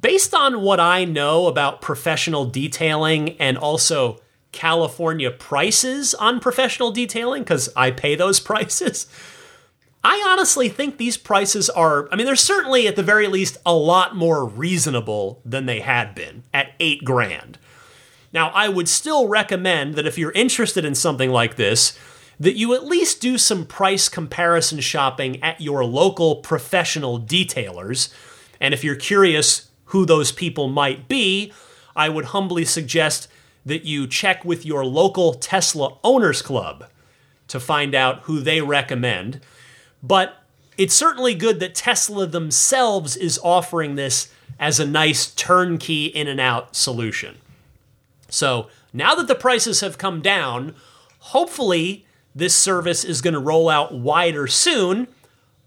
based 0.00 0.34
on 0.34 0.62
what 0.62 0.80
I 0.80 1.04
know 1.04 1.46
about 1.46 1.80
professional 1.80 2.44
detailing 2.44 3.30
and 3.38 3.58
also 3.58 4.20
California 4.52 5.30
prices 5.30 6.14
on 6.14 6.40
professional 6.40 6.90
detailing, 6.90 7.42
because 7.42 7.68
I 7.76 7.90
pay 7.90 8.14
those 8.14 8.40
prices, 8.40 9.06
I 10.04 10.24
honestly 10.28 10.68
think 10.68 10.96
these 10.96 11.16
prices 11.16 11.68
are, 11.70 12.08
I 12.12 12.16
mean, 12.16 12.26
they're 12.26 12.36
certainly 12.36 12.86
at 12.86 12.96
the 12.96 13.02
very 13.02 13.26
least 13.26 13.58
a 13.66 13.74
lot 13.74 14.14
more 14.14 14.44
reasonable 14.44 15.40
than 15.44 15.66
they 15.66 15.80
had 15.80 16.14
been 16.14 16.44
at 16.54 16.72
eight 16.78 17.04
grand. 17.04 17.58
Now, 18.32 18.50
I 18.50 18.68
would 18.68 18.88
still 18.88 19.28
recommend 19.28 19.94
that 19.94 20.06
if 20.06 20.18
you're 20.18 20.32
interested 20.32 20.84
in 20.84 20.94
something 20.94 21.30
like 21.30 21.56
this, 21.56 21.98
that 22.38 22.56
you 22.56 22.74
at 22.74 22.86
least 22.86 23.20
do 23.20 23.38
some 23.38 23.66
price 23.66 24.08
comparison 24.08 24.80
shopping 24.80 25.42
at 25.42 25.60
your 25.60 25.84
local 25.84 26.36
professional 26.36 27.18
detailers. 27.20 28.12
And 28.60 28.72
if 28.74 28.84
you're 28.84 28.94
curious 28.94 29.70
who 29.86 30.04
those 30.04 30.30
people 30.30 30.68
might 30.68 31.08
be, 31.08 31.52
I 31.96 32.08
would 32.08 32.26
humbly 32.26 32.64
suggest 32.64 33.28
that 33.66 33.84
you 33.84 34.06
check 34.06 34.44
with 34.44 34.64
your 34.64 34.84
local 34.84 35.34
Tesla 35.34 35.98
Owners 36.04 36.42
Club 36.42 36.86
to 37.48 37.58
find 37.58 37.94
out 37.94 38.20
who 38.22 38.40
they 38.40 38.60
recommend. 38.60 39.40
But 40.02 40.36
it's 40.76 40.94
certainly 40.94 41.34
good 41.34 41.58
that 41.60 41.74
Tesla 41.74 42.26
themselves 42.26 43.16
is 43.16 43.40
offering 43.42 43.96
this 43.96 44.32
as 44.60 44.78
a 44.78 44.86
nice 44.86 45.32
turnkey 45.34 46.06
in 46.06 46.28
and 46.28 46.40
out 46.40 46.76
solution. 46.76 47.36
So 48.28 48.68
now 48.92 49.14
that 49.14 49.28
the 49.28 49.34
prices 49.34 49.80
have 49.80 49.98
come 49.98 50.20
down, 50.20 50.74
hopefully 51.18 52.06
this 52.34 52.54
service 52.54 53.04
is 53.04 53.20
going 53.20 53.34
to 53.34 53.40
roll 53.40 53.68
out 53.68 53.94
wider 53.94 54.46
soon, 54.46 55.08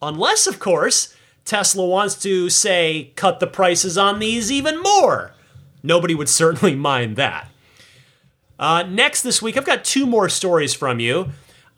unless, 0.01 0.47
of 0.47 0.59
course, 0.59 1.16
Tesla 1.43 1.86
wants 1.86 2.16
to 2.22 2.49
say 2.49 3.12
cut 3.16 3.39
the 3.39 3.47
prices 3.47 3.97
on 3.97 4.20
these 4.20 4.51
even 4.51 4.82
more. 4.82 5.34
Nobody 5.84 6.16
would 6.16 6.30
certainly 6.41 6.76
mind 6.76 7.16
that. 7.18 7.49
Uh, 8.59 8.84
next 8.84 9.24
this 9.24 9.41
week, 9.41 9.57
I've 9.57 9.66
got 9.66 9.84
two 9.84 10.05
more 10.05 10.30
stories 10.30 10.74
from 10.74 10.99
you. 10.99 11.30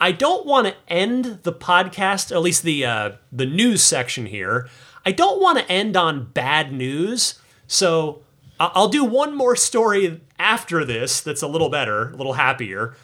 I 0.01 0.11
don't 0.11 0.45
want 0.45 0.67
to 0.67 0.75
end 0.89 1.39
the 1.43 1.53
podcast, 1.53 2.29
at 2.31 2.41
least 2.41 2.63
the 2.63 2.85
uh, 2.85 3.11
the 3.31 3.45
news 3.45 3.81
section 3.81 4.25
here. 4.25 4.67
I 5.05 5.13
don't 5.13 5.41
want 5.41 5.59
to 5.59 5.71
end 5.71 5.95
on 5.95 6.25
bad 6.33 6.73
news, 6.73 7.39
so 7.67 8.21
I'll 8.59 8.89
do 8.89 9.05
one 9.05 9.33
more 9.33 9.55
story 9.55 10.19
after 10.43 10.83
this 10.83 11.21
that's 11.21 11.41
a 11.41 11.47
little 11.47 11.69
better, 11.69 12.09
a 12.09 12.15
little 12.15 12.33
happier. 12.33 12.95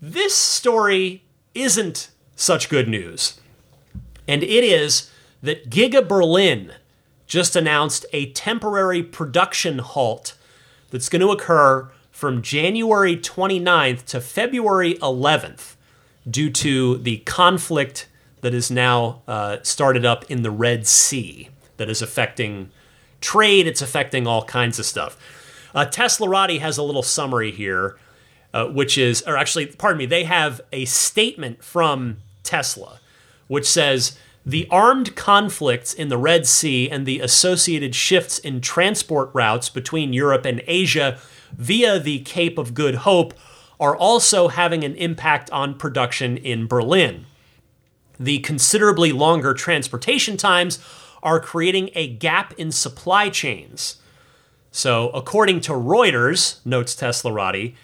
This 0.00 0.34
story 0.34 1.24
isn't 1.54 2.10
such 2.36 2.68
good 2.68 2.86
news. 2.86 3.40
And 4.28 4.42
it 4.42 4.62
is 4.62 5.10
that 5.42 5.70
Giga 5.70 6.06
Berlin 6.06 6.72
just 7.26 7.56
announced 7.56 8.04
a 8.12 8.30
temporary 8.32 9.02
production 9.02 9.78
halt 9.78 10.34
that's 10.90 11.08
going 11.08 11.22
to 11.22 11.30
occur 11.30 11.90
from 12.10 12.42
January 12.42 13.16
29th 13.16 14.04
to 14.06 14.20
February 14.20 14.94
11th. 14.94 15.74
due 16.28 16.50
to 16.50 16.98
the 16.98 17.18
conflict 17.18 18.08
that 18.40 18.52
is 18.52 18.70
now 18.70 19.22
uh, 19.28 19.58
started 19.62 20.04
up 20.04 20.28
in 20.30 20.42
the 20.42 20.50
Red 20.50 20.86
Sea 20.86 21.48
that 21.76 21.88
is 21.88 22.02
affecting 22.02 22.70
trade, 23.20 23.66
it's 23.66 23.82
affecting 23.82 24.26
all 24.26 24.42
kinds 24.44 24.78
of 24.78 24.86
stuff. 24.86 25.16
Uh, 25.76 25.84
Teslarati 25.84 26.58
has 26.58 26.78
a 26.78 26.82
little 26.82 27.02
summary 27.02 27.52
here, 27.52 27.98
uh, 28.54 28.64
which 28.64 28.96
is, 28.96 29.22
or 29.26 29.36
actually, 29.36 29.66
pardon 29.66 29.98
me, 29.98 30.06
they 30.06 30.24
have 30.24 30.62
a 30.72 30.86
statement 30.86 31.62
from 31.62 32.16
Tesla, 32.42 32.98
which 33.46 33.66
says 33.66 34.18
the 34.46 34.66
armed 34.70 35.14
conflicts 35.14 35.92
in 35.92 36.08
the 36.08 36.16
Red 36.16 36.46
Sea 36.46 36.88
and 36.88 37.04
the 37.04 37.20
associated 37.20 37.94
shifts 37.94 38.38
in 38.38 38.62
transport 38.62 39.30
routes 39.34 39.68
between 39.68 40.14
Europe 40.14 40.46
and 40.46 40.62
Asia 40.66 41.18
via 41.52 41.98
the 41.98 42.20
Cape 42.20 42.56
of 42.56 42.72
Good 42.72 42.94
Hope 42.94 43.34
are 43.78 43.94
also 43.94 44.48
having 44.48 44.82
an 44.82 44.94
impact 44.94 45.50
on 45.50 45.74
production 45.74 46.38
in 46.38 46.66
Berlin. 46.66 47.26
The 48.18 48.38
considerably 48.38 49.12
longer 49.12 49.52
transportation 49.52 50.38
times 50.38 50.78
are 51.22 51.38
creating 51.38 51.90
a 51.94 52.08
gap 52.08 52.54
in 52.54 52.72
supply 52.72 53.28
chains. 53.28 53.96
So, 54.76 55.08
according 55.14 55.62
to 55.62 55.72
Reuters, 55.72 56.58
notes 56.66 56.94
Tesla 56.94 57.30
Teslarati, 57.30 57.76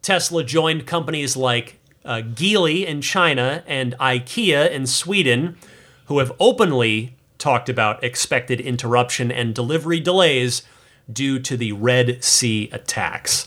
Tesla 0.00 0.42
joined 0.42 0.86
companies 0.86 1.36
like 1.36 1.78
uh, 2.02 2.22
Geely 2.24 2.86
in 2.86 3.02
China 3.02 3.62
and 3.66 3.94
IKEA 4.00 4.70
in 4.70 4.86
Sweden, 4.86 5.58
who 6.06 6.20
have 6.20 6.32
openly 6.40 7.14
talked 7.36 7.68
about 7.68 8.02
expected 8.02 8.58
interruption 8.58 9.30
and 9.30 9.54
delivery 9.54 10.00
delays 10.00 10.62
due 11.12 11.38
to 11.40 11.58
the 11.58 11.72
Red 11.72 12.24
Sea 12.24 12.70
attacks. 12.72 13.46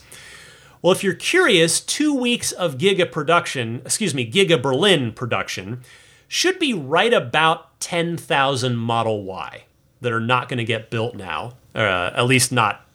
Well, 0.84 0.94
if 0.94 1.04
you're 1.04 1.16
curious, 1.16 1.82
two 1.82 2.14
weeks 2.14 2.52
of 2.52 2.78
Giga 2.78 3.12
production, 3.12 3.82
excuse 3.86 4.14
me, 4.14 4.32
Giga 4.32 4.62
Berlin 4.62 5.14
production, 5.14 5.82
should 6.28 6.60
be 6.60 6.76
right 6.76 7.12
about 7.12 7.80
10,000 7.80 8.76
Model 8.76 9.24
Y 9.24 9.64
that 10.02 10.14
are 10.14 10.20
not 10.20 10.48
going 10.48 10.60
to 10.60 10.64
get 10.64 10.92
built 10.92 11.16
now, 11.16 11.54
uh, 11.78 12.12
at 12.16 12.26
least 12.26 12.52
not 12.52 12.86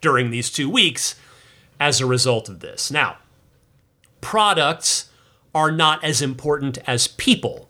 during 0.00 0.30
these 0.30 0.50
two 0.50 0.68
weeks, 0.68 1.14
as 1.80 2.00
a 2.00 2.06
result 2.06 2.48
of 2.48 2.60
this. 2.60 2.90
Now, 2.90 3.16
products 4.20 5.10
are 5.54 5.70
not 5.70 6.02
as 6.04 6.20
important 6.20 6.78
as 6.86 7.06
people, 7.06 7.68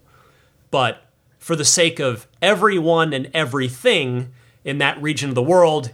but 0.71 1.03
for 1.37 1.55
the 1.55 1.65
sake 1.65 1.99
of 1.99 2.27
everyone 2.41 3.13
and 3.13 3.29
everything 3.33 4.33
in 4.63 4.79
that 4.79 5.01
region 5.01 5.29
of 5.29 5.35
the 5.35 5.43
world, 5.43 5.91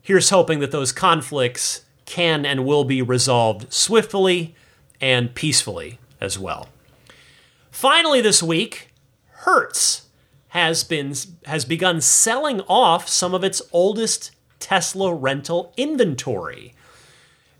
here's 0.00 0.30
hoping 0.30 0.60
that 0.60 0.70
those 0.70 0.92
conflicts 0.92 1.82
can 2.06 2.46
and 2.46 2.64
will 2.64 2.84
be 2.84 3.02
resolved 3.02 3.72
swiftly 3.72 4.54
and 5.00 5.34
peacefully 5.34 5.98
as 6.20 6.38
well. 6.38 6.68
Finally, 7.70 8.20
this 8.20 8.42
week, 8.42 8.90
Hertz 9.30 10.07
has 10.48 10.84
been 10.84 11.14
has 11.44 11.64
begun 11.64 12.00
selling 12.00 12.60
off 12.62 13.08
some 13.08 13.34
of 13.34 13.44
its 13.44 13.62
oldest 13.72 14.32
Tesla 14.58 15.14
rental 15.14 15.72
inventory. 15.76 16.74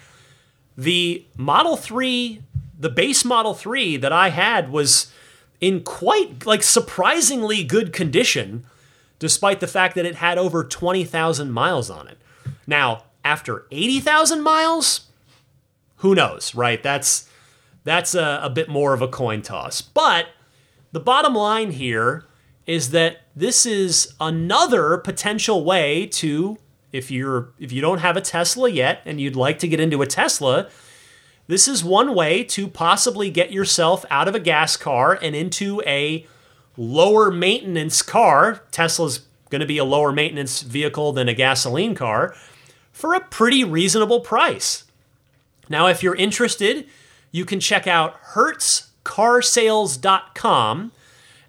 the 0.76 1.24
Model 1.36 1.76
3, 1.76 2.42
the 2.78 2.90
base 2.90 3.24
Model 3.24 3.54
3 3.54 3.96
that 3.98 4.12
I 4.12 4.30
had 4.30 4.70
was 4.70 5.12
in 5.60 5.82
quite 5.82 6.46
like 6.46 6.62
surprisingly 6.62 7.64
good 7.64 7.92
condition 7.92 8.64
despite 9.20 9.60
the 9.60 9.68
fact 9.68 9.94
that 9.94 10.04
it 10.06 10.16
had 10.16 10.36
over 10.36 10.64
20,000 10.64 11.52
miles 11.52 11.88
on 11.88 12.08
it. 12.08 12.18
Now, 12.66 13.04
after 13.24 13.66
80,000 13.70 14.42
miles, 14.42 15.02
who 15.96 16.16
knows, 16.16 16.54
right? 16.54 16.82
That's 16.82 17.28
that's 17.84 18.14
a, 18.14 18.40
a 18.42 18.50
bit 18.50 18.68
more 18.68 18.92
of 18.92 19.00
a 19.00 19.08
coin 19.08 19.42
toss. 19.42 19.80
But 19.80 20.26
the 20.92 21.00
bottom 21.00 21.34
line 21.34 21.70
here 21.72 22.24
is 22.66 22.90
that 22.90 23.22
this 23.36 23.64
is 23.64 24.14
another 24.20 24.98
potential 24.98 25.64
way 25.64 26.06
to 26.06 26.58
if 26.92 27.10
you're 27.10 27.52
if 27.58 27.70
you 27.72 27.80
don't 27.80 27.98
have 27.98 28.16
a 28.16 28.20
Tesla 28.20 28.68
yet 28.68 29.02
and 29.04 29.20
you'd 29.20 29.36
like 29.36 29.58
to 29.60 29.68
get 29.68 29.80
into 29.80 30.02
a 30.02 30.06
Tesla, 30.06 30.68
this 31.46 31.68
is 31.68 31.84
one 31.84 32.14
way 32.14 32.42
to 32.44 32.66
possibly 32.68 33.30
get 33.30 33.52
yourself 33.52 34.04
out 34.10 34.28
of 34.28 34.34
a 34.34 34.40
gas 34.40 34.76
car 34.76 35.18
and 35.20 35.36
into 35.36 35.82
a 35.86 36.26
lower 36.80 37.30
maintenance 37.30 38.00
car. 38.00 38.62
Tesla's 38.70 39.26
going 39.50 39.60
to 39.60 39.66
be 39.66 39.76
a 39.76 39.84
lower 39.84 40.12
maintenance 40.12 40.62
vehicle 40.62 41.12
than 41.12 41.28
a 41.28 41.34
gasoline 41.34 41.94
car 41.94 42.34
for 42.90 43.12
a 43.14 43.20
pretty 43.20 43.62
reasonable 43.62 44.20
price. 44.20 44.84
Now, 45.68 45.88
if 45.88 46.02
you're 46.02 46.16
interested, 46.16 46.86
you 47.30 47.44
can 47.44 47.60
check 47.60 47.86
out 47.86 48.18
hertzcarsales.com 48.32 50.92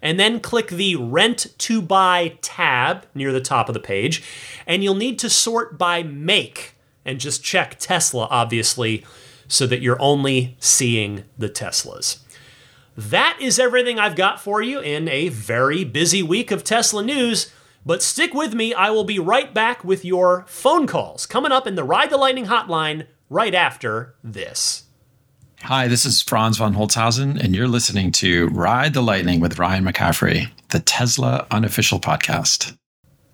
and 0.02 0.20
then 0.20 0.40
click 0.40 0.68
the 0.68 0.96
Rent 0.96 1.46
to 1.58 1.80
Buy 1.80 2.36
tab 2.42 3.06
near 3.14 3.32
the 3.32 3.40
top 3.40 3.70
of 3.70 3.74
the 3.74 3.80
page. 3.80 4.22
And 4.66 4.84
you'll 4.84 4.94
need 4.94 5.18
to 5.20 5.30
sort 5.30 5.78
by 5.78 6.02
make 6.02 6.74
and 7.04 7.18
just 7.18 7.42
check 7.42 7.78
Tesla, 7.78 8.28
obviously, 8.30 9.04
so 9.48 9.66
that 9.66 9.80
you're 9.80 10.00
only 10.00 10.56
seeing 10.60 11.24
the 11.38 11.48
Teslas. 11.48 12.18
That 12.96 13.38
is 13.40 13.58
everything 13.58 13.98
I've 13.98 14.16
got 14.16 14.40
for 14.40 14.60
you 14.60 14.80
in 14.80 15.08
a 15.08 15.28
very 15.28 15.82
busy 15.84 16.22
week 16.22 16.50
of 16.50 16.62
Tesla 16.62 17.02
news. 17.02 17.50
But 17.84 18.02
stick 18.02 18.34
with 18.34 18.54
me, 18.54 18.74
I 18.74 18.90
will 18.90 19.04
be 19.04 19.18
right 19.18 19.52
back 19.52 19.82
with 19.82 20.04
your 20.04 20.44
phone 20.46 20.86
calls 20.86 21.26
coming 21.26 21.52
up 21.52 21.66
in 21.66 21.74
the 21.74 21.84
Ride 21.84 22.10
the 22.10 22.16
Lightning 22.16 22.46
hotline 22.46 23.06
right 23.28 23.54
after 23.54 24.14
this. 24.22 24.84
Hi, 25.62 25.88
this 25.88 26.04
is 26.04 26.20
Franz 26.20 26.58
von 26.58 26.74
Holzhausen, 26.74 27.40
and 27.40 27.54
you're 27.54 27.68
listening 27.68 28.12
to 28.12 28.48
Ride 28.48 28.94
the 28.94 29.02
Lightning 29.02 29.40
with 29.40 29.58
Ryan 29.58 29.84
McCaffrey, 29.84 30.50
the 30.70 30.80
Tesla 30.80 31.46
unofficial 31.50 32.00
podcast. 32.00 32.76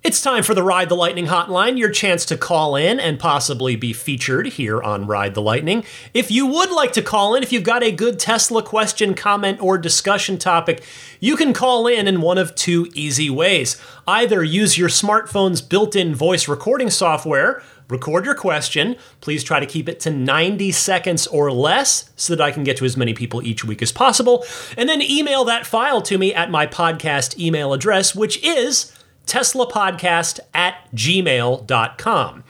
It's 0.09 0.21
time 0.21 0.41
for 0.41 0.55
the 0.55 0.63
Ride 0.63 0.89
the 0.89 0.95
Lightning 0.95 1.27
hotline, 1.27 1.77
your 1.77 1.91
chance 1.91 2.25
to 2.25 2.35
call 2.35 2.75
in 2.75 2.99
and 2.99 3.19
possibly 3.19 3.75
be 3.75 3.93
featured 3.93 4.47
here 4.47 4.81
on 4.81 5.05
Ride 5.05 5.35
the 5.35 5.41
Lightning. 5.43 5.83
If 6.15 6.31
you 6.31 6.47
would 6.47 6.71
like 6.71 6.93
to 6.93 7.03
call 7.03 7.35
in, 7.35 7.43
if 7.43 7.53
you've 7.53 7.61
got 7.61 7.83
a 7.83 7.91
good 7.91 8.17
Tesla 8.17 8.63
question, 8.63 9.13
comment, 9.13 9.61
or 9.61 9.77
discussion 9.77 10.39
topic, 10.39 10.81
you 11.19 11.35
can 11.35 11.53
call 11.53 11.85
in 11.85 12.07
in 12.07 12.21
one 12.21 12.39
of 12.39 12.55
two 12.55 12.89
easy 12.95 13.29
ways. 13.29 13.79
Either 14.07 14.43
use 14.43 14.79
your 14.79 14.89
smartphone's 14.89 15.61
built 15.61 15.95
in 15.95 16.15
voice 16.15 16.47
recording 16.47 16.89
software 16.89 17.61
record 17.87 18.25
your 18.25 18.35
question. 18.35 18.95
Please 19.21 19.43
try 19.43 19.59
to 19.59 19.65
keep 19.65 19.89
it 19.89 19.99
to 19.99 20.09
90 20.09 20.71
seconds 20.71 21.27
or 21.27 21.51
less 21.51 22.09
so 22.15 22.35
that 22.35 22.43
I 22.43 22.51
can 22.51 22.63
get 22.63 22.77
to 22.77 22.85
as 22.85 22.97
many 22.97 23.13
people 23.13 23.43
each 23.43 23.63
week 23.63 23.81
as 23.81 23.91
possible. 23.91 24.45
And 24.75 24.87
then 24.87 25.01
email 25.01 25.43
that 25.45 25.67
file 25.67 26.01
to 26.03 26.17
me 26.17 26.33
at 26.33 26.51
my 26.51 26.65
podcast 26.65 27.37
email 27.39 27.73
address, 27.73 28.15
which 28.15 28.43
is 28.43 28.91
teslapodcast 29.29 30.39
at 30.53 30.75
gmail.com. 30.95 32.43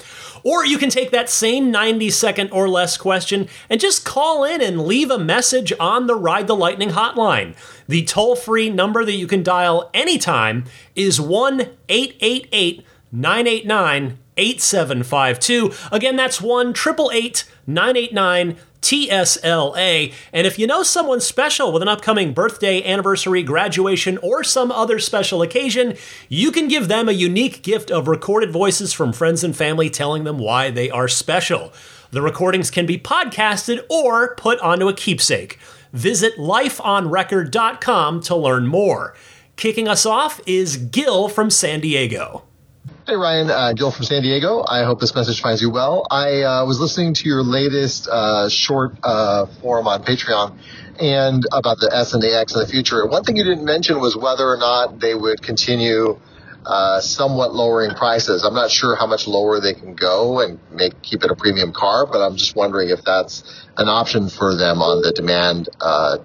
Or 0.43 0.65
you 0.65 0.77
can 0.77 0.89
take 0.89 1.11
that 1.11 1.29
same 1.29 1.69
90 1.69 2.09
second 2.09 2.49
or 2.51 2.69
less 2.69 2.97
question 2.97 3.47
and 3.69 3.79
just 3.79 4.05
call 4.05 4.43
in 4.43 4.61
and 4.61 4.85
leave 4.85 5.11
a 5.11 5.19
message 5.19 5.73
on 5.79 6.07
the 6.07 6.15
Ride 6.15 6.47
the 6.47 6.55
Lightning 6.55 6.89
hotline. 6.89 7.55
The 7.87 8.03
toll 8.03 8.35
free 8.35 8.69
number 8.69 9.03
that 9.03 9.15
you 9.15 9.27
can 9.27 9.43
dial 9.43 9.89
anytime 9.93 10.65
is 10.95 11.19
1 11.19 11.61
888 11.89 12.85
989 13.11 14.17
8752. 14.37 15.71
Again, 15.91 16.15
that's 16.15 16.41
1 16.41 16.69
888 16.69 17.45
989 17.67 18.57
TSLA. 18.81 20.13
And 20.31 20.47
if 20.47 20.57
you 20.57 20.67
know 20.67 20.83
someone 20.83 21.21
special 21.21 21.71
with 21.71 21.81
an 21.81 21.87
upcoming 21.87 22.33
birthday, 22.33 22.83
anniversary, 22.83 23.43
graduation, 23.43 24.17
or 24.19 24.43
some 24.43 24.71
other 24.71 24.99
special 24.99 25.41
occasion, 25.41 25.95
you 26.27 26.51
can 26.51 26.67
give 26.67 26.87
them 26.87 27.09
a 27.09 27.13
unique 27.13 27.61
gift 27.61 27.91
of 27.91 28.07
recorded 28.07 28.51
voices 28.51 28.93
from 28.93 29.13
friends 29.13 29.43
and 29.43 29.55
family 29.55 29.89
telling 29.89 30.23
them 30.23 30.37
why 30.37 30.69
they 30.69 30.89
are 30.89 31.07
special. 31.07 31.73
The 32.11 32.21
recordings 32.21 32.71
can 32.71 32.85
be 32.85 32.97
podcasted 32.97 33.85
or 33.89 34.35
put 34.35 34.59
onto 34.59 34.87
a 34.87 34.93
keepsake. 34.93 35.59
Visit 35.93 36.37
lifeonrecord.com 36.37 38.21
to 38.21 38.35
learn 38.35 38.67
more. 38.67 39.15
Kicking 39.55 39.87
us 39.87 40.05
off 40.05 40.39
is 40.45 40.77
Gil 40.77 41.27
from 41.27 41.49
San 41.49 41.81
Diego. 41.81 42.48
Hey 43.09 43.15
Ryan, 43.15 43.49
uh, 43.49 43.73
Gil 43.73 43.89
from 43.89 44.05
San 44.05 44.21
Diego. 44.21 44.63
I 44.67 44.83
hope 44.83 44.99
this 44.99 45.15
message 45.15 45.41
finds 45.41 45.63
you 45.63 45.71
well. 45.71 46.05
I 46.11 46.43
uh, 46.43 46.65
was 46.65 46.79
listening 46.79 47.15
to 47.15 47.27
your 47.27 47.41
latest 47.41 48.07
uh, 48.07 48.49
short 48.49 48.97
uh, 49.01 49.47
forum 49.47 49.87
on 49.87 50.03
Patreon 50.03 50.55
and 50.99 51.43
about 51.51 51.79
the 51.79 51.89
S 51.91 52.13
and 52.13 52.21
the 52.21 52.37
X 52.37 52.53
in 52.53 52.59
the 52.59 52.67
future. 52.67 53.03
One 53.07 53.23
thing 53.23 53.35
you 53.35 53.43
didn't 53.43 53.65
mention 53.65 53.99
was 53.99 54.15
whether 54.15 54.47
or 54.47 54.57
not 54.57 54.99
they 54.99 55.15
would 55.15 55.41
continue 55.41 56.19
uh, 56.63 57.01
somewhat 57.01 57.51
lowering 57.51 57.95
prices. 57.95 58.45
I'm 58.45 58.53
not 58.53 58.69
sure 58.69 58.95
how 58.95 59.07
much 59.07 59.25
lower 59.25 59.59
they 59.59 59.73
can 59.73 59.95
go 59.95 60.41
and 60.41 60.59
make 60.71 61.01
keep 61.01 61.23
it 61.23 61.31
a 61.31 61.35
premium 61.35 61.73
car, 61.73 62.05
but 62.05 62.21
I'm 62.21 62.35
just 62.35 62.55
wondering 62.55 62.89
if 62.89 63.03
that's 63.03 63.41
an 63.75 63.89
option 63.89 64.29
for 64.29 64.55
them 64.55 64.83
on 64.83 65.01
the 65.01 65.13
demand 65.13 65.67
uh, 65.81 66.19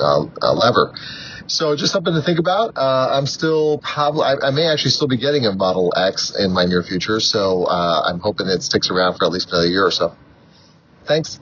lever. 0.00 0.92
So 1.46 1.76
just 1.76 1.92
something 1.92 2.14
to 2.14 2.22
think 2.22 2.38
about. 2.38 2.76
Uh, 2.76 3.08
I'm 3.12 3.26
still 3.26 3.78
probably, 3.78 4.22
I, 4.22 4.48
I, 4.48 4.50
may 4.50 4.66
actually 4.66 4.92
still 4.92 5.08
be 5.08 5.16
getting 5.16 5.44
a 5.46 5.52
Model 5.52 5.92
X 5.96 6.34
in 6.38 6.52
my 6.52 6.64
near 6.64 6.82
future. 6.82 7.20
So 7.20 7.64
uh, 7.64 8.02
I'm 8.06 8.18
hoping 8.18 8.46
it 8.46 8.62
sticks 8.62 8.90
around 8.90 9.18
for 9.18 9.26
at 9.26 9.30
least 9.30 9.50
another 9.50 9.68
year 9.68 9.84
or 9.84 9.90
so. 9.90 10.16
Thanks. 11.04 11.38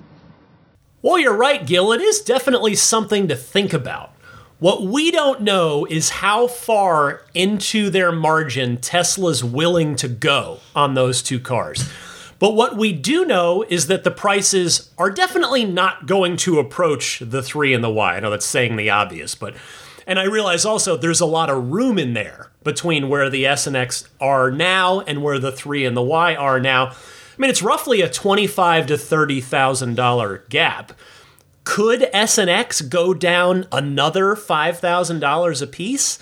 Well, 1.02 1.18
you're 1.18 1.36
right, 1.36 1.64
Gil. 1.64 1.92
It 1.92 2.00
is 2.00 2.20
definitely 2.20 2.74
something 2.74 3.28
to 3.28 3.36
think 3.36 3.72
about. 3.72 4.10
What 4.58 4.82
we 4.82 5.10
don't 5.10 5.40
know 5.40 5.86
is 5.86 6.10
how 6.10 6.46
far 6.46 7.22
into 7.34 7.90
their 7.90 8.12
margin 8.12 8.76
Tesla's 8.76 9.42
willing 9.42 9.96
to 9.96 10.08
go 10.08 10.60
on 10.76 10.94
those 10.94 11.22
two 11.22 11.40
cars. 11.40 11.90
But 12.38 12.54
what 12.54 12.76
we 12.76 12.92
do 12.92 13.24
know 13.24 13.64
is 13.68 13.88
that 13.88 14.04
the 14.04 14.10
prices 14.10 14.92
are 14.98 15.10
definitely 15.10 15.64
not 15.64 16.06
going 16.06 16.36
to 16.38 16.58
approach 16.58 17.20
the 17.20 17.42
3 17.42 17.74
and 17.74 17.84
the 17.84 17.90
Y. 17.90 18.16
I 18.16 18.20
know 18.20 18.30
that's 18.30 18.46
saying 18.46 18.76
the 18.76 18.90
obvious, 18.90 19.34
but 19.34 19.54
and 20.12 20.20
I 20.20 20.24
realize 20.24 20.66
also 20.66 20.94
there's 20.94 21.22
a 21.22 21.26
lot 21.26 21.48
of 21.48 21.70
room 21.70 21.98
in 21.98 22.12
there 22.12 22.50
between 22.64 23.08
where 23.08 23.30
the 23.30 23.46
S 23.46 23.66
and 23.66 23.74
X 23.74 24.06
are 24.20 24.50
now 24.50 25.00
and 25.00 25.22
where 25.22 25.38
the 25.38 25.50
3 25.50 25.86
and 25.86 25.96
the 25.96 26.02
Y 26.02 26.34
are 26.34 26.60
now. 26.60 26.88
I 26.88 26.94
mean, 27.38 27.48
it's 27.48 27.62
roughly 27.62 28.02
a 28.02 28.10
twenty-five 28.10 28.88
to 28.88 28.98
thirty 28.98 29.40
thousand 29.40 29.94
dollar 29.94 30.44
gap. 30.50 30.92
Could 31.64 32.10
S 32.12 32.36
and 32.36 32.50
X 32.50 32.82
go 32.82 33.14
down 33.14 33.66
another 33.72 34.36
five 34.36 34.78
thousand 34.78 35.20
dollars 35.20 35.62
a 35.62 35.66
piece? 35.66 36.18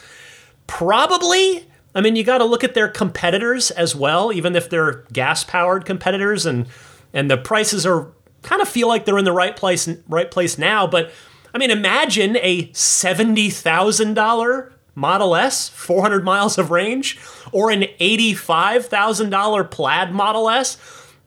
Probably. 0.68 1.66
I 1.92 2.00
mean, 2.00 2.14
you 2.14 2.22
got 2.22 2.38
to 2.38 2.44
look 2.44 2.62
at 2.62 2.74
their 2.74 2.86
competitors 2.86 3.72
as 3.72 3.96
well, 3.96 4.32
even 4.32 4.54
if 4.54 4.70
they're 4.70 5.04
gas-powered 5.12 5.84
competitors, 5.84 6.46
and 6.46 6.68
and 7.12 7.28
the 7.28 7.36
prices 7.36 7.84
are 7.84 8.06
kind 8.42 8.62
of 8.62 8.68
feel 8.68 8.86
like 8.86 9.04
they're 9.04 9.18
in 9.18 9.24
the 9.24 9.32
right 9.32 9.56
place 9.56 9.88
right 10.06 10.30
place 10.30 10.58
now. 10.58 10.86
But 10.86 11.10
I 11.52 11.58
mean, 11.58 11.70
imagine 11.70 12.36
a 12.36 12.68
$70,000 12.68 14.72
Model 14.94 15.36
S, 15.36 15.68
400 15.68 16.24
miles 16.24 16.56
of 16.58 16.70
range, 16.70 17.18
or 17.52 17.70
an 17.70 17.82
$85,000 18.00 19.70
Plaid 19.70 20.12
Model 20.12 20.48
S. 20.50 20.78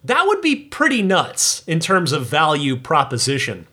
That 0.03 0.25
would 0.27 0.41
be 0.41 0.55
pretty 0.55 1.01
nuts 1.01 1.63
in 1.65 1.79
terms 1.79 2.11
of 2.11 2.25
value 2.25 2.75
proposition. 2.75 3.67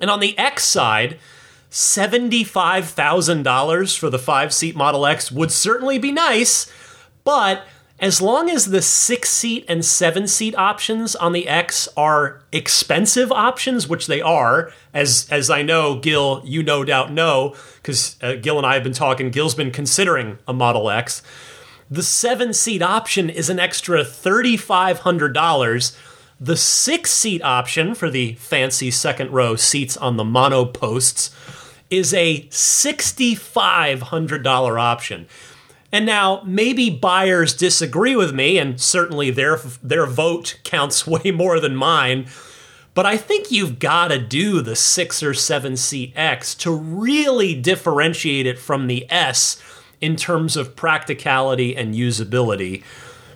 And 0.00 0.10
on 0.10 0.20
the 0.20 0.38
X 0.38 0.64
side, 0.64 1.18
$75,000 1.70 3.98
for 3.98 4.10
the 4.10 4.18
five 4.18 4.52
seat 4.52 4.76
Model 4.76 5.06
X 5.06 5.32
would 5.32 5.50
certainly 5.50 5.98
be 5.98 6.12
nice, 6.12 6.70
but 7.24 7.66
as 8.00 8.20
long 8.20 8.50
as 8.50 8.66
the 8.66 8.82
six 8.82 9.30
seat 9.30 9.64
and 9.68 9.84
seven 9.84 10.26
seat 10.26 10.54
options 10.56 11.14
on 11.14 11.32
the 11.32 11.46
X 11.46 11.88
are 11.96 12.42
expensive 12.50 13.30
options, 13.30 13.88
which 13.88 14.08
they 14.08 14.20
are, 14.20 14.72
as 14.92 15.28
as 15.30 15.48
I 15.48 15.62
know, 15.62 15.98
Gil, 15.98 16.42
you 16.44 16.62
no 16.62 16.84
doubt 16.84 17.12
know, 17.12 17.54
because 17.76 18.16
uh, 18.20 18.34
Gil 18.34 18.58
and 18.58 18.66
I 18.66 18.74
have 18.74 18.82
been 18.82 18.92
talking. 18.92 19.30
Gil's 19.30 19.54
been 19.54 19.70
considering 19.70 20.38
a 20.48 20.52
Model 20.52 20.90
X. 20.90 21.22
The 21.90 22.02
seven 22.02 22.52
seat 22.52 22.82
option 22.82 23.30
is 23.30 23.48
an 23.48 23.60
extra 23.60 24.04
thirty 24.04 24.56
five 24.56 25.00
hundred 25.00 25.32
dollars. 25.32 25.96
The 26.40 26.56
six 26.56 27.12
seat 27.12 27.42
option 27.42 27.94
for 27.94 28.10
the 28.10 28.34
fancy 28.34 28.90
second 28.90 29.30
row 29.30 29.54
seats 29.54 29.96
on 29.96 30.16
the 30.16 30.24
mono 30.24 30.64
posts 30.64 31.30
is 31.90 32.12
a 32.12 32.48
sixty 32.50 33.36
five 33.36 34.02
hundred 34.02 34.42
dollar 34.42 34.80
option. 34.80 35.26
And 35.94 36.06
now 36.06 36.42
maybe 36.44 36.90
buyers 36.90 37.54
disagree 37.54 38.16
with 38.16 38.34
me, 38.34 38.58
and 38.58 38.80
certainly 38.80 39.30
their 39.30 39.58
their 39.80 40.06
vote 40.06 40.58
counts 40.64 41.06
way 41.06 41.30
more 41.30 41.60
than 41.60 41.76
mine. 41.76 42.26
But 42.94 43.06
I 43.06 43.16
think 43.16 43.52
you've 43.52 43.78
got 43.78 44.08
to 44.08 44.18
do 44.18 44.60
the 44.60 44.74
six 44.74 45.22
or 45.22 45.34
seven 45.34 45.76
seat 45.76 46.12
X 46.16 46.56
to 46.56 46.72
really 46.72 47.54
differentiate 47.54 48.44
it 48.44 48.58
from 48.58 48.88
the 48.88 49.06
S 49.08 49.62
in 50.00 50.16
terms 50.16 50.56
of 50.56 50.74
practicality 50.74 51.76
and 51.76 51.94
usability. 51.94 52.82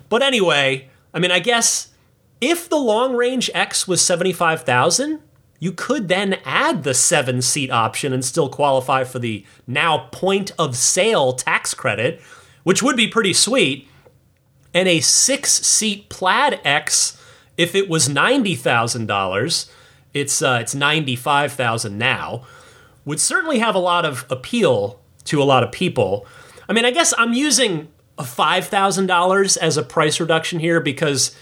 But 0.09 0.21
anyway, 0.21 0.89
I 1.13 1.19
mean, 1.19 1.31
I 1.31 1.39
guess 1.39 1.93
if 2.41 2.67
the 2.67 2.75
long 2.75 3.15
range 3.15 3.49
X 3.53 3.87
was 3.87 4.01
75,000, 4.01 5.21
you 5.59 5.71
could 5.71 6.09
then 6.09 6.37
add 6.43 6.83
the 6.83 6.93
seven 6.93 7.41
seat 7.41 7.71
option 7.71 8.11
and 8.11 8.23
still 8.25 8.49
qualify 8.49 9.05
for 9.05 9.19
the 9.19 9.45
now 9.65 10.09
point 10.11 10.51
of 10.59 10.75
sale 10.75 11.31
tax 11.31 11.73
credit 11.73 12.21
which 12.69 12.83
would 12.83 12.95
be 12.95 13.07
pretty 13.07 13.33
sweet. 13.33 13.87
And 14.75 14.87
a 14.87 14.99
six 14.99 15.53
seat 15.53 16.07
Plaid 16.07 16.61
X, 16.63 17.19
if 17.57 17.73
it 17.73 17.89
was 17.89 18.07
$90,000, 18.07 19.71
it's, 20.13 20.41
uh, 20.43 20.59
it's 20.61 20.75
95000 20.75 21.97
now, 21.97 22.45
would 23.05 23.19
certainly 23.19 23.57
have 23.57 23.73
a 23.73 23.79
lot 23.79 24.05
of 24.05 24.23
appeal 24.29 24.99
to 25.23 25.41
a 25.41 25.45
lot 25.45 25.63
of 25.63 25.71
people. 25.71 26.27
I 26.69 26.73
mean, 26.73 26.85
I 26.85 26.91
guess 26.91 27.11
I'm 27.17 27.33
using 27.33 27.87
$5,000 28.19 29.57
as 29.57 29.75
a 29.75 29.81
price 29.81 30.19
reduction 30.19 30.59
here 30.59 30.79
because 30.79 31.35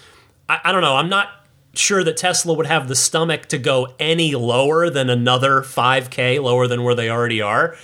I, 0.48 0.60
I 0.64 0.72
don't 0.72 0.80
know, 0.80 0.96
I'm 0.96 1.10
not 1.10 1.28
sure 1.74 2.02
that 2.04 2.16
Tesla 2.16 2.54
would 2.54 2.66
have 2.66 2.88
the 2.88 2.96
stomach 2.96 3.48
to 3.48 3.58
go 3.58 3.88
any 4.00 4.34
lower 4.34 4.88
than 4.88 5.10
another 5.10 5.60
5K, 5.60 6.42
lower 6.42 6.66
than 6.66 6.84
where 6.84 6.94
they 6.94 7.10
already 7.10 7.42
are 7.42 7.76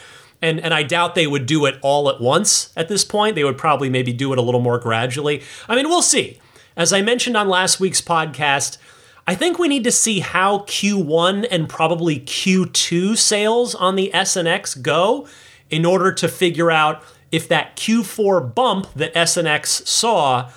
and 0.44 0.60
and 0.60 0.74
I 0.74 0.82
doubt 0.82 1.14
they 1.14 1.26
would 1.26 1.46
do 1.46 1.64
it 1.64 1.78
all 1.80 2.10
at 2.10 2.20
once 2.20 2.72
at 2.76 2.88
this 2.88 3.04
point. 3.04 3.34
They 3.34 3.44
would 3.44 3.58
probably 3.58 3.88
maybe 3.88 4.12
do 4.12 4.32
it 4.32 4.38
a 4.38 4.42
little 4.42 4.60
more 4.60 4.78
gradually. 4.78 5.42
I 5.68 5.74
mean, 5.74 5.88
we'll 5.88 6.02
see. 6.02 6.38
As 6.76 6.92
I 6.92 7.00
mentioned 7.02 7.36
on 7.36 7.48
last 7.48 7.80
week's 7.80 8.00
podcast, 8.00 8.76
I 9.26 9.34
think 9.34 9.58
we 9.58 9.68
need 9.68 9.84
to 9.84 9.90
see 9.90 10.20
how 10.20 10.58
Q1 10.60 11.46
and 11.50 11.68
probably 11.68 12.20
Q2 12.20 13.16
sales 13.16 13.74
on 13.74 13.96
the 13.96 14.12
S 14.12 14.36
and 14.36 14.46
X 14.46 14.74
go 14.74 15.26
in 15.70 15.86
order 15.86 16.12
to 16.12 16.28
figure 16.28 16.70
out 16.70 17.02
if 17.32 17.48
that 17.48 17.76
Q4 17.76 18.54
bump 18.54 18.92
that 18.94 19.16
S 19.16 19.38
and 19.38 19.48
X 19.48 19.82
saw 19.88 20.50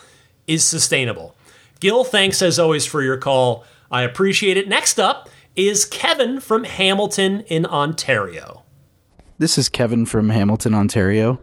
is 0.47 0.65
sustainable. 0.65 1.33
Gil, 1.79 2.03
thanks 2.03 2.41
as 2.41 2.59
always 2.59 2.85
for 2.85 3.01
your 3.01 3.17
call. 3.17 3.63
I 3.89 4.01
appreciate 4.01 4.57
it. 4.57 4.67
Next 4.67 4.99
up 4.99 5.29
is 5.55 5.85
Kevin 5.85 6.41
from 6.41 6.65
Hamilton 6.65 7.41
in 7.47 7.65
Ontario. 7.65 8.63
This 9.39 9.59
is 9.59 9.69
Kevin 9.69 10.07
from 10.07 10.29
Hamilton, 10.29 10.73
Ontario. 10.73 11.39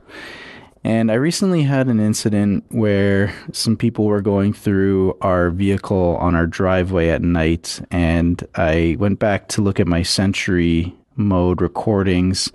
And 0.83 1.13
I 1.13 1.15
recently 1.15 1.63
had 1.63 1.87
an 1.87 2.01
incident 2.01 2.65
where 2.71 3.33
some 3.53 3.77
people 3.77 4.07
were 4.07 4.21
going 4.21 4.53
through 4.53 5.17
our 5.21 5.51
vehicle 5.51 6.17
on 6.17 6.35
our 6.35 6.49
driveway 6.49 7.11
at 7.11 7.23
night. 7.23 7.81
And 7.93 8.43
I 8.57 8.97
went 8.99 9.21
back 9.21 9.47
to 9.51 9.63
look 9.63 9.79
at 9.79 9.87
my 9.87 10.03
Sentry 10.03 10.93
mode 11.15 11.63
recordings, 11.63 12.51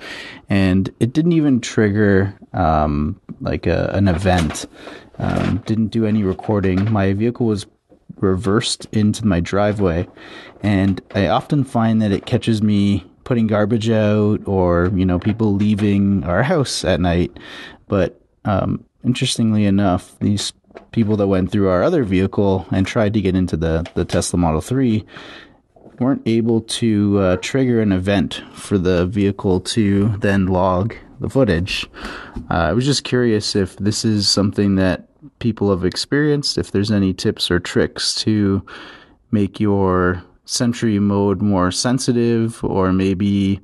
and 0.50 0.94
it 1.00 1.14
didn't 1.14 1.32
even 1.32 1.62
trigger 1.62 2.38
um, 2.52 3.22
like 3.40 3.66
a, 3.66 3.92
an 3.94 4.10
event. 4.10 4.66
Um, 5.20 5.64
didn't 5.66 5.88
do 5.88 6.06
any 6.06 6.24
recording. 6.24 6.92
My 6.92 7.14
vehicle 7.14 7.46
was 7.46 7.66
reversed 8.18 8.88
into 8.92 9.26
my 9.26 9.40
driveway, 9.40 10.06
and 10.62 11.02
I 11.16 11.28
often 11.28 11.64
find 11.64 12.02
that 12.02 12.12
it 12.12 12.26
catches 12.26 12.62
me 12.62 13.09
putting 13.24 13.48
garbage 13.48 13.90
out 13.90 14.40
or 14.48 14.92
you 14.96 15.06
know 15.06 15.20
people 15.20 15.54
leaving 15.54 16.24
our 16.24 16.44
house 16.44 16.84
at 16.84 17.00
night 17.00 17.38
but 17.88 18.22
um, 18.46 18.86
interestingly 19.04 19.66
enough, 19.66 20.18
these 20.20 20.54
people 20.92 21.18
that 21.18 21.28
went 21.28 21.52
through 21.52 21.70
our 21.70 21.84
other 21.84 22.04
vehicle 22.04 22.66
and 22.72 22.88
tried 22.88 23.14
to 23.14 23.22
get 23.22 23.36
into 23.36 23.58
the, 23.58 23.86
the 23.96 24.06
Tesla 24.06 24.40
Model 24.40 24.62
3 24.62 25.06
weren't 26.00 26.22
able 26.26 26.62
to 26.62 27.20
uh, 27.20 27.38
trigger 27.42 27.82
an 27.82 27.92
event 27.92 28.42
for 28.54 28.78
the 28.78 29.06
vehicle 29.08 29.60
to 29.60 30.16
then 30.20 30.48
log 30.48 30.96
the 31.20 31.30
footage. 31.30 31.90
Uh, 32.50 32.70
I 32.70 32.74
was 32.74 32.86
just 32.86 33.04
curious 33.04 33.56
if 33.56 33.76
this 33.78 34.06
is 34.06 34.30
something 34.30 34.76
that 34.76 35.08
people 35.40 35.70
have 35.70 35.84
experienced, 35.84 36.58
if 36.58 36.72
there's 36.72 36.92
any 36.92 37.14
tips 37.14 37.52
or 37.52 37.60
tricks 37.60 38.16
to 38.22 38.66
make 39.32 39.60
your 39.60 40.24
Sentry 40.52 40.97
mode 40.97 41.43
more 41.43 41.70
sensitive, 41.70 42.64
or 42.64 42.91
maybe 42.91 43.62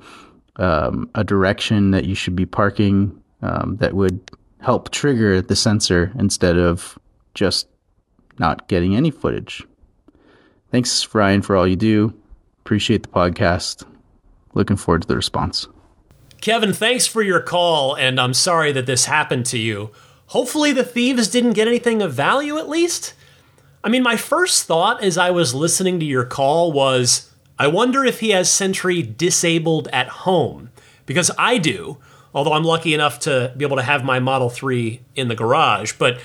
um, 0.57 1.09
a 1.15 1.23
direction 1.23 1.89
that 1.89 2.05
you 2.05 2.13
should 2.13 2.35
be 2.35 2.45
parking 2.45 3.19
um, 3.41 3.77
that 3.77 3.95
would 3.95 4.19
help 4.59 4.91
trigger 4.91 5.41
the 5.41 5.55
sensor 5.55 6.13
instead 6.19 6.59
of 6.59 6.99
just 7.33 7.67
not 8.37 8.67
getting 8.67 8.95
any 8.95 9.09
footage. 9.09 9.63
Thanks, 10.69 11.15
Ryan, 11.15 11.41
for 11.41 11.55
all 11.55 11.67
you 11.67 11.75
do. 11.75 12.13
Appreciate 12.59 13.01
the 13.01 13.09
podcast. 13.09 13.83
Looking 14.53 14.77
forward 14.77 15.01
to 15.01 15.07
the 15.07 15.15
response. 15.15 15.67
Kevin, 16.39 16.71
thanks 16.71 17.07
for 17.07 17.23
your 17.23 17.41
call, 17.41 17.95
and 17.95 18.19
I'm 18.19 18.35
sorry 18.35 18.71
that 18.73 18.85
this 18.85 19.05
happened 19.05 19.47
to 19.47 19.57
you. 19.57 19.89
Hopefully, 20.27 20.71
the 20.71 20.83
thieves 20.83 21.29
didn't 21.29 21.53
get 21.53 21.67
anything 21.67 22.03
of 22.03 22.13
value 22.13 22.59
at 22.59 22.69
least. 22.69 23.15
I 23.85 23.89
mean, 23.89 24.01
my 24.01 24.17
first 24.17 24.65
thought 24.65 25.03
as 25.03 25.15
I 25.15 25.29
was 25.29 25.53
listening 25.53 25.99
to 25.99 26.05
your 26.05 26.25
call 26.25 26.71
was 26.71 27.31
I 27.59 27.67
wonder 27.67 28.03
if 28.03 28.19
he 28.19 28.31
has 28.31 28.49
Sentry 28.49 29.03
disabled 29.03 29.87
at 29.93 30.07
home, 30.07 30.71
because 31.05 31.29
I 31.37 31.59
do, 31.59 31.99
although 32.33 32.53
I'm 32.53 32.63
lucky 32.63 32.95
enough 32.95 33.19
to 33.19 33.53
be 33.55 33.63
able 33.63 33.77
to 33.77 33.83
have 33.83 34.03
my 34.03 34.17
Model 34.17 34.49
3 34.49 35.01
in 35.15 35.27
the 35.27 35.35
garage. 35.35 35.93
But 35.93 36.19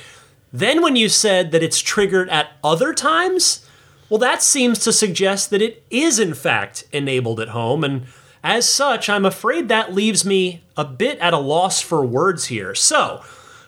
then 0.51 0.81
when 0.81 0.97
you 0.97 1.11
said 1.11 1.51
that 1.53 1.63
it's 1.63 1.81
triggered 1.81 2.31
at 2.31 2.53
other 2.65 2.95
times, 2.95 3.67
well, 4.09 4.19
that 4.19 4.43
seems 4.43 4.79
to 4.81 4.93
suggest 4.93 5.51
that 5.51 5.61
it 5.61 5.85
is, 5.91 6.19
in 6.19 6.33
fact, 6.33 6.85
enabled 6.93 7.41
at 7.41 7.49
home. 7.49 7.85
And 7.85 8.07
as 8.43 8.67
such, 8.67 9.11
I'm 9.11 9.27
afraid 9.27 9.69
that 9.69 9.93
leaves 9.93 10.25
me 10.25 10.63
a 10.79 10.85
bit 10.87 11.19
at 11.19 11.35
a 11.35 11.39
loss 11.39 11.83
for 11.83 12.07
words 12.07 12.47
here. 12.47 12.75
So, 12.75 13.23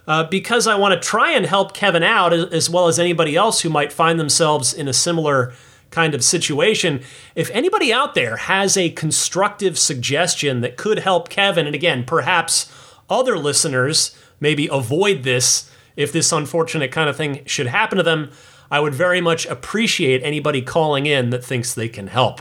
uh, 0.07 0.25
because 0.25 0.67
I 0.67 0.75
want 0.75 1.01
to 1.01 1.09
try 1.09 1.33
and 1.33 1.47
help 1.47 1.75
Kevin 1.75 2.03
out, 2.03 2.33
as 2.33 2.69
well 2.69 2.89
as 2.89 2.99
anybody 2.99 3.37
else 3.37 3.61
who 3.61 3.71
might 3.71 3.93
find 3.93 4.19
themselves 4.19 4.75
in 4.75 4.89
a 4.89 4.93
similar 4.93 5.53
kind 5.91 6.15
of 6.15 6.25
situation, 6.25 7.03
if 7.35 7.51
anybody 7.51 7.93
out 7.93 8.15
there 8.15 8.37
has 8.37 8.77
a 8.77 8.91
constructive 8.91 9.79
suggestion 9.79 10.61
that 10.63 10.77
could 10.77 11.01
help 11.01 11.29
Kevin, 11.29 11.67
and 11.67 11.75
again, 11.75 12.03
perhaps 12.05 12.73
other 13.09 13.39
listeners 13.39 14.17
maybe 14.41 14.69
avoid 14.73 15.23
this 15.23 15.71
if 15.95 16.11
this 16.11 16.33
unfortunate 16.33 16.91
kind 16.91 17.09
of 17.09 17.17
thing 17.17 17.45
should 17.45 17.67
happen 17.67 17.99
to 17.99 18.03
them, 18.03 18.31
I 18.71 18.81
would 18.81 18.95
very 18.95 19.21
much 19.21 19.45
appreciate 19.47 20.23
anybody 20.23 20.63
calling 20.63 21.05
in 21.05 21.31
that 21.31 21.45
thinks 21.45 21.75
they 21.75 21.91
can 21.91 22.07
help. 22.07 22.41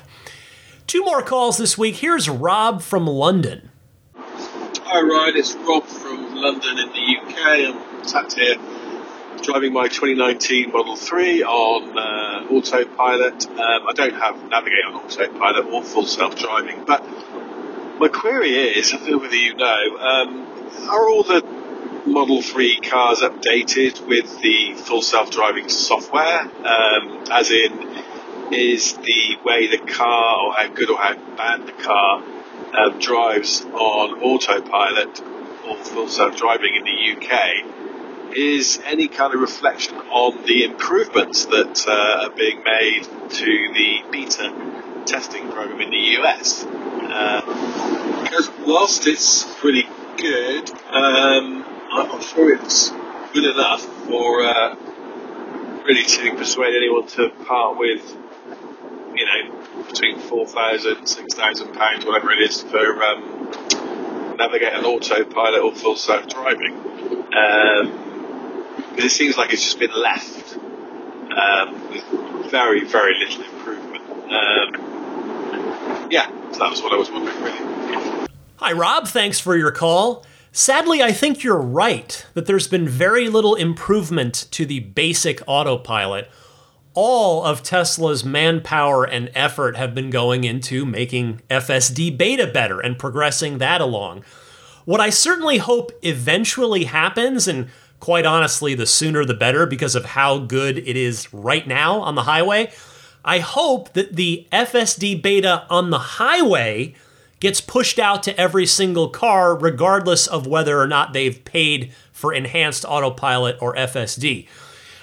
Two 0.87 1.03
more 1.03 1.21
calls 1.21 1.57
this 1.57 1.77
week. 1.77 1.95
Here's 1.97 2.29
Rob 2.29 2.81
from 2.81 3.05
London. 3.05 3.69
Hi, 4.15 5.01
Ryan. 5.01 5.37
It's 5.37 5.55
Rob 5.55 5.83
London 6.41 6.79
in 6.79 6.89
the 6.89 7.17
UK. 7.21 7.75
I'm 7.75 8.07
sat 8.07 8.33
here 8.33 8.55
driving 9.43 9.73
my 9.73 9.87
2019 9.87 10.71
Model 10.71 10.95
3 10.95 11.43
on 11.43 11.97
uh, 11.97 12.53
autopilot. 12.53 13.47
Um, 13.47 13.57
I 13.57 13.93
don't 13.93 14.13
have 14.13 14.43
Navigate 14.49 14.85
on 14.85 14.95
autopilot 14.95 15.65
or 15.67 15.83
full 15.83 16.05
self 16.05 16.35
driving, 16.35 16.83
but 16.85 17.05
my 17.99 18.07
query 18.07 18.55
is 18.55 18.93
I 18.93 18.97
don't 18.97 19.11
know 19.11 19.17
whether 19.19 19.35
you 19.35 19.55
know, 19.55 19.97
um, 19.97 20.47
are 20.89 21.07
all 21.09 21.23
the 21.23 21.43
Model 22.05 22.41
3 22.41 22.79
cars 22.81 23.19
updated 23.19 24.07
with 24.07 24.41
the 24.41 24.73
full 24.73 25.03
self-driving 25.03 25.69
software, 25.69 26.41
um, 26.41 27.23
as 27.31 27.51
in 27.51 27.87
is 28.51 28.93
the 28.97 29.37
way 29.45 29.67
the 29.67 29.77
car 29.77 30.47
or 30.47 30.53
how 30.53 30.67
good 30.73 30.89
or 30.89 30.97
how 30.97 31.13
bad 31.37 31.67
the 31.67 31.71
car 31.71 32.23
um, 32.73 32.99
drives 32.99 33.63
on 33.65 34.21
autopilot 34.23 35.21
or 35.67 35.77
full 35.77 36.07
self-driving 36.07 36.75
in 36.75 36.83
the 36.83 37.15
UK 37.15 38.35
is 38.35 38.79
any 38.85 39.07
kind 39.07 39.33
of 39.33 39.41
reflection 39.41 39.95
on 39.95 40.43
the 40.45 40.63
improvements 40.63 41.45
that 41.45 41.85
uh, 41.87 42.25
are 42.25 42.35
being 42.35 42.63
made 42.63 43.03
to 43.29 43.73
the 43.73 44.01
beta 44.09 45.03
testing 45.05 45.51
program 45.51 45.81
in 45.81 45.89
the 45.89 46.21
US. 46.21 46.63
Uh, 46.65 48.21
because 48.23 48.49
whilst 48.65 49.07
it's 49.07 49.43
pretty 49.59 49.87
good, 50.17 50.69
um, 50.89 51.65
I'm 51.91 52.07
not 52.07 52.23
sure 52.23 52.53
it's 52.53 52.89
good 53.33 53.43
enough 53.43 53.81
for 53.81 54.43
uh, 54.45 54.75
really 55.83 56.03
to 56.03 56.35
persuade 56.35 56.75
anyone 56.75 57.07
to 57.07 57.29
part 57.45 57.77
with, 57.77 58.15
you 59.15 59.25
know, 59.25 59.83
between 59.87 60.19
four 60.19 60.47
thousand, 60.47 61.05
six 61.07 61.33
thousand 61.33 61.73
pounds, 61.73 62.05
whatever 62.05 62.31
it 62.31 62.39
is, 62.39 62.61
for 62.61 63.03
um, 63.03 63.90
navigate 64.37 64.73
an 64.73 64.85
autopilot 64.85 65.61
or 65.61 65.73
full 65.73 65.95
self 65.95 66.27
driving. 66.27 66.73
Um, 66.73 68.11
it 68.97 69.09
seems 69.09 69.37
like 69.37 69.53
it's 69.53 69.63
just 69.63 69.79
been 69.79 69.93
left 69.93 70.57
um, 70.57 71.89
with 71.89 72.51
very, 72.51 72.83
very 72.83 73.17
little 73.19 73.43
improvement. 73.43 74.03
Um, 74.31 74.91
yeah, 76.11 76.27
so 76.51 76.59
that 76.59 76.69
was 76.69 76.81
what 76.81 76.93
I 76.93 76.97
was 76.97 77.09
wondering, 77.09 77.41
really. 77.41 78.27
Hi, 78.57 78.73
Rob. 78.73 79.07
Thanks 79.07 79.39
for 79.39 79.55
your 79.55 79.71
call. 79.71 80.25
Sadly, 80.51 81.01
I 81.01 81.13
think 81.13 81.43
you're 81.43 81.61
right 81.61 82.25
that 82.33 82.45
there's 82.45 82.67
been 82.67 82.87
very 82.87 83.29
little 83.29 83.55
improvement 83.55 84.47
to 84.51 84.65
the 84.65 84.81
basic 84.81 85.41
autopilot. 85.47 86.29
All 86.93 87.45
of 87.45 87.63
Tesla's 87.63 88.25
manpower 88.25 89.05
and 89.05 89.31
effort 89.33 89.77
have 89.77 89.95
been 89.95 90.09
going 90.09 90.43
into 90.43 90.85
making 90.85 91.41
FSD 91.49 92.17
beta 92.17 92.47
better 92.47 92.81
and 92.81 92.99
progressing 92.99 93.59
that 93.59 93.79
along. 93.79 94.25
What 94.83 94.99
I 94.99 95.09
certainly 95.09 95.59
hope 95.59 95.91
eventually 96.01 96.85
happens, 96.85 97.47
and 97.47 97.69
quite 98.01 98.25
honestly, 98.25 98.73
the 98.75 98.85
sooner 98.85 99.23
the 99.23 99.33
better 99.33 99.65
because 99.65 99.95
of 99.95 100.03
how 100.03 100.39
good 100.39 100.79
it 100.79 100.97
is 100.97 101.33
right 101.33 101.65
now 101.65 102.01
on 102.01 102.15
the 102.15 102.23
highway, 102.23 102.73
I 103.23 103.39
hope 103.39 103.93
that 103.93 104.15
the 104.15 104.47
FSD 104.51 105.21
beta 105.21 105.65
on 105.69 105.91
the 105.91 105.99
highway 105.99 106.95
gets 107.39 107.61
pushed 107.61 107.99
out 107.99 108.23
to 108.23 108.37
every 108.39 108.65
single 108.65 109.09
car, 109.09 109.55
regardless 109.55 110.27
of 110.27 110.45
whether 110.45 110.79
or 110.79 110.87
not 110.87 111.13
they've 111.13 111.43
paid 111.45 111.93
for 112.11 112.33
enhanced 112.33 112.83
autopilot 112.85 113.57
or 113.61 113.75
FSD. 113.75 114.47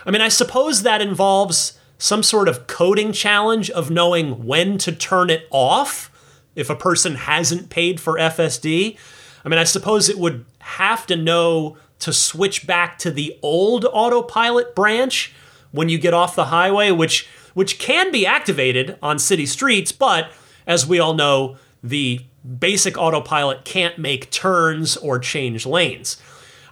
I 0.08 0.10
mean, 0.10 0.22
I 0.22 0.28
suppose 0.28 0.84
that 0.84 1.02
involves 1.02 1.78
some 1.98 2.22
sort 2.22 2.48
of 2.48 2.66
coding 2.66 3.12
challenge 3.12 3.68
of 3.68 3.90
knowing 3.90 4.46
when 4.46 4.78
to 4.78 4.90
turn 4.90 5.28
it 5.28 5.46
off 5.50 6.10
if 6.56 6.70
a 6.70 6.74
person 6.74 7.16
hasn't 7.16 7.68
paid 7.68 8.00
for 8.00 8.14
FSD. 8.14 8.96
I 9.44 9.48
mean, 9.50 9.58
I 9.58 9.64
suppose 9.64 10.08
it 10.08 10.18
would 10.18 10.46
have 10.60 11.06
to 11.08 11.16
know 11.16 11.76
to 11.98 12.14
switch 12.14 12.66
back 12.66 12.98
to 13.00 13.10
the 13.10 13.38
old 13.42 13.84
autopilot 13.84 14.74
branch 14.74 15.34
when 15.72 15.90
you 15.90 15.98
get 15.98 16.14
off 16.14 16.34
the 16.34 16.46
highway, 16.46 16.90
which 16.90 17.28
which 17.52 17.78
can 17.78 18.10
be 18.10 18.24
activated 18.24 18.96
on 19.02 19.18
city 19.18 19.44
streets, 19.44 19.92
but 19.92 20.30
as 20.66 20.86
we 20.86 20.98
all 20.98 21.12
know, 21.12 21.58
the 21.82 22.20
basic 22.58 22.96
autopilot 22.96 23.66
can't 23.66 23.98
make 23.98 24.30
turns 24.30 24.96
or 24.96 25.18
change 25.18 25.66
lanes. 25.66 26.16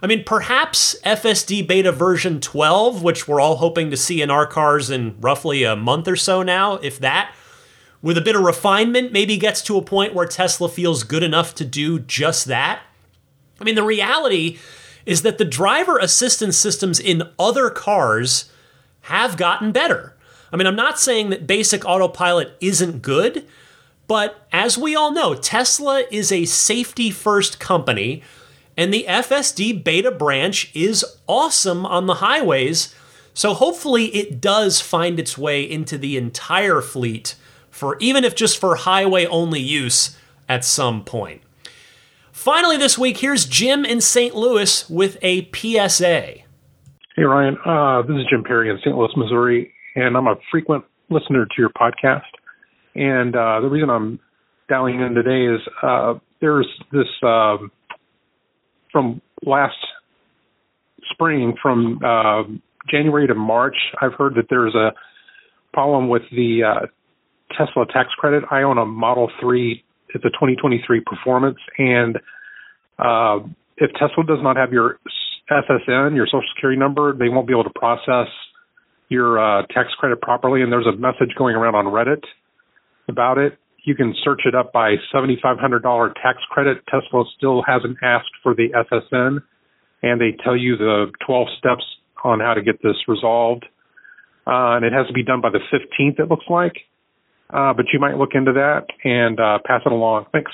I 0.01 0.07
mean, 0.07 0.23
perhaps 0.23 0.95
FSD 1.03 1.67
beta 1.67 1.91
version 1.91 2.39
12, 2.39 3.01
which 3.01 3.27
we're 3.27 3.41
all 3.41 3.57
hoping 3.57 3.89
to 3.89 3.97
see 3.97 4.21
in 4.21 4.29
our 4.29 4.45
cars 4.45 4.89
in 4.89 5.15
roughly 5.19 5.63
a 5.63 5.75
month 5.75 6.07
or 6.07 6.15
so 6.15 6.43
now, 6.43 6.75
if 6.75 6.99
that, 6.99 7.33
with 8.01 8.17
a 8.17 8.21
bit 8.21 8.35
of 8.35 8.43
refinement, 8.43 9.11
maybe 9.11 9.37
gets 9.37 9.61
to 9.63 9.77
a 9.77 9.81
point 9.81 10.13
where 10.13 10.27
Tesla 10.27 10.69
feels 10.69 11.03
good 11.03 11.23
enough 11.23 11.55
to 11.55 11.65
do 11.65 11.99
just 11.99 12.45
that. 12.45 12.81
I 13.59 13.63
mean, 13.63 13.75
the 13.75 13.83
reality 13.83 14.59
is 15.05 15.23
that 15.23 15.39
the 15.39 15.45
driver 15.45 15.97
assistance 15.97 16.57
systems 16.57 16.99
in 16.99 17.23
other 17.39 17.69
cars 17.69 18.51
have 19.01 19.37
gotten 19.37 19.71
better. 19.71 20.15
I 20.51 20.57
mean, 20.57 20.67
I'm 20.67 20.75
not 20.75 20.99
saying 20.99 21.29
that 21.29 21.47
basic 21.47 21.85
autopilot 21.85 22.55
isn't 22.61 23.01
good, 23.01 23.47
but 24.07 24.47
as 24.51 24.77
we 24.77 24.95
all 24.95 25.11
know, 25.11 25.33
Tesla 25.33 26.03
is 26.11 26.31
a 26.31 26.45
safety 26.45 27.09
first 27.09 27.59
company, 27.59 28.21
and 28.77 28.93
the 28.93 29.05
FSD 29.09 29.83
beta 29.83 30.11
branch 30.11 30.71
is 30.75 31.03
awesome 31.25 31.85
on 31.85 32.05
the 32.05 32.15
highways. 32.15 32.93
So 33.33 33.53
hopefully 33.53 34.05
it 34.15 34.39
does 34.39 34.79
find 34.79 35.19
its 35.19 35.37
way 35.37 35.63
into 35.63 35.97
the 35.97 36.15
entire 36.15 36.81
fleet 36.81 37.35
for 37.69 37.97
even 37.99 38.23
if 38.23 38.35
just 38.35 38.59
for 38.59 38.75
highway 38.75 39.25
only 39.25 39.59
use 39.59 40.17
at 40.47 40.63
some 40.63 41.03
point. 41.03 41.41
Finally, 42.31 42.77
this 42.77 42.97
week, 42.97 43.17
here's 43.17 43.45
Jim 43.45 43.83
in 43.83 43.99
St. 43.99 44.35
Louis 44.35 44.89
with 44.89 45.17
a 45.21 45.49
PSA. 45.53 46.35
Hey, 47.15 47.23
Ryan. 47.23 47.57
Uh, 47.65 48.03
this 48.03 48.15
is 48.17 48.25
Jim 48.29 48.43
Perry 48.43 48.69
in 48.69 48.77
St. 48.77 48.95
Louis, 48.95 49.11
Missouri, 49.17 49.73
and 49.95 50.15
I'm 50.15 50.27
a 50.27 50.35
frequent 50.51 50.85
listener 51.09 51.45
to 51.45 51.53
your 51.57 51.69
podcast. 51.69 52.29
And 52.95 53.35
uh, 53.35 53.59
the 53.59 53.67
reason 53.67 53.89
I'm 53.89 54.19
dialing 54.69 55.01
in 55.01 55.13
today 55.13 55.53
is 55.53 55.61
uh, 55.81 56.15
there's 56.41 56.67
this 56.91 57.07
um, 57.23 57.71
from 58.91 59.21
last 59.45 59.77
spring 61.11 61.55
from 61.61 61.99
uh, 62.03 62.43
January 62.89 63.27
to 63.27 63.35
March. 63.35 63.75
I've 64.01 64.13
heard 64.13 64.35
that 64.35 64.45
there's 64.49 64.75
a 64.75 64.91
problem 65.73 66.09
with 66.09 66.23
the 66.31 66.63
uh, 66.63 66.85
Tesla 67.57 67.85
tax 67.91 68.09
credit. 68.17 68.43
I 68.51 68.63
own 68.63 68.77
a 68.77 68.85
Model 68.85 69.29
3. 69.39 69.83
It's 70.15 70.25
a 70.25 70.29
2023 70.29 71.01
performance. 71.05 71.57
And 71.77 72.17
uh, 72.97 73.39
if 73.77 73.91
Tesla 73.93 74.23
does 74.25 74.39
not 74.41 74.57
have 74.57 74.71
your 74.71 74.99
SSN, 75.51 76.15
your 76.15 76.25
social 76.25 76.41
security 76.55 76.79
number, 76.79 77.13
they 77.13 77.29
won't 77.29 77.47
be 77.47 77.53
able 77.53 77.65
to 77.65 77.73
process 77.75 78.27
your 79.09 79.39
uh, 79.39 79.65
tax 79.67 79.89
credit 79.97 80.21
properly. 80.21 80.61
And 80.61 80.71
there's 80.71 80.87
a 80.87 80.95
message 80.97 81.35
going 81.37 81.55
around 81.55 81.75
on 81.75 81.85
Reddit 81.85 82.23
about 83.07 83.37
it. 83.37 83.57
You 83.87 83.95
can 83.95 84.13
search 84.21 84.41
it 84.43 84.53
up 84.53 84.73
by 84.73 84.95
$7,500 85.15 86.13
tax 86.21 86.39
credit. 86.49 86.79
Tesla 86.89 87.23
still 87.37 87.63
hasn't 87.65 87.95
asked 88.03 88.31
for 88.43 88.53
the 88.53 88.67
SSN, 88.91 89.41
and 90.03 90.19
they 90.19 90.35
tell 90.43 90.57
you 90.57 90.75
the 90.75 91.05
12 91.25 91.47
steps 91.57 91.85
on 92.21 92.41
how 92.41 92.53
to 92.53 92.61
get 92.61 92.83
this 92.83 92.97
resolved. 93.07 93.63
Uh, 94.45 94.75
and 94.75 94.83
it 94.83 94.91
has 94.91 95.07
to 95.07 95.13
be 95.13 95.23
done 95.23 95.39
by 95.39 95.49
the 95.49 95.61
15th, 95.71 96.19
it 96.19 96.27
looks 96.27 96.43
like. 96.49 96.73
Uh, 97.49 97.71
but 97.73 97.85
you 97.93 97.99
might 97.99 98.17
look 98.17 98.31
into 98.33 98.51
that 98.51 98.87
and 99.05 99.39
uh, 99.39 99.59
pass 99.65 99.81
it 99.85 99.91
along. 99.93 100.25
Thanks. 100.33 100.51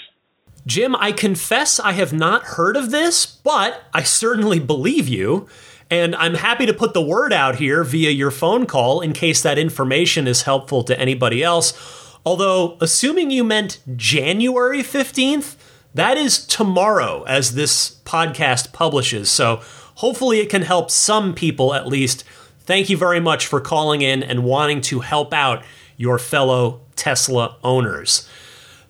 Jim, 0.67 0.95
I 0.95 1.11
confess 1.11 1.79
I 1.79 1.93
have 1.93 2.13
not 2.13 2.43
heard 2.43 2.77
of 2.77 2.91
this, 2.91 3.25
but 3.25 3.81
I 3.95 4.03
certainly 4.03 4.59
believe 4.59 5.07
you. 5.07 5.47
And 5.89 6.15
I'm 6.17 6.35
happy 6.35 6.67
to 6.67 6.73
put 6.73 6.93
the 6.93 7.01
word 7.01 7.33
out 7.33 7.55
here 7.55 7.83
via 7.83 8.11
your 8.11 8.29
phone 8.29 8.67
call 8.67 9.01
in 9.01 9.11
case 9.11 9.41
that 9.41 9.57
information 9.57 10.27
is 10.27 10.43
helpful 10.43 10.83
to 10.83 10.99
anybody 10.99 11.41
else. 11.41 12.02
Although, 12.25 12.77
assuming 12.79 13.31
you 13.31 13.43
meant 13.43 13.79
January 13.95 14.81
15th, 14.81 15.55
that 15.93 16.17
is 16.17 16.45
tomorrow 16.45 17.23
as 17.23 17.53
this 17.53 17.99
podcast 18.05 18.73
publishes. 18.73 19.29
So 19.29 19.61
hopefully 19.95 20.39
it 20.39 20.49
can 20.49 20.63
help 20.63 20.89
some 20.89 21.33
people 21.33 21.73
at 21.73 21.87
least. 21.87 22.23
Thank 22.61 22.89
you 22.89 22.97
very 22.97 23.19
much 23.19 23.45
for 23.45 23.59
calling 23.59 24.01
in 24.01 24.23
and 24.23 24.43
wanting 24.43 24.81
to 24.81 25.01
help 25.01 25.33
out 25.33 25.63
your 25.97 26.17
fellow 26.17 26.81
Tesla 26.95 27.57
owners. 27.63 28.27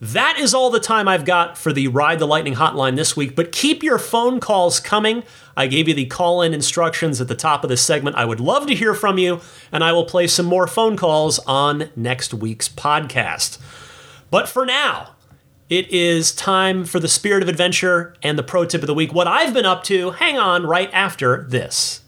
That 0.03 0.37
is 0.37 0.53
all 0.53 0.69
the 0.69 0.81
time 0.81 1.07
I've 1.07 1.23
got 1.23 1.57
for 1.57 1.71
the 1.71 1.87
Ride 1.87 2.19
the 2.19 2.27
Lightning 2.27 2.55
hotline 2.55 2.97
this 2.97 3.15
week, 3.15 3.37
but 3.37 3.53
keep 3.53 3.81
your 3.81 3.97
phone 3.97 4.41
calls 4.41 4.81
coming. 4.81 5.23
I 5.55 5.67
gave 5.67 5.87
you 5.87 5.93
the 5.93 6.07
call 6.07 6.41
in 6.41 6.53
instructions 6.53 7.21
at 7.21 7.29
the 7.29 7.35
top 7.35 7.63
of 7.63 7.69
this 7.69 7.81
segment. 7.81 8.17
I 8.17 8.25
would 8.25 8.41
love 8.41 8.67
to 8.67 8.75
hear 8.75 8.93
from 8.93 9.17
you, 9.17 9.39
and 9.71 9.81
I 9.81 9.93
will 9.93 10.03
play 10.03 10.27
some 10.27 10.45
more 10.45 10.67
phone 10.67 10.97
calls 10.97 11.39
on 11.47 11.89
next 11.95 12.33
week's 12.33 12.67
podcast. 12.67 13.59
But 14.29 14.49
for 14.49 14.65
now, 14.65 15.11
it 15.69 15.89
is 15.89 16.35
time 16.35 16.83
for 16.83 16.99
the 16.99 17.07
spirit 17.07 17.41
of 17.41 17.47
adventure 17.47 18.13
and 18.21 18.37
the 18.37 18.43
pro 18.43 18.65
tip 18.65 18.81
of 18.81 18.87
the 18.87 18.93
week. 18.93 19.13
What 19.13 19.29
I've 19.29 19.53
been 19.53 19.65
up 19.65 19.85
to, 19.85 20.11
hang 20.11 20.37
on 20.37 20.67
right 20.67 20.89
after 20.91 21.45
this. 21.47 22.01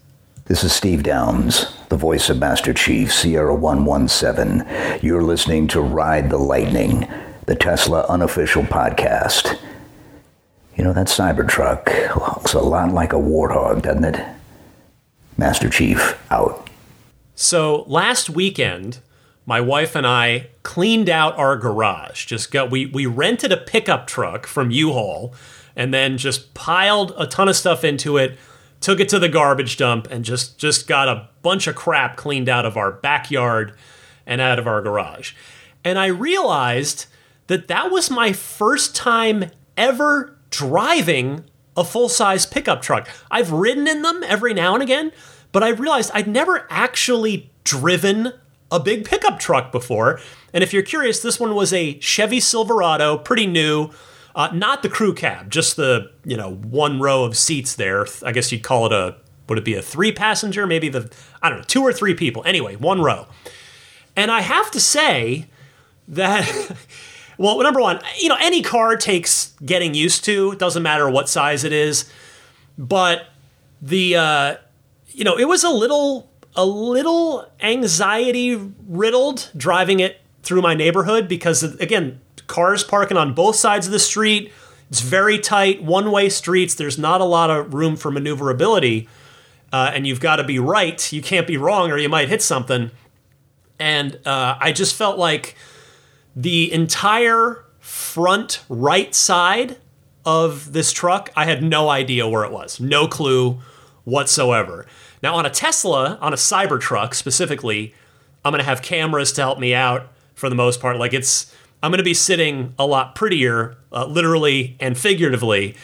This 0.44 0.62
is 0.62 0.74
Steve 0.74 1.02
Downes, 1.02 1.74
the 1.88 1.96
voice 1.96 2.28
of 2.28 2.38
Master 2.38 2.74
Chief, 2.74 3.10
Sierra 3.10 3.54
117. 3.54 5.00
You're 5.02 5.22
listening 5.22 5.66
to 5.68 5.80
Ride 5.80 6.28
the 6.28 6.36
Lightning, 6.36 7.08
the 7.46 7.54
Tesla 7.54 8.04
unofficial 8.08 8.64
podcast. 8.64 9.58
You 10.76 10.84
know, 10.84 10.92
that 10.92 11.06
Cybertruck 11.06 12.14
looks 12.16 12.52
a 12.52 12.60
lot 12.60 12.92
like 12.92 13.12
a 13.12 13.16
warthog, 13.16 13.82
doesn't 13.82 14.04
it? 14.04 14.24
Master 15.38 15.68
Chief, 15.68 16.18
out. 16.30 16.68
So 17.34 17.84
last 17.86 18.28
weekend, 18.30 18.98
my 19.46 19.60
wife 19.60 19.94
and 19.94 20.06
I 20.06 20.48
cleaned 20.62 21.08
out 21.08 21.38
our 21.38 21.56
garage. 21.56 22.26
Just 22.26 22.50
got 22.50 22.70
we 22.70 22.86
we 22.86 23.06
rented 23.06 23.52
a 23.52 23.56
pickup 23.56 24.06
truck 24.06 24.46
from 24.46 24.70
U-Haul 24.70 25.34
and 25.74 25.94
then 25.94 26.18
just 26.18 26.52
piled 26.54 27.14
a 27.16 27.26
ton 27.26 27.48
of 27.48 27.56
stuff 27.56 27.84
into 27.84 28.16
it 28.16 28.36
took 28.80 29.00
it 29.00 29.08
to 29.08 29.18
the 29.18 29.28
garbage 29.28 29.76
dump 29.76 30.08
and 30.10 30.24
just 30.24 30.58
just 30.58 30.86
got 30.86 31.08
a 31.08 31.28
bunch 31.42 31.66
of 31.66 31.74
crap 31.74 32.16
cleaned 32.16 32.48
out 32.48 32.66
of 32.66 32.76
our 32.76 32.92
backyard 32.92 33.72
and 34.26 34.40
out 34.40 34.58
of 34.58 34.66
our 34.66 34.82
garage. 34.82 35.32
And 35.84 35.98
I 35.98 36.06
realized 36.06 37.06
that 37.46 37.68
that 37.68 37.90
was 37.90 38.10
my 38.10 38.32
first 38.32 38.94
time 38.94 39.50
ever 39.76 40.36
driving 40.50 41.44
a 41.76 41.84
full-size 41.84 42.46
pickup 42.46 42.82
truck. 42.82 43.08
I've 43.30 43.52
ridden 43.52 43.86
in 43.86 44.02
them 44.02 44.22
every 44.24 44.54
now 44.54 44.74
and 44.74 44.82
again, 44.82 45.12
but 45.52 45.62
I 45.62 45.68
realized 45.68 46.10
I'd 46.14 46.26
never 46.26 46.66
actually 46.70 47.50
driven 47.64 48.32
a 48.70 48.80
big 48.80 49.04
pickup 49.04 49.38
truck 49.38 49.70
before. 49.70 50.20
And 50.52 50.64
if 50.64 50.72
you're 50.72 50.82
curious, 50.82 51.20
this 51.20 51.38
one 51.38 51.54
was 51.54 51.72
a 51.72 51.98
Chevy 52.00 52.40
Silverado, 52.40 53.18
pretty 53.18 53.46
new, 53.46 53.90
uh, 54.34 54.48
not 54.52 54.82
the 54.82 54.88
crew 54.88 55.14
cab, 55.14 55.50
just 55.50 55.76
the 55.76 56.10
you 56.24 56.36
know 56.36 56.54
one 56.54 57.00
row 57.00 57.24
of 57.24 57.36
seats 57.36 57.74
there. 57.74 58.06
I 58.24 58.32
guess 58.32 58.50
you'd 58.52 58.62
call 58.62 58.86
it 58.86 58.92
a 58.92 59.16
would 59.48 59.58
it 59.58 59.64
be 59.64 59.74
a 59.74 59.82
three 59.82 60.12
passenger? 60.12 60.66
Maybe 60.66 60.88
the 60.88 61.10
I 61.42 61.48
don't 61.48 61.58
know 61.58 61.64
two 61.64 61.82
or 61.82 61.92
three 61.92 62.14
people. 62.14 62.42
Anyway, 62.44 62.76
one 62.76 63.00
row. 63.00 63.26
And 64.14 64.30
I 64.30 64.40
have 64.40 64.70
to 64.72 64.80
say 64.80 65.46
that. 66.08 66.76
well, 67.38 67.60
number 67.62 67.80
one, 67.80 68.00
you 68.18 68.28
know, 68.28 68.36
any 68.40 68.62
car 68.62 68.96
takes 68.96 69.54
getting 69.64 69.94
used 69.94 70.24
to. 70.24 70.52
It 70.52 70.58
doesn't 70.58 70.82
matter 70.82 71.08
what 71.10 71.28
size 71.28 71.64
it 71.64 71.72
is, 71.72 72.10
but 72.78 73.26
the 73.82 74.16
uh, 74.16 74.56
you 75.08 75.24
know 75.24 75.36
it 75.38 75.46
was 75.46 75.64
a 75.64 75.70
little 75.70 76.30
a 76.54 76.64
little 76.64 77.50
anxiety 77.60 78.56
riddled 78.88 79.50
driving 79.56 80.00
it 80.00 80.20
through 80.42 80.62
my 80.62 80.74
neighborhood 80.74 81.28
because 81.28 81.62
again 81.62 82.20
cars 82.46 82.84
parking 82.84 83.16
on 83.16 83.34
both 83.34 83.56
sides 83.56 83.86
of 83.86 83.92
the 83.92 83.98
street. 83.98 84.52
It's 84.88 85.00
very 85.00 85.38
tight, 85.38 85.82
one 85.82 86.10
way 86.12 86.28
streets. 86.28 86.74
There's 86.74 86.98
not 86.98 87.20
a 87.20 87.24
lot 87.24 87.50
of 87.50 87.74
room 87.74 87.96
for 87.96 88.10
maneuverability. 88.10 89.08
Uh, 89.72 89.90
and 89.92 90.06
you've 90.06 90.20
got 90.20 90.36
to 90.36 90.44
be 90.44 90.58
right. 90.58 91.12
You 91.12 91.20
can't 91.20 91.46
be 91.46 91.56
wrong 91.56 91.90
or 91.90 91.98
you 91.98 92.08
might 92.08 92.28
hit 92.28 92.40
something. 92.40 92.92
And 93.78 94.18
uh, 94.24 94.56
I 94.60 94.72
just 94.72 94.94
felt 94.94 95.18
like 95.18 95.56
the 96.36 96.70
entire 96.72 97.64
front 97.80 98.62
right 98.68 99.14
side 99.14 99.78
of 100.26 100.72
this 100.72 100.92
truck, 100.92 101.30
I 101.34 101.46
had 101.46 101.62
no 101.62 101.88
idea 101.88 102.28
where 102.28 102.44
it 102.44 102.52
was. 102.52 102.78
No 102.78 103.08
clue 103.08 103.60
whatsoever. 104.04 104.86
Now, 105.22 105.34
on 105.36 105.46
a 105.46 105.50
Tesla, 105.50 106.18
on 106.20 106.32
a 106.32 106.36
Cybertruck 106.36 107.14
specifically, 107.14 107.94
I'm 108.44 108.52
going 108.52 108.62
to 108.62 108.68
have 108.68 108.82
cameras 108.82 109.32
to 109.32 109.40
help 109.40 109.58
me 109.58 109.74
out 109.74 110.12
for 110.34 110.48
the 110.48 110.54
most 110.54 110.80
part. 110.80 110.98
Like 110.98 111.14
it's 111.14 111.52
I'm 111.82 111.90
going 111.90 111.98
to 111.98 112.04
be 112.04 112.14
sitting 112.14 112.74
a 112.78 112.86
lot 112.86 113.14
prettier, 113.14 113.76
uh, 113.92 114.06
literally 114.06 114.76
and 114.78 114.96
figuratively. 114.96 115.74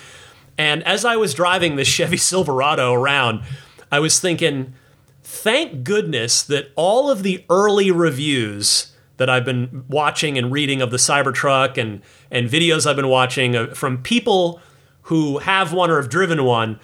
And 0.58 0.82
as 0.84 1.04
I 1.04 1.16
was 1.16 1.34
driving 1.34 1.76
this 1.76 1.88
Chevy 1.88 2.16
Silverado 2.18 2.92
around, 2.92 3.42
I 3.90 4.00
was 4.00 4.20
thinking, 4.20 4.74
thank 5.22 5.84
goodness 5.84 6.42
that 6.42 6.70
all 6.76 7.10
of 7.10 7.22
the 7.22 7.44
early 7.48 7.90
reviews 7.90 8.91
that 9.16 9.28
I've 9.30 9.44
been 9.44 9.84
watching 9.88 10.38
and 10.38 10.50
reading 10.50 10.82
of 10.82 10.90
the 10.90 10.96
Cybertruck 10.96 11.78
and, 11.78 12.02
and 12.30 12.48
videos 12.48 12.86
I've 12.86 12.96
been 12.96 13.08
watching 13.08 13.54
uh, 13.54 13.66
from 13.74 14.02
people 14.02 14.60
who 15.02 15.38
have 15.38 15.72
one 15.72 15.90
or 15.90 16.00
have 16.00 16.08
driven 16.08 16.44
one 16.44 16.80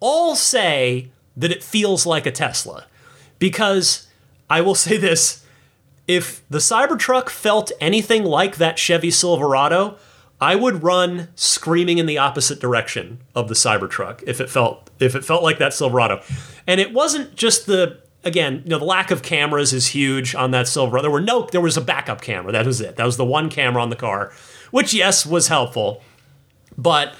all 0.00 0.36
say 0.36 1.10
that 1.36 1.50
it 1.50 1.62
feels 1.62 2.06
like 2.06 2.26
a 2.26 2.32
Tesla. 2.32 2.86
Because 3.38 4.08
I 4.50 4.60
will 4.60 4.74
say 4.76 4.96
this 4.96 5.44
if 6.08 6.46
the 6.50 6.58
Cybertruck 6.58 7.28
felt 7.28 7.72
anything 7.80 8.24
like 8.24 8.56
that 8.56 8.78
Chevy 8.78 9.10
Silverado, 9.10 9.96
I 10.40 10.56
would 10.56 10.82
run 10.82 11.28
screaming 11.36 11.98
in 11.98 12.06
the 12.06 12.18
opposite 12.18 12.58
direction 12.58 13.20
of 13.34 13.48
the 13.48 13.54
Cybertruck 13.54 14.24
if 14.26 14.40
it 14.40 14.50
felt 14.50 14.90
if 14.98 15.14
it 15.14 15.24
felt 15.24 15.42
like 15.42 15.58
that 15.58 15.72
Silverado. 15.72 16.20
And 16.66 16.80
it 16.80 16.92
wasn't 16.92 17.36
just 17.36 17.66
the 17.66 18.01
again, 18.24 18.62
you 18.64 18.70
know, 18.70 18.78
the 18.78 18.84
lack 18.84 19.10
of 19.10 19.22
cameras 19.22 19.72
is 19.72 19.88
huge 19.88 20.34
on 20.34 20.50
that 20.52 20.68
Silverado. 20.68 21.02
There 21.02 21.10
were 21.10 21.20
no 21.20 21.46
there 21.50 21.60
was 21.60 21.76
a 21.76 21.80
backup 21.80 22.20
camera. 22.20 22.52
That 22.52 22.66
was 22.66 22.80
it. 22.80 22.96
That 22.96 23.06
was 23.06 23.16
the 23.16 23.24
one 23.24 23.50
camera 23.50 23.82
on 23.82 23.90
the 23.90 23.96
car, 23.96 24.32
which 24.70 24.94
yes 24.94 25.26
was 25.26 25.48
helpful. 25.48 26.02
But 26.76 27.14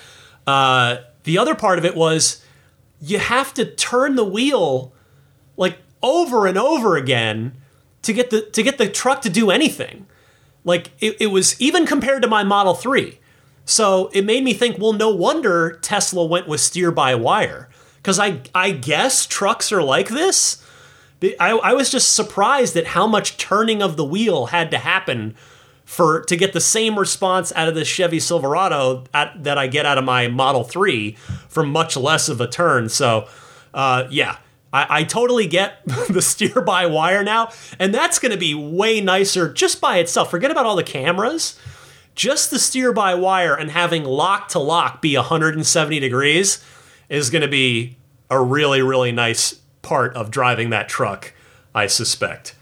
uh, 0.47 0.99
the 1.25 1.39
other 1.39 1.55
part 1.55 1.79
of 1.79 1.85
it 1.85 1.95
was 1.95 2.45
you 3.01 3.19
have 3.19 3.53
to 3.55 3.65
turn 3.65 4.15
the 4.15 4.25
wheel 4.25 4.93
like 5.57 5.79
over 6.03 6.47
and 6.47 6.57
over 6.57 6.97
again 6.97 7.55
to 8.03 8.13
get 8.13 8.31
the 8.31 8.43
to 8.43 8.63
get 8.63 8.79
the 8.79 8.89
truck 8.89 9.23
to 9.23 9.31
do 9.31 9.51
anything. 9.51 10.07
Like 10.65 10.91
it, 11.01 11.17
it 11.21 11.27
was 11.29 11.61
even 11.61 11.87
compared 11.87 12.23
to 12.23 12.29
my 12.29 12.45
Model 12.45 12.75
3. 12.75 13.19
So 13.65 14.11
it 14.13 14.25
made 14.25 14.45
me 14.45 14.55
think, 14.55 14.79
well, 14.79 14.93
no 14.93 15.11
wonder 15.11 15.79
Tesla 15.83 16.25
went 16.25 16.49
with 16.49 16.61
steer 16.61 16.91
by 16.91 17.15
wire. 17.15 17.69
Because 17.97 18.19
I 18.19 18.41
I 18.55 18.71
guess 18.73 19.27
trucks 19.27 19.73
are 19.73 19.83
like 19.83 20.09
this. 20.09 20.62
I, 21.39 21.51
I 21.51 21.73
was 21.75 21.91
just 21.91 22.15
surprised 22.15 22.77
at 22.77 22.89
how 22.89 23.07
much 23.07 23.37
turning 23.37 23.83
of 23.83 23.97
the 23.97 24.05
wheel 24.05 24.47
had 24.47 24.71
to 24.71 24.79
happen 24.79 25.35
for 25.85 26.23
to 26.23 26.37
get 26.37 26.53
the 26.53 26.61
same 26.61 26.99
response 26.99 27.53
out 27.55 27.69
of 27.69 27.75
the 27.75 27.85
Chevy 27.85 28.21
Silverado 28.21 29.05
at, 29.13 29.45
that 29.45 29.59
I 29.59 29.67
get 29.67 29.85
out 29.85 29.99
of 29.99 30.05
my 30.05 30.29
Model 30.29 30.65
3 30.65 31.13
for 31.49 31.63
much 31.65 31.97
less 31.97 32.29
of 32.29 32.41
a 32.41 32.47
turn. 32.47 32.89
So, 32.89 33.29
uh, 33.75 34.07
yeah, 34.11 34.39
I, 34.73 35.01
I 35.01 35.05
totally 35.05 35.47
get 35.47 35.85
the 36.09 36.23
steer 36.23 36.61
by 36.61 36.87
wire 36.87 37.23
now, 37.23 37.51
and 37.79 37.95
that's 37.95 38.19
going 38.19 38.33
to 38.33 38.39
be 38.39 38.55
way 38.55 39.01
nicer 39.01 39.53
just 39.53 39.81
by 39.81 39.99
itself. 39.99 40.31
Forget 40.31 40.51
about 40.51 40.67
all 40.67 40.77
the 40.77 40.83
cameras. 40.83 41.59
Just 42.15 42.51
the 42.51 42.59
steer 42.59 42.93
by 42.93 43.15
wire 43.15 43.55
and 43.55 43.71
having 43.71 44.05
lock 44.05 44.49
to 44.49 44.59
lock 44.59 45.01
be 45.01 45.17
170 45.17 45.99
degrees 45.99 46.63
is 47.09 47.31
going 47.31 47.43
to 47.43 47.49
be 47.49 47.97
a 48.31 48.41
really, 48.41 48.83
really 48.83 49.13
nice 49.13 49.62
part 49.83 50.15
of 50.15 50.31
driving 50.31 50.71
that 50.71 50.89
truck, 50.89 51.35
I 51.75 51.87
suspect. 51.87 52.55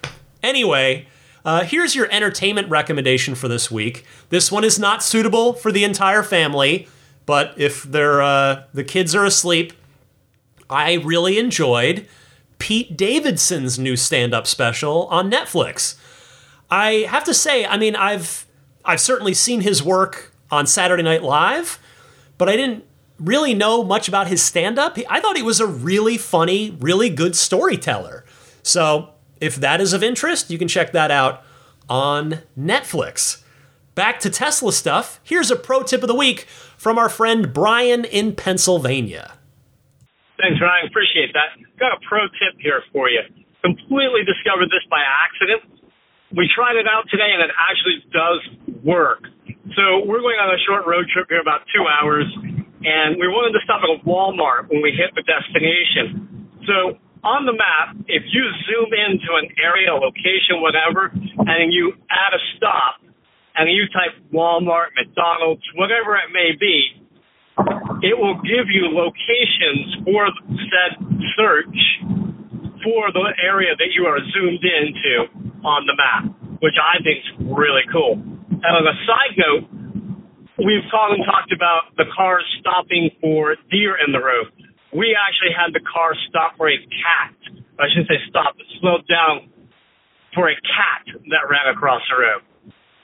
Anyway, 0.42 1.06
uh, 1.44 1.64
here's 1.64 1.94
your 1.94 2.08
entertainment 2.10 2.68
recommendation 2.68 3.34
for 3.34 3.48
this 3.48 3.70
week. 3.70 4.04
This 4.30 4.50
one 4.50 4.64
is 4.64 4.78
not 4.78 5.02
suitable 5.02 5.52
for 5.52 5.72
the 5.72 5.84
entire 5.84 6.22
family, 6.22 6.88
but 7.26 7.54
if 7.56 7.82
they're 7.82 8.22
uh, 8.22 8.64
the 8.74 8.84
kids 8.84 9.14
are 9.14 9.24
asleep, 9.24 9.72
I 10.68 10.94
really 10.94 11.38
enjoyed 11.38 12.06
Pete 12.58 12.96
Davidson's 12.96 13.78
new 13.78 13.96
stand-up 13.96 14.46
special 14.46 15.06
on 15.06 15.30
Netflix. 15.30 15.96
I 16.70 17.06
have 17.08 17.24
to 17.24 17.34
say, 17.34 17.66
I 17.66 17.76
mean, 17.76 17.96
I've 17.96 18.46
I've 18.84 19.00
certainly 19.00 19.34
seen 19.34 19.62
his 19.62 19.82
work 19.82 20.32
on 20.50 20.66
Saturday 20.66 21.02
Night 21.02 21.22
Live, 21.22 21.78
but 22.38 22.48
I 22.48 22.56
didn't 22.56 22.84
really 23.20 23.54
know 23.54 23.84
much 23.84 24.08
about 24.08 24.26
his 24.26 24.42
stand-up. 24.42 24.98
I 25.08 25.20
thought 25.20 25.36
he 25.36 25.42
was 25.42 25.60
a 25.60 25.66
really 25.66 26.18
funny, 26.18 26.76
really 26.80 27.10
good 27.10 27.36
storyteller. 27.36 28.24
So, 28.62 29.10
if 29.40 29.56
that 29.56 29.80
is 29.80 29.92
of 29.92 30.02
interest, 30.02 30.50
you 30.50 30.58
can 30.58 30.68
check 30.68 30.92
that 30.92 31.10
out 31.10 31.42
on 31.88 32.40
Netflix. 32.58 33.42
Back 33.94 34.20
to 34.20 34.30
Tesla 34.30 34.72
stuff. 34.72 35.20
Here's 35.22 35.50
a 35.50 35.56
pro 35.56 35.82
tip 35.82 36.02
of 36.02 36.08
the 36.08 36.14
week 36.14 36.46
from 36.76 36.98
our 36.98 37.08
friend 37.08 37.52
Brian 37.52 38.04
in 38.04 38.34
Pennsylvania. 38.34 39.36
Thanks, 40.40 40.60
Ryan. 40.60 40.86
Appreciate 40.88 41.32
that. 41.34 41.60
Got 41.78 41.92
a 41.92 42.00
pro 42.08 42.24
tip 42.40 42.56
here 42.60 42.82
for 42.92 43.10
you. 43.10 43.20
Completely 43.60 44.24
discovered 44.24 44.70
this 44.72 44.84
by 44.88 45.02
accident. 45.04 45.84
We 46.34 46.48
tried 46.54 46.76
it 46.76 46.86
out 46.86 47.04
today 47.10 47.28
and 47.34 47.42
it 47.42 47.50
actually 47.58 48.00
does 48.08 48.40
work. 48.84 49.24
So 49.76 50.06
we're 50.06 50.22
going 50.24 50.38
on 50.40 50.54
a 50.54 50.60
short 50.64 50.86
road 50.86 51.04
trip 51.12 51.26
here, 51.28 51.40
about 51.40 51.62
two 51.74 51.84
hours, 51.84 52.24
and 52.82 53.20
we 53.20 53.28
wanted 53.28 53.52
to 53.58 53.62
stop 53.64 53.84
at 53.84 53.90
a 53.92 54.00
Walmart 54.08 54.72
when 54.72 54.80
we 54.80 54.96
hit 54.96 55.12
the 55.12 55.24
destination. 55.24 56.48
So 56.64 56.96
on 57.20 57.44
the 57.44 57.52
map, 57.52 57.96
if 58.08 58.24
you 58.32 58.42
zoom 58.64 58.88
into 58.96 59.36
an 59.36 59.52
area, 59.60 59.92
location, 59.92 60.64
whatever, 60.64 61.12
and 61.12 61.72
you 61.72 61.92
add 62.08 62.32
a 62.32 62.40
stop, 62.56 63.04
and 63.56 63.68
you 63.68 63.84
type 63.92 64.16
Walmart, 64.32 64.96
McDonald's, 64.96 65.62
whatever 65.76 66.16
it 66.16 66.32
may 66.32 66.56
be, 66.56 66.96
it 68.00 68.16
will 68.16 68.40
give 68.40 68.72
you 68.72 68.88
locations 68.88 70.00
for 70.08 70.24
said 70.72 70.96
search 71.36 71.78
for 72.80 73.12
the 73.12 73.36
area 73.44 73.76
that 73.76 73.92
you 73.92 74.08
are 74.08 74.16
zoomed 74.32 74.64
into 74.64 75.28
on 75.60 75.84
the 75.84 75.92
map, 75.92 76.32
which 76.64 76.80
I 76.80 77.02
think 77.04 77.20
is 77.20 77.30
really 77.52 77.84
cool. 77.92 78.16
And 78.16 78.72
on 78.72 78.84
a 78.88 78.96
side 79.04 79.36
note, 79.36 79.68
we've 80.64 80.84
talked 80.90 81.14
and 81.14 81.24
talked 81.24 81.52
about 81.52 81.96
the 81.96 82.04
cars 82.14 82.44
stopping 82.60 83.10
for 83.20 83.56
deer 83.70 83.96
in 84.04 84.12
the 84.12 84.20
road. 84.20 84.52
We 84.92 85.16
actually 85.16 85.54
had 85.56 85.72
the 85.72 85.80
car 85.80 86.14
stop 86.28 86.56
for 86.56 86.68
a 86.68 86.76
cat. 86.76 87.34
I 87.78 87.88
shouldn't 87.88 88.08
say 88.08 88.20
stop, 88.28 88.56
but 88.56 88.66
slowed 88.80 89.06
down 89.08 89.48
for 90.34 90.48
a 90.48 90.54
cat 90.54 91.06
that 91.30 91.48
ran 91.48 91.72
across 91.74 92.02
the 92.10 92.20
road. 92.20 92.42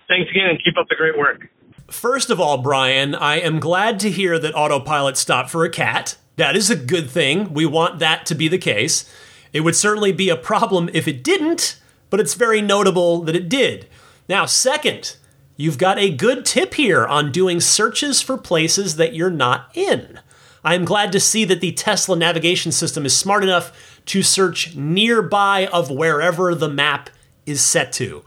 Thanks 0.08 0.30
again 0.30 0.50
and 0.50 0.58
keep 0.62 0.76
up 0.78 0.86
the 0.88 0.96
great 0.96 1.18
work. 1.18 1.48
First 1.90 2.30
of 2.30 2.40
all, 2.40 2.58
Brian, 2.58 3.14
I 3.14 3.38
am 3.38 3.60
glad 3.60 4.00
to 4.00 4.10
hear 4.10 4.38
that 4.38 4.54
autopilot 4.54 5.16
stopped 5.16 5.50
for 5.50 5.64
a 5.64 5.70
cat. 5.70 6.16
That 6.36 6.56
is 6.56 6.70
a 6.70 6.76
good 6.76 7.08
thing. 7.08 7.54
We 7.54 7.64
want 7.64 8.00
that 8.00 8.26
to 8.26 8.34
be 8.34 8.48
the 8.48 8.58
case. 8.58 9.10
It 9.52 9.60
would 9.60 9.76
certainly 9.76 10.12
be 10.12 10.28
a 10.28 10.36
problem 10.36 10.90
if 10.92 11.08
it 11.08 11.24
didn't, 11.24 11.80
but 12.10 12.20
it's 12.20 12.34
very 12.34 12.60
notable 12.60 13.22
that 13.22 13.36
it 13.36 13.48
did. 13.48 13.88
Now, 14.28 14.46
second, 14.46 15.16
you've 15.56 15.78
got 15.78 15.98
a 15.98 16.14
good 16.14 16.44
tip 16.44 16.74
here 16.74 17.06
on 17.06 17.32
doing 17.32 17.60
searches 17.60 18.20
for 18.20 18.36
places 18.36 18.96
that 18.96 19.14
you're 19.14 19.30
not 19.30 19.70
in. 19.74 20.20
I 20.64 20.74
am 20.74 20.84
glad 20.84 21.12
to 21.12 21.20
see 21.20 21.44
that 21.44 21.60
the 21.60 21.72
Tesla 21.72 22.16
navigation 22.16 22.72
system 22.72 23.06
is 23.06 23.16
smart 23.16 23.44
enough 23.44 24.00
to 24.06 24.22
search 24.22 24.74
nearby 24.74 25.66
of 25.66 25.90
wherever 25.90 26.54
the 26.54 26.68
map 26.68 27.10
is 27.46 27.60
set 27.60 27.92
to. 27.92 28.24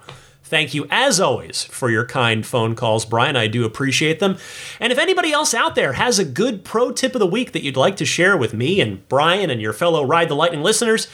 Thank 0.50 0.74
you, 0.74 0.88
as 0.90 1.20
always, 1.20 1.64
for 1.66 1.92
your 1.92 2.06
kind 2.06 2.44
phone 2.44 2.74
calls, 2.74 3.06
Brian. 3.06 3.36
I 3.36 3.46
do 3.46 3.66
appreciate 3.66 4.20
them. 4.20 4.38
And 4.80 4.92
if 4.92 4.98
anybody 4.98 5.32
else 5.32 5.54
out 5.54 5.76
there 5.76 5.94
has 5.94 6.18
a 6.18 6.26
good 6.26 6.64
pro 6.64 6.92
tip 6.92 7.14
of 7.14 7.20
the 7.20 7.28
week 7.28 7.52
that 7.52 7.62
you'd 7.62 7.78
like 7.78 7.98
to 7.98 8.06
share 8.06 8.36
with 8.36 8.54
me 8.54 8.82
and 8.82 9.08
Brian 9.10 9.52
and 9.52 9.62
your 9.62 9.74
fellow 9.74 10.04
Ride 10.04 10.28
the 10.28 10.36
Lightning 10.36 10.64
listeners, 10.64 11.08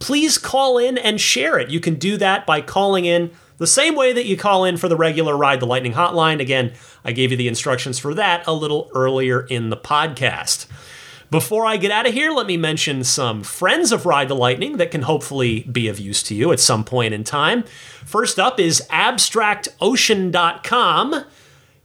please 0.00 0.38
call 0.38 0.76
in 0.76 0.98
and 0.98 1.20
share 1.20 1.56
it. 1.56 1.70
You 1.70 1.78
can 1.78 1.96
do 1.96 2.16
that 2.16 2.46
by 2.46 2.62
calling 2.62 3.04
in 3.04 3.30
the 3.60 3.66
same 3.66 3.94
way 3.94 4.14
that 4.14 4.24
you 4.24 4.38
call 4.38 4.64
in 4.64 4.78
for 4.78 4.88
the 4.88 4.96
regular 4.96 5.36
Ride 5.36 5.60
the 5.60 5.66
Lightning 5.66 5.92
hotline. 5.92 6.40
Again, 6.40 6.72
I 7.04 7.12
gave 7.12 7.30
you 7.30 7.36
the 7.36 7.46
instructions 7.46 7.98
for 7.98 8.14
that 8.14 8.46
a 8.46 8.54
little 8.54 8.90
earlier 8.94 9.42
in 9.42 9.68
the 9.68 9.76
podcast. 9.76 10.64
Before 11.30 11.66
I 11.66 11.76
get 11.76 11.90
out 11.90 12.08
of 12.08 12.14
here, 12.14 12.30
let 12.30 12.46
me 12.46 12.56
mention 12.56 13.04
some 13.04 13.42
friends 13.42 13.92
of 13.92 14.06
Ride 14.06 14.28
the 14.28 14.34
Lightning 14.34 14.78
that 14.78 14.90
can 14.90 15.02
hopefully 15.02 15.64
be 15.64 15.88
of 15.88 16.00
use 16.00 16.22
to 16.24 16.34
you 16.34 16.52
at 16.52 16.58
some 16.58 16.84
point 16.84 17.12
in 17.12 17.22
time. 17.22 17.64
First 18.02 18.38
up 18.38 18.58
is 18.58 18.82
abstractocean.com. 18.90 21.24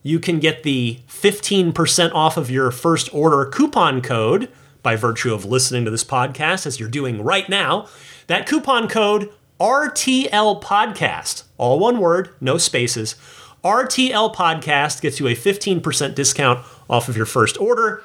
You 0.02 0.20
can 0.20 0.40
get 0.40 0.64
the 0.64 1.00
15% 1.10 2.14
off 2.14 2.38
of 2.38 2.50
your 2.50 2.72
first 2.72 3.14
order 3.14 3.48
coupon 3.48 4.02
code 4.02 4.50
by 4.82 4.96
virtue 4.96 5.34
of 5.34 5.44
listening 5.44 5.84
to 5.84 5.92
this 5.92 6.06
podcast 6.06 6.66
as 6.66 6.80
you're 6.80 6.88
doing 6.88 7.22
right 7.22 7.50
now. 7.50 7.90
That 8.28 8.48
coupon 8.48 8.88
code 8.88 9.30
RTL 9.60 10.62
Podcast, 10.62 11.44
all 11.58 11.80
one 11.80 12.00
word, 12.00 12.30
no 12.42 12.58
spaces. 12.58 13.16
RTL 13.64 14.36
Podcast 14.36 15.02
gets 15.02 15.20
you 15.20 15.28
a 15.28 15.36
15% 15.36 16.14
discount 16.14 16.66
off 16.90 17.08
of 17.08 17.16
your 17.16 17.26
first 17.26 17.60
order. 17.60 18.04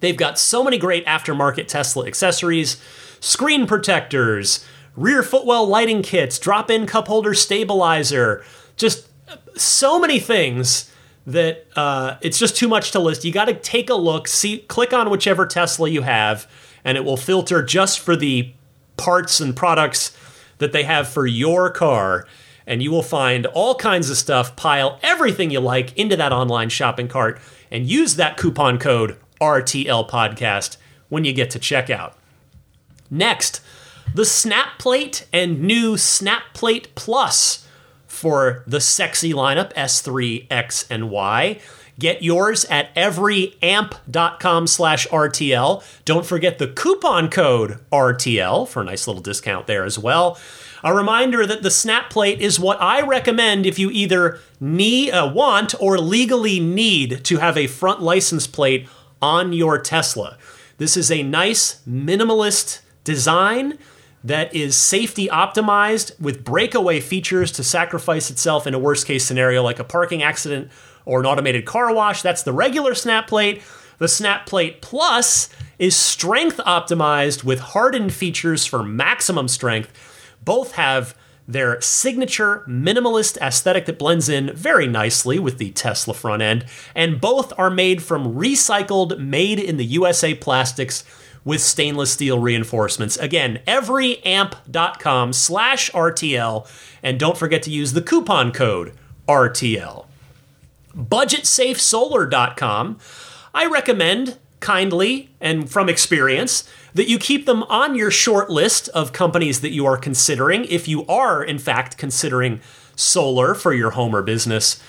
They've 0.00 0.16
got 0.16 0.38
so 0.38 0.62
many 0.62 0.76
great 0.76 1.06
aftermarket 1.06 1.68
Tesla 1.68 2.06
accessories, 2.06 2.80
screen 3.20 3.66
protectors, 3.66 4.64
rear 4.94 5.22
footwell 5.22 5.66
lighting 5.66 6.02
kits, 6.02 6.38
drop 6.38 6.70
in 6.70 6.86
cup 6.86 7.08
holder 7.08 7.32
stabilizer, 7.32 8.44
just 8.76 9.08
so 9.56 9.98
many 9.98 10.18
things 10.18 10.90
that 11.26 11.66
uh, 11.76 12.16
it's 12.20 12.38
just 12.38 12.56
too 12.56 12.68
much 12.68 12.90
to 12.90 12.98
list. 12.98 13.24
You 13.24 13.32
got 13.32 13.46
to 13.46 13.54
take 13.54 13.88
a 13.88 13.94
look, 13.94 14.28
see, 14.28 14.58
click 14.58 14.92
on 14.92 15.08
whichever 15.08 15.46
Tesla 15.46 15.88
you 15.88 16.02
have, 16.02 16.46
and 16.84 16.98
it 16.98 17.04
will 17.04 17.16
filter 17.16 17.62
just 17.62 18.00
for 18.00 18.14
the 18.14 18.52
parts 18.98 19.40
and 19.40 19.56
products 19.56 20.14
that 20.64 20.72
they 20.72 20.84
have 20.84 21.06
for 21.06 21.26
your 21.26 21.70
car. 21.70 22.26
And 22.66 22.82
you 22.82 22.90
will 22.90 23.02
find 23.02 23.44
all 23.46 23.74
kinds 23.74 24.08
of 24.08 24.16
stuff, 24.16 24.56
pile 24.56 24.98
everything 25.02 25.50
you 25.50 25.60
like 25.60 25.94
into 25.98 26.16
that 26.16 26.32
online 26.32 26.70
shopping 26.70 27.08
cart, 27.08 27.38
and 27.70 27.86
use 27.86 28.16
that 28.16 28.38
coupon 28.38 28.78
code 28.78 29.18
RTL 29.38 30.08
podcast 30.08 30.78
when 31.10 31.24
you 31.24 31.34
get 31.34 31.50
to 31.50 31.58
checkout. 31.58 32.14
Next, 33.10 33.60
the 34.14 34.22
SnapPlate 34.22 35.26
and 35.30 35.60
new 35.60 35.98
Snap 35.98 36.42
Plate 36.54 36.94
Plus 36.94 37.66
for 38.06 38.64
the 38.66 38.80
sexy 38.80 39.34
lineup 39.34 39.74
S3, 39.74 40.46
X, 40.50 40.86
and 40.88 41.10
Y. 41.10 41.60
Get 41.98 42.22
yours 42.22 42.64
at 42.66 42.92
everyamp.com 42.96 44.66
slash 44.66 45.06
RTL. 45.08 45.84
Don't 46.04 46.26
forget 46.26 46.58
the 46.58 46.66
coupon 46.66 47.28
code 47.28 47.78
RTL 47.92 48.66
for 48.66 48.82
a 48.82 48.84
nice 48.84 49.06
little 49.06 49.22
discount 49.22 49.66
there 49.66 49.84
as 49.84 49.98
well. 49.98 50.38
A 50.84 50.92
reminder 50.92 51.46
that 51.46 51.62
the 51.62 51.70
snap 51.70 52.10
plate 52.10 52.42
is 52.42 52.60
what 52.60 52.78
I 52.78 53.00
recommend 53.00 53.64
if 53.64 53.78
you 53.78 53.90
either 53.90 54.38
need, 54.60 55.12
uh, 55.12 55.32
want 55.34 55.74
or 55.80 55.96
legally 55.96 56.60
need 56.60 57.24
to 57.24 57.38
have 57.38 57.56
a 57.56 57.66
front 57.66 58.02
license 58.02 58.46
plate 58.46 58.86
on 59.22 59.54
your 59.54 59.78
Tesla. 59.78 60.36
This 60.76 60.98
is 60.98 61.10
a 61.10 61.22
nice 61.22 61.80
minimalist 61.88 62.82
design 63.02 63.78
that 64.22 64.54
is 64.54 64.76
safety 64.76 65.26
optimized 65.28 66.20
with 66.20 66.44
breakaway 66.44 67.00
features 67.00 67.50
to 67.52 67.64
sacrifice 67.64 68.30
itself 68.30 68.66
in 68.66 68.74
a 68.74 68.78
worst 68.78 69.06
case 69.06 69.24
scenario 69.24 69.62
like 69.62 69.78
a 69.78 69.84
parking 69.84 70.22
accident 70.22 70.70
or 71.06 71.20
an 71.20 71.26
automated 71.26 71.64
car 71.64 71.94
wash. 71.94 72.20
That's 72.20 72.42
the 72.42 72.52
regular 72.52 72.94
snap 72.94 73.26
plate. 73.26 73.62
The 73.96 74.06
SnapPlate 74.06 74.82
Plus 74.82 75.48
is 75.78 75.96
strength 75.96 76.58
optimized 76.58 77.42
with 77.42 77.60
hardened 77.60 78.12
features 78.12 78.66
for 78.66 78.82
maximum 78.82 79.48
strength. 79.48 79.92
Both 80.44 80.72
have 80.72 81.14
their 81.46 81.80
signature 81.80 82.64
minimalist 82.66 83.36
aesthetic 83.38 83.86
that 83.86 83.98
blends 83.98 84.28
in 84.28 84.54
very 84.54 84.86
nicely 84.86 85.38
with 85.38 85.58
the 85.58 85.70
Tesla 85.72 86.14
front 86.14 86.42
end, 86.42 86.64
and 86.94 87.20
both 87.20 87.52
are 87.58 87.70
made 87.70 88.02
from 88.02 88.34
recycled, 88.34 89.18
made 89.18 89.58
in 89.58 89.76
the 89.76 89.84
USA 89.84 90.34
plastics 90.34 91.04
with 91.44 91.60
stainless 91.60 92.12
steel 92.12 92.38
reinforcements. 92.38 93.16
Again, 93.18 93.60
everyamp.com 93.66 95.32
slash 95.32 95.90
RTL, 95.90 96.68
and 97.02 97.20
don't 97.20 97.36
forget 97.36 97.62
to 97.64 97.70
use 97.70 97.92
the 97.92 98.02
coupon 98.02 98.50
code 98.50 98.94
RTL. 99.28 100.06
BudgetSafeSolar.com. 100.96 102.98
I 103.52 103.66
recommend 103.66 104.38
kindly 104.60 105.28
and 105.40 105.68
from 105.70 105.90
experience 105.90 106.66
that 106.94 107.08
you 107.08 107.18
keep 107.18 107.44
them 107.44 107.64
on 107.64 107.94
your 107.94 108.10
short 108.10 108.48
list 108.48 108.88
of 108.90 109.12
companies 109.12 109.60
that 109.60 109.72
you 109.72 109.84
are 109.84 109.96
considering 109.96 110.64
if 110.66 110.86
you 110.88 111.04
are, 111.06 111.42
in 111.42 111.58
fact, 111.58 111.98
considering 111.98 112.60
solar 112.96 113.54
for 113.54 113.74
your 113.74 113.90
home 113.90 114.14
or 114.14 114.22
business. 114.22 114.80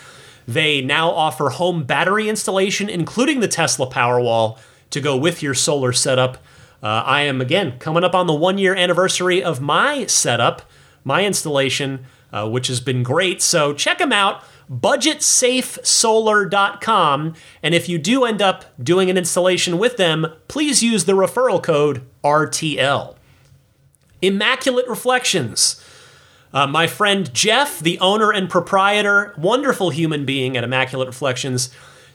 They 0.47 0.81
now 0.81 1.09
offer 1.09 1.49
home 1.49 1.83
battery 1.83 2.29
installation, 2.29 2.87
including 2.87 3.39
the 3.39 3.47
Tesla 3.47 3.89
Powerwall, 3.89 4.59
to 4.91 5.01
go 5.01 5.17
with 5.17 5.41
your 5.41 5.55
solar 5.55 5.91
setup. 5.91 6.37
Uh, 6.83 7.03
I 7.03 7.21
am 7.21 7.41
again 7.41 7.79
coming 7.79 8.03
up 8.03 8.13
on 8.13 8.27
the 8.27 8.33
one 8.33 8.59
year 8.59 8.75
anniversary 8.75 9.43
of 9.43 9.59
my 9.59 10.05
setup, 10.05 10.61
my 11.03 11.25
installation, 11.25 12.05
uh, 12.31 12.47
which 12.47 12.67
has 12.67 12.79
been 12.79 13.01
great. 13.01 13.41
So 13.41 13.73
check 13.73 13.97
them 13.97 14.11
out, 14.11 14.43
budgetsafesolar.com. 14.71 17.33
And 17.63 17.75
if 17.75 17.89
you 17.89 17.97
do 17.97 18.25
end 18.25 18.41
up 18.41 18.65
doing 18.81 19.09
an 19.09 19.17
installation 19.17 19.77
with 19.77 19.97
them, 19.97 20.27
please 20.47 20.81
use 20.83 21.03
the 21.05 21.13
referral 21.13 21.63
code 21.63 22.03
RTL. 22.23 23.15
Immaculate 24.21 24.87
Reflections. 24.87 25.81
Uh, 26.53 26.67
my 26.67 26.87
friend 26.87 27.33
Jeff, 27.33 27.79
the 27.79 27.99
owner 27.99 28.31
and 28.31 28.49
proprietor, 28.49 29.33
wonderful 29.37 29.89
human 29.89 30.25
being 30.25 30.55
at 30.55 30.63
Immaculate 30.63 31.07
Reflections. 31.07 31.69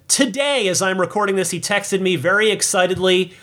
Today, 0.08 0.66
as 0.68 0.80
I'm 0.80 0.98
recording 1.00 1.36
this, 1.36 1.50
he 1.50 1.60
texted 1.60 2.00
me 2.00 2.16
very 2.16 2.50
excitedly 2.50 3.34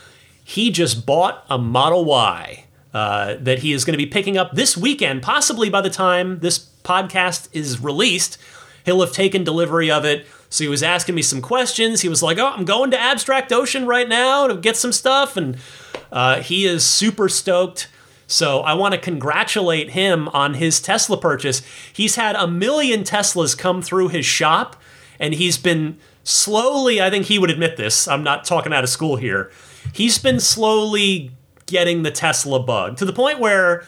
he 0.47 0.71
just 0.71 1.05
bought 1.05 1.45
a 1.49 1.57
Model 1.57 2.05
Y 2.05 2.63
uh, 2.93 3.35
that 3.41 3.59
he 3.59 3.73
is 3.73 3.83
going 3.83 3.91
to 3.91 3.97
be 3.97 4.05
picking 4.05 4.37
up 4.37 4.53
this 4.53 4.77
weekend. 4.77 5.21
Possibly 5.21 5.69
by 5.69 5.81
the 5.81 5.89
time 5.89 6.39
this 6.39 6.57
podcast 6.83 7.49
is 7.51 7.81
released, 7.81 8.37
he'll 8.87 9.01
have 9.01 9.11
taken 9.11 9.43
delivery 9.43 9.91
of 9.91 10.03
it. 10.03 10.25
So 10.49 10.63
he 10.63 10.67
was 10.67 10.81
asking 10.81 11.13
me 11.13 11.21
some 11.21 11.41
questions. 11.41 12.01
He 12.01 12.09
was 12.09 12.23
like, 12.23 12.39
"Oh, 12.39 12.47
I'm 12.47 12.65
going 12.65 12.89
to 12.91 12.99
Abstract 12.99 13.51
Ocean 13.51 13.85
right 13.85 14.09
now 14.09 14.47
to 14.47 14.55
get 14.55 14.75
some 14.75 14.91
stuff," 14.91 15.37
and 15.37 15.57
uh, 16.11 16.41
he 16.41 16.65
is 16.65 16.83
super 16.83 17.29
stoked. 17.29 17.89
So 18.25 18.61
I 18.61 18.73
want 18.73 18.93
to 18.93 18.99
congratulate 18.99 19.91
him 19.91 20.27
on 20.29 20.55
his 20.55 20.81
Tesla 20.81 21.19
purchase. 21.19 21.61
He's 21.93 22.15
had 22.15 22.35
a 22.35 22.47
million 22.47 23.03
Teslas 23.03 23.55
come 23.55 23.83
through 23.83 24.07
his 24.07 24.25
shop, 24.25 24.75
and 25.19 25.35
he's 25.35 25.57
been 25.57 25.99
slowly. 26.23 26.99
I 26.99 27.11
think 27.11 27.27
he 27.27 27.37
would 27.37 27.51
admit 27.51 27.77
this. 27.77 28.07
I'm 28.07 28.23
not 28.23 28.43
talking 28.45 28.73
out 28.73 28.83
of 28.83 28.89
school 28.89 29.17
here 29.17 29.51
he's 29.93 30.17
been 30.17 30.39
slowly 30.39 31.31
getting 31.65 32.03
the 32.03 32.11
Tesla 32.11 32.61
bug 32.61 32.97
to 32.97 33.05
the 33.05 33.13
point 33.13 33.39
where 33.39 33.85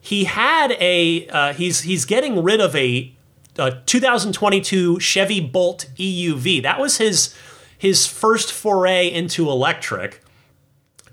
he 0.00 0.24
had 0.24 0.72
a 0.72 1.26
uh, 1.28 1.52
he's 1.54 1.82
he's 1.82 2.04
getting 2.04 2.42
rid 2.42 2.60
of 2.60 2.74
a, 2.76 3.13
a 3.58 3.82
2022 3.86 5.00
Chevy 5.00 5.40
Bolt 5.40 5.86
EUV. 5.96 6.62
That 6.62 6.80
was 6.80 6.98
his 6.98 7.34
his 7.76 8.06
first 8.06 8.52
foray 8.52 9.10
into 9.10 9.50
electric, 9.50 10.22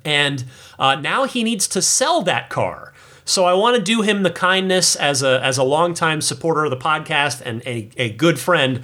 and 0.05 0.45
uh, 0.79 0.95
now 0.95 1.25
he 1.25 1.43
needs 1.43 1.67
to 1.69 1.81
sell 1.81 2.21
that 2.23 2.49
car. 2.49 2.93
So 3.25 3.45
I 3.45 3.53
want 3.53 3.77
to 3.77 3.81
do 3.81 4.01
him 4.01 4.23
the 4.23 4.31
kindness 4.31 4.95
as 4.95 5.21
a 5.23 5.43
as 5.43 5.57
a 5.57 5.63
longtime 5.63 6.21
supporter 6.21 6.65
of 6.65 6.71
the 6.71 6.77
podcast 6.77 7.41
and 7.45 7.61
a, 7.65 7.89
a 7.97 8.11
good 8.11 8.39
friend 8.39 8.83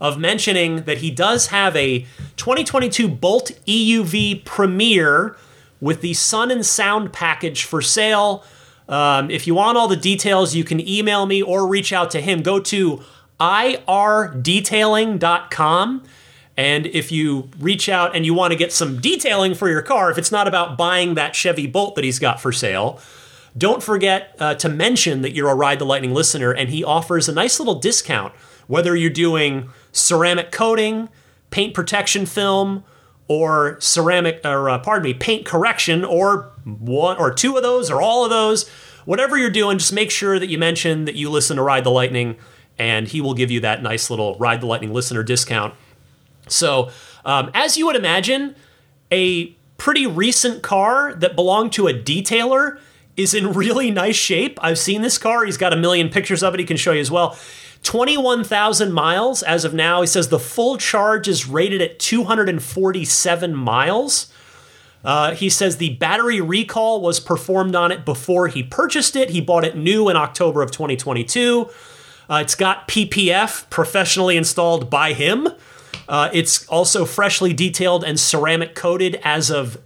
of 0.00 0.18
mentioning 0.18 0.82
that 0.82 0.98
he 0.98 1.10
does 1.10 1.48
have 1.48 1.74
a 1.74 2.00
2022 2.36 3.08
Bolt 3.08 3.50
EUV 3.66 4.44
Premier 4.44 5.36
with 5.80 6.00
the 6.00 6.14
Sun 6.14 6.50
and 6.50 6.64
Sound 6.64 7.12
package 7.12 7.64
for 7.64 7.82
sale. 7.82 8.44
Um, 8.88 9.30
if 9.30 9.46
you 9.46 9.54
want 9.54 9.76
all 9.76 9.88
the 9.88 9.96
details, 9.96 10.54
you 10.54 10.64
can 10.64 10.80
email 10.86 11.26
me 11.26 11.42
or 11.42 11.66
reach 11.66 11.92
out 11.92 12.10
to 12.12 12.20
him. 12.20 12.42
Go 12.42 12.60
to 12.60 13.02
irdetailing.com. 13.40 16.04
And 16.56 16.86
if 16.86 17.12
you 17.12 17.50
reach 17.60 17.88
out 17.88 18.16
and 18.16 18.26
you 18.26 18.34
want 18.34 18.52
to 18.52 18.56
get 18.56 18.72
some 18.72 19.00
detailing 19.00 19.54
for 19.54 19.68
your 19.68 19.82
car, 19.82 20.10
if 20.10 20.18
it's 20.18 20.32
not 20.32 20.48
about 20.48 20.76
buying 20.76 21.14
that 21.14 21.36
Chevy 21.36 21.68
Bolt 21.68 21.94
that 21.94 22.02
he's 22.02 22.18
got 22.18 22.40
for 22.40 22.50
sale, 22.50 22.98
don't 23.56 23.80
forget 23.82 24.34
uh, 24.40 24.54
to 24.56 24.68
mention 24.68 25.22
that 25.22 25.34
you're 25.34 25.50
a 25.50 25.54
Ride 25.54 25.78
the 25.78 25.84
Lightning 25.84 26.14
listener, 26.14 26.50
and 26.52 26.70
he 26.70 26.82
offers 26.82 27.28
a 27.28 27.32
nice 27.32 27.60
little 27.60 27.76
discount 27.76 28.34
whether 28.66 28.94
you're 28.94 29.10
doing 29.10 29.70
ceramic 29.92 30.52
coating, 30.52 31.08
paint 31.50 31.74
protection 31.74 32.26
film, 32.26 32.84
or 33.28 33.78
ceramic, 33.80 34.40
or 34.44 34.70
uh, 34.70 34.78
pardon 34.78 35.04
me, 35.04 35.14
paint 35.14 35.44
correction, 35.44 36.04
or 36.04 36.50
one 36.64 37.18
or 37.18 37.32
two 37.32 37.56
of 37.56 37.62
those, 37.62 37.90
or 37.90 38.00
all 38.00 38.24
of 38.24 38.30
those. 38.30 38.68
Whatever 39.04 39.38
you're 39.38 39.50
doing, 39.50 39.78
just 39.78 39.92
make 39.92 40.10
sure 40.10 40.38
that 40.38 40.48
you 40.48 40.58
mention 40.58 41.04
that 41.04 41.14
you 41.14 41.30
listen 41.30 41.56
to 41.56 41.62
Ride 41.62 41.84
the 41.84 41.90
Lightning, 41.90 42.36
and 42.78 43.06
he 43.08 43.20
will 43.20 43.34
give 43.34 43.50
you 43.50 43.60
that 43.60 43.82
nice 43.82 44.10
little 44.10 44.34
Ride 44.36 44.60
the 44.60 44.66
Lightning 44.66 44.92
listener 44.92 45.22
discount. 45.22 45.74
So, 46.48 46.90
um, 47.24 47.50
as 47.54 47.76
you 47.76 47.86
would 47.86 47.96
imagine, 47.96 48.54
a 49.12 49.46
pretty 49.76 50.06
recent 50.06 50.62
car 50.62 51.14
that 51.14 51.36
belonged 51.36 51.72
to 51.72 51.86
a 51.86 51.92
detailer 51.94 52.78
is 53.16 53.34
in 53.34 53.52
really 53.52 53.90
nice 53.90 54.16
shape. 54.16 54.58
I've 54.62 54.78
seen 54.78 55.02
this 55.02 55.18
car. 55.18 55.44
He's 55.44 55.56
got 55.58 55.72
a 55.72 55.76
million 55.76 56.08
pictures 56.08 56.42
of 56.42 56.54
it. 56.54 56.60
He 56.60 56.66
can 56.66 56.76
show 56.76 56.92
you 56.92 57.00
as 57.00 57.10
well. 57.10 57.38
21,000 57.82 58.92
miles 58.92 59.42
as 59.42 59.64
of 59.64 59.72
now. 59.72 60.00
He 60.00 60.06
says 60.06 60.28
the 60.28 60.38
full 60.38 60.76
charge 60.76 61.28
is 61.28 61.48
rated 61.48 61.80
at 61.80 61.98
247 61.98 63.54
miles. 63.54 64.32
Uh, 65.04 65.34
he 65.34 65.48
says 65.48 65.76
the 65.76 65.94
battery 65.94 66.40
recall 66.40 67.00
was 67.00 67.20
performed 67.20 67.74
on 67.74 67.92
it 67.92 68.04
before 68.04 68.48
he 68.48 68.62
purchased 68.62 69.16
it. 69.16 69.30
He 69.30 69.40
bought 69.40 69.64
it 69.64 69.76
new 69.76 70.08
in 70.08 70.16
October 70.16 70.62
of 70.62 70.70
2022. 70.70 71.70
Uh, 72.28 72.40
it's 72.42 72.54
got 72.54 72.88
PPF, 72.88 73.70
professionally 73.70 74.36
installed 74.36 74.90
by 74.90 75.12
him. 75.12 75.48
Uh, 76.08 76.30
it's 76.32 76.66
also 76.68 77.04
freshly 77.04 77.52
detailed 77.52 78.04
and 78.04 78.18
ceramic 78.18 78.74
coated 78.74 79.20
as 79.22 79.50
of 79.50 79.78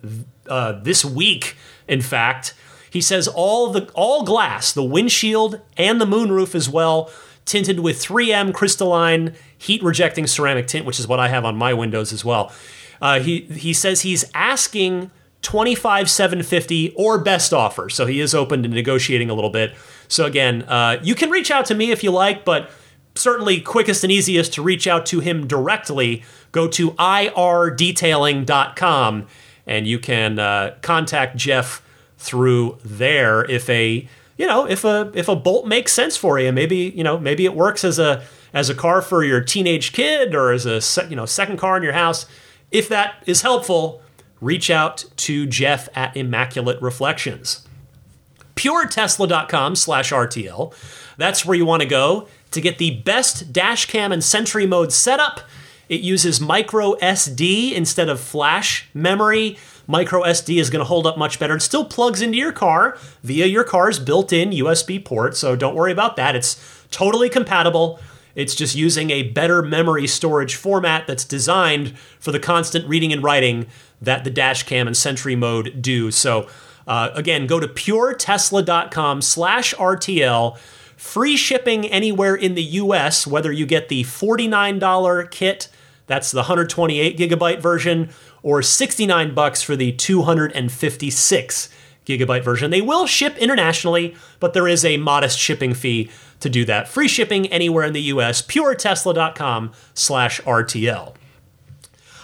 uh, 0.48 0.72
this 0.72 1.04
week, 1.04 1.56
in 1.86 2.00
fact. 2.00 2.54
He 2.90 3.00
says 3.00 3.26
all 3.26 3.70
the 3.70 3.90
all 3.94 4.22
glass, 4.24 4.72
the 4.72 4.84
windshield 4.84 5.60
and 5.76 6.00
the 6.00 6.04
moonroof 6.04 6.54
as 6.54 6.68
well, 6.68 7.10
tinted 7.44 7.80
with 7.80 8.02
3M 8.02 8.54
crystalline 8.54 9.34
heat 9.56 9.82
rejecting 9.82 10.26
ceramic 10.26 10.66
tint, 10.66 10.86
which 10.86 10.98
is 10.98 11.06
what 11.06 11.20
I 11.20 11.28
have 11.28 11.44
on 11.44 11.56
my 11.56 11.74
windows 11.74 12.12
as 12.12 12.24
well. 12.24 12.52
Uh, 13.00 13.20
he 13.20 13.40
he 13.40 13.72
says 13.72 14.02
he's 14.02 14.24
asking 14.34 15.10
25 15.42 16.08
750 16.08 16.94
or 16.96 17.18
best 17.18 17.52
offer, 17.52 17.88
so 17.88 18.06
he 18.06 18.20
is 18.20 18.34
open 18.34 18.62
to 18.62 18.68
negotiating 18.68 19.28
a 19.28 19.34
little 19.34 19.50
bit. 19.50 19.74
So 20.08 20.24
again, 20.24 20.62
uh, 20.62 20.98
you 21.02 21.14
can 21.14 21.30
reach 21.30 21.50
out 21.50 21.66
to 21.66 21.74
me 21.74 21.90
if 21.90 22.04
you 22.04 22.12
like, 22.12 22.44
but 22.44 22.70
certainly 23.14 23.60
quickest 23.60 24.02
and 24.04 24.12
easiest 24.12 24.52
to 24.54 24.62
reach 24.62 24.86
out 24.86 25.04
to 25.06 25.20
him 25.20 25.46
directly. 25.46 26.22
Go 26.52 26.68
to 26.68 26.92
irdetailing.com 26.92 29.26
and 29.66 29.86
you 29.86 29.98
can 29.98 30.38
uh, 30.38 30.74
contact 30.82 31.36
Jeff 31.36 31.82
through 32.18 32.78
there 32.84 33.44
if 33.50 33.68
a 33.68 34.08
you 34.42 34.48
know, 34.48 34.68
if 34.68 34.84
a 34.84 35.12
if 35.14 35.28
a 35.28 35.36
bolt 35.36 35.68
makes 35.68 35.92
sense 35.92 36.16
for 36.16 36.36
you, 36.36 36.50
maybe 36.50 36.92
you 36.96 37.04
know 37.04 37.16
maybe 37.16 37.44
it 37.44 37.54
works 37.54 37.84
as 37.84 38.00
a 38.00 38.24
as 38.52 38.68
a 38.68 38.74
car 38.74 39.00
for 39.00 39.22
your 39.22 39.40
teenage 39.40 39.92
kid 39.92 40.34
or 40.34 40.50
as 40.50 40.66
a 40.66 40.82
you 41.08 41.14
know 41.14 41.26
second 41.26 41.58
car 41.58 41.76
in 41.76 41.84
your 41.84 41.92
house. 41.92 42.26
If 42.72 42.88
that 42.88 43.22
is 43.24 43.42
helpful, 43.42 44.02
reach 44.40 44.68
out 44.68 45.04
to 45.18 45.46
Jeff 45.46 45.88
at 45.94 46.16
Immaculate 46.16 46.82
Reflections. 46.82 47.68
PureTesla.com 48.56 49.76
slash 49.76 50.10
RTL. 50.10 50.74
That's 51.16 51.46
where 51.46 51.56
you 51.56 51.64
want 51.64 51.82
to 51.82 51.88
go 51.88 52.26
to 52.50 52.60
get 52.60 52.78
the 52.78 52.96
best 53.02 53.52
dash 53.52 53.86
cam 53.86 54.10
and 54.10 54.24
Sentry 54.24 54.66
mode 54.66 54.92
setup. 54.92 55.42
It 55.88 56.00
uses 56.00 56.40
micro 56.40 56.94
SD 56.94 57.74
instead 57.74 58.08
of 58.08 58.18
flash 58.18 58.88
memory 58.92 59.56
micro 59.86 60.22
SD 60.22 60.60
is 60.60 60.70
going 60.70 60.80
to 60.80 60.88
hold 60.88 61.06
up 61.06 61.18
much 61.18 61.38
better. 61.38 61.56
It 61.56 61.62
still 61.62 61.84
plugs 61.84 62.22
into 62.22 62.38
your 62.38 62.52
car 62.52 62.96
via 63.22 63.46
your 63.46 63.64
car's 63.64 63.98
built 63.98 64.32
in 64.32 64.50
USB 64.50 65.04
port, 65.04 65.36
so 65.36 65.56
don't 65.56 65.74
worry 65.74 65.92
about 65.92 66.16
that. 66.16 66.36
It's 66.36 66.60
totally 66.90 67.28
compatible. 67.28 68.00
It's 68.34 68.54
just 68.54 68.74
using 68.74 69.10
a 69.10 69.24
better 69.24 69.62
memory 69.62 70.06
storage 70.06 70.54
format 70.54 71.06
that's 71.06 71.24
designed 71.24 71.98
for 72.18 72.32
the 72.32 72.40
constant 72.40 72.86
reading 72.86 73.12
and 73.12 73.22
writing 73.22 73.66
that 74.00 74.24
the 74.24 74.30
dash 74.30 74.62
cam 74.64 74.86
and 74.86 74.96
Sentry 74.96 75.36
mode 75.36 75.82
do. 75.82 76.10
So, 76.10 76.48
uh, 76.86 77.10
again, 77.14 77.46
go 77.46 77.60
to 77.60 77.68
puretesla.com 77.68 79.22
slash 79.22 79.74
RTL. 79.74 80.58
Free 80.96 81.36
shipping 81.36 81.86
anywhere 81.86 82.34
in 82.34 82.54
the 82.54 82.62
US, 82.62 83.26
whether 83.26 83.52
you 83.52 83.66
get 83.66 83.88
the 83.88 84.04
$49 84.04 85.30
kit, 85.30 85.68
that's 86.06 86.30
the 86.30 86.38
128 86.38 87.18
gigabyte 87.18 87.60
version, 87.60 88.10
or 88.42 88.62
69 88.62 89.34
bucks 89.34 89.62
for 89.62 89.76
the 89.76 89.92
256 89.92 91.68
gigabyte 92.06 92.44
version. 92.44 92.70
They 92.70 92.80
will 92.80 93.06
ship 93.06 93.36
internationally, 93.38 94.16
but 94.40 94.54
there 94.54 94.68
is 94.68 94.84
a 94.84 94.96
modest 94.96 95.38
shipping 95.38 95.74
fee 95.74 96.10
to 96.40 96.48
do 96.48 96.64
that. 96.64 96.88
Free 96.88 97.08
shipping 97.08 97.46
anywhere 97.46 97.84
in 97.84 97.92
the 97.92 98.02
US, 98.02 98.42
puretesla.com 98.42 99.72
slash 99.94 100.40
RTL. 100.40 101.14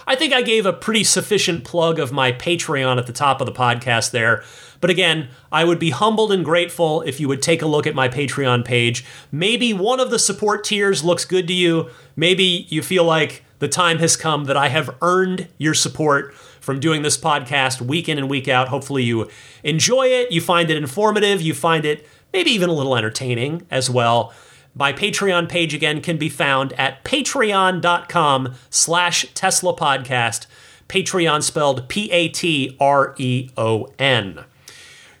I 0.05 0.15
think 0.15 0.33
I 0.33 0.41
gave 0.41 0.65
a 0.65 0.73
pretty 0.73 1.03
sufficient 1.03 1.63
plug 1.63 1.99
of 1.99 2.11
my 2.11 2.31
Patreon 2.31 2.97
at 2.97 3.05
the 3.05 3.13
top 3.13 3.41
of 3.41 3.45
the 3.45 3.53
podcast 3.53 4.09
there. 4.09 4.43
But 4.81 4.89
again, 4.89 5.29
I 5.51 5.63
would 5.63 5.77
be 5.77 5.91
humbled 5.91 6.31
and 6.31 6.43
grateful 6.43 7.01
if 7.01 7.19
you 7.19 7.27
would 7.27 7.43
take 7.43 7.61
a 7.61 7.67
look 7.67 7.85
at 7.85 7.93
my 7.93 8.09
Patreon 8.09 8.65
page. 8.65 9.05
Maybe 9.31 9.71
one 9.71 9.99
of 9.99 10.09
the 10.09 10.17
support 10.17 10.63
tiers 10.63 11.03
looks 11.03 11.25
good 11.25 11.47
to 11.47 11.53
you. 11.53 11.89
Maybe 12.15 12.65
you 12.69 12.81
feel 12.81 13.03
like 13.03 13.43
the 13.59 13.67
time 13.67 13.99
has 13.99 14.15
come 14.15 14.45
that 14.45 14.57
I 14.57 14.69
have 14.69 14.95
earned 15.01 15.47
your 15.57 15.73
support 15.73 16.33
from 16.33 16.79
doing 16.79 17.01
this 17.01 17.17
podcast 17.17 17.81
week 17.81 18.09
in 18.09 18.17
and 18.17 18.29
week 18.29 18.47
out. 18.47 18.69
Hopefully, 18.69 19.03
you 19.03 19.29
enjoy 19.63 20.07
it, 20.07 20.31
you 20.31 20.41
find 20.41 20.69
it 20.69 20.77
informative, 20.77 21.41
you 21.41 21.53
find 21.53 21.85
it 21.85 22.07
maybe 22.33 22.51
even 22.51 22.69
a 22.69 22.73
little 22.73 22.95
entertaining 22.95 23.65
as 23.69 23.89
well. 23.89 24.33
My 24.75 24.93
Patreon 24.93 25.49
page 25.49 25.73
again 25.73 26.01
can 26.01 26.17
be 26.17 26.29
found 26.29 26.73
at 26.73 27.03
patreon.com 27.03 28.55
slash 28.69 29.25
Tesla 29.33 29.75
podcast. 29.75 30.45
Patreon 30.87 31.43
spelled 31.43 31.89
P 31.89 32.11
A 32.11 32.29
T 32.29 32.77
R 32.79 33.13
E 33.17 33.49
O 33.57 33.91
N. 33.97 34.45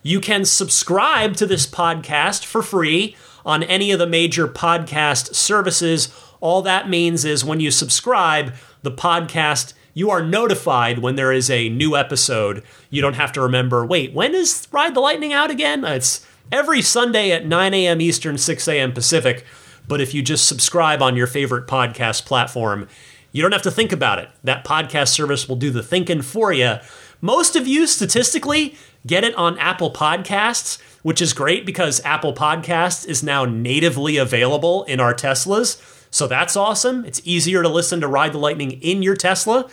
You 0.01 0.21
can 0.21 0.45
subscribe 0.45 1.35
to 1.35 1.45
this 1.45 1.67
podcast 1.67 2.45
for 2.45 2.61
free 2.61 3.15
on 3.45 3.63
any 3.63 3.91
of 3.91 3.99
the 3.99 4.07
major 4.07 4.47
podcast 4.47 5.35
services. 5.35 6.07
All 6.41 6.61
that 6.61 6.89
means 6.89 7.25
is 7.25 7.43
when 7.43 7.59
you 7.59 7.71
subscribe, 7.71 8.53
the 8.81 8.91
podcast, 8.91 9.73
you 9.93 10.09
are 10.09 10.23
notified 10.23 10.99
when 10.99 11.15
there 11.15 11.31
is 11.31 11.49
a 11.49 11.69
new 11.69 11.95
episode. 11.95 12.63
You 12.89 13.01
don't 13.01 13.15
have 13.15 13.31
to 13.33 13.41
remember, 13.41 13.85
wait, 13.85 14.13
when 14.13 14.33
is 14.33 14.67
Ride 14.71 14.95
the 14.95 15.01
Lightning 15.01 15.33
out 15.33 15.51
again? 15.51 15.83
It's 15.83 16.25
every 16.51 16.81
Sunday 16.81 17.31
at 17.31 17.45
9 17.45 17.73
a.m. 17.73 17.99
Eastern, 17.99 18.37
6 18.37 18.67
a.m. 18.67 18.93
Pacific. 18.93 19.45
But 19.87 20.01
if 20.01 20.13
you 20.13 20.21
just 20.21 20.47
subscribe 20.47 21.01
on 21.01 21.15
your 21.15 21.27
favorite 21.27 21.67
podcast 21.67 22.25
platform, 22.25 22.87
you 23.31 23.41
don't 23.41 23.51
have 23.51 23.61
to 23.63 23.71
think 23.71 23.91
about 23.91 24.19
it. 24.19 24.29
That 24.43 24.65
podcast 24.65 25.09
service 25.09 25.49
will 25.49 25.55
do 25.55 25.71
the 25.71 25.83
thinking 25.83 26.21
for 26.21 26.53
you. 26.53 26.77
Most 27.21 27.55
of 27.55 27.67
you, 27.67 27.85
statistically, 27.85 28.75
get 29.05 29.23
it 29.23 29.35
on 29.35 29.57
Apple 29.59 29.91
Podcasts, 29.91 30.79
which 31.03 31.21
is 31.21 31.33
great 31.33 31.65
because 31.65 32.03
Apple 32.05 32.33
Podcasts 32.33 33.05
is 33.05 33.21
now 33.21 33.45
natively 33.45 34.17
available 34.17 34.83
in 34.85 34.99
our 34.99 35.13
Teslas. 35.13 35.98
So 36.11 36.27
that's 36.27 36.55
awesome. 36.55 37.05
It's 37.05 37.21
easier 37.23 37.61
to 37.61 37.69
listen 37.69 38.01
to 38.01 38.07
Ride 38.07 38.33
the 38.33 38.39
Lightning 38.39 38.71
in 38.71 39.03
your 39.03 39.15
Tesla. 39.15 39.69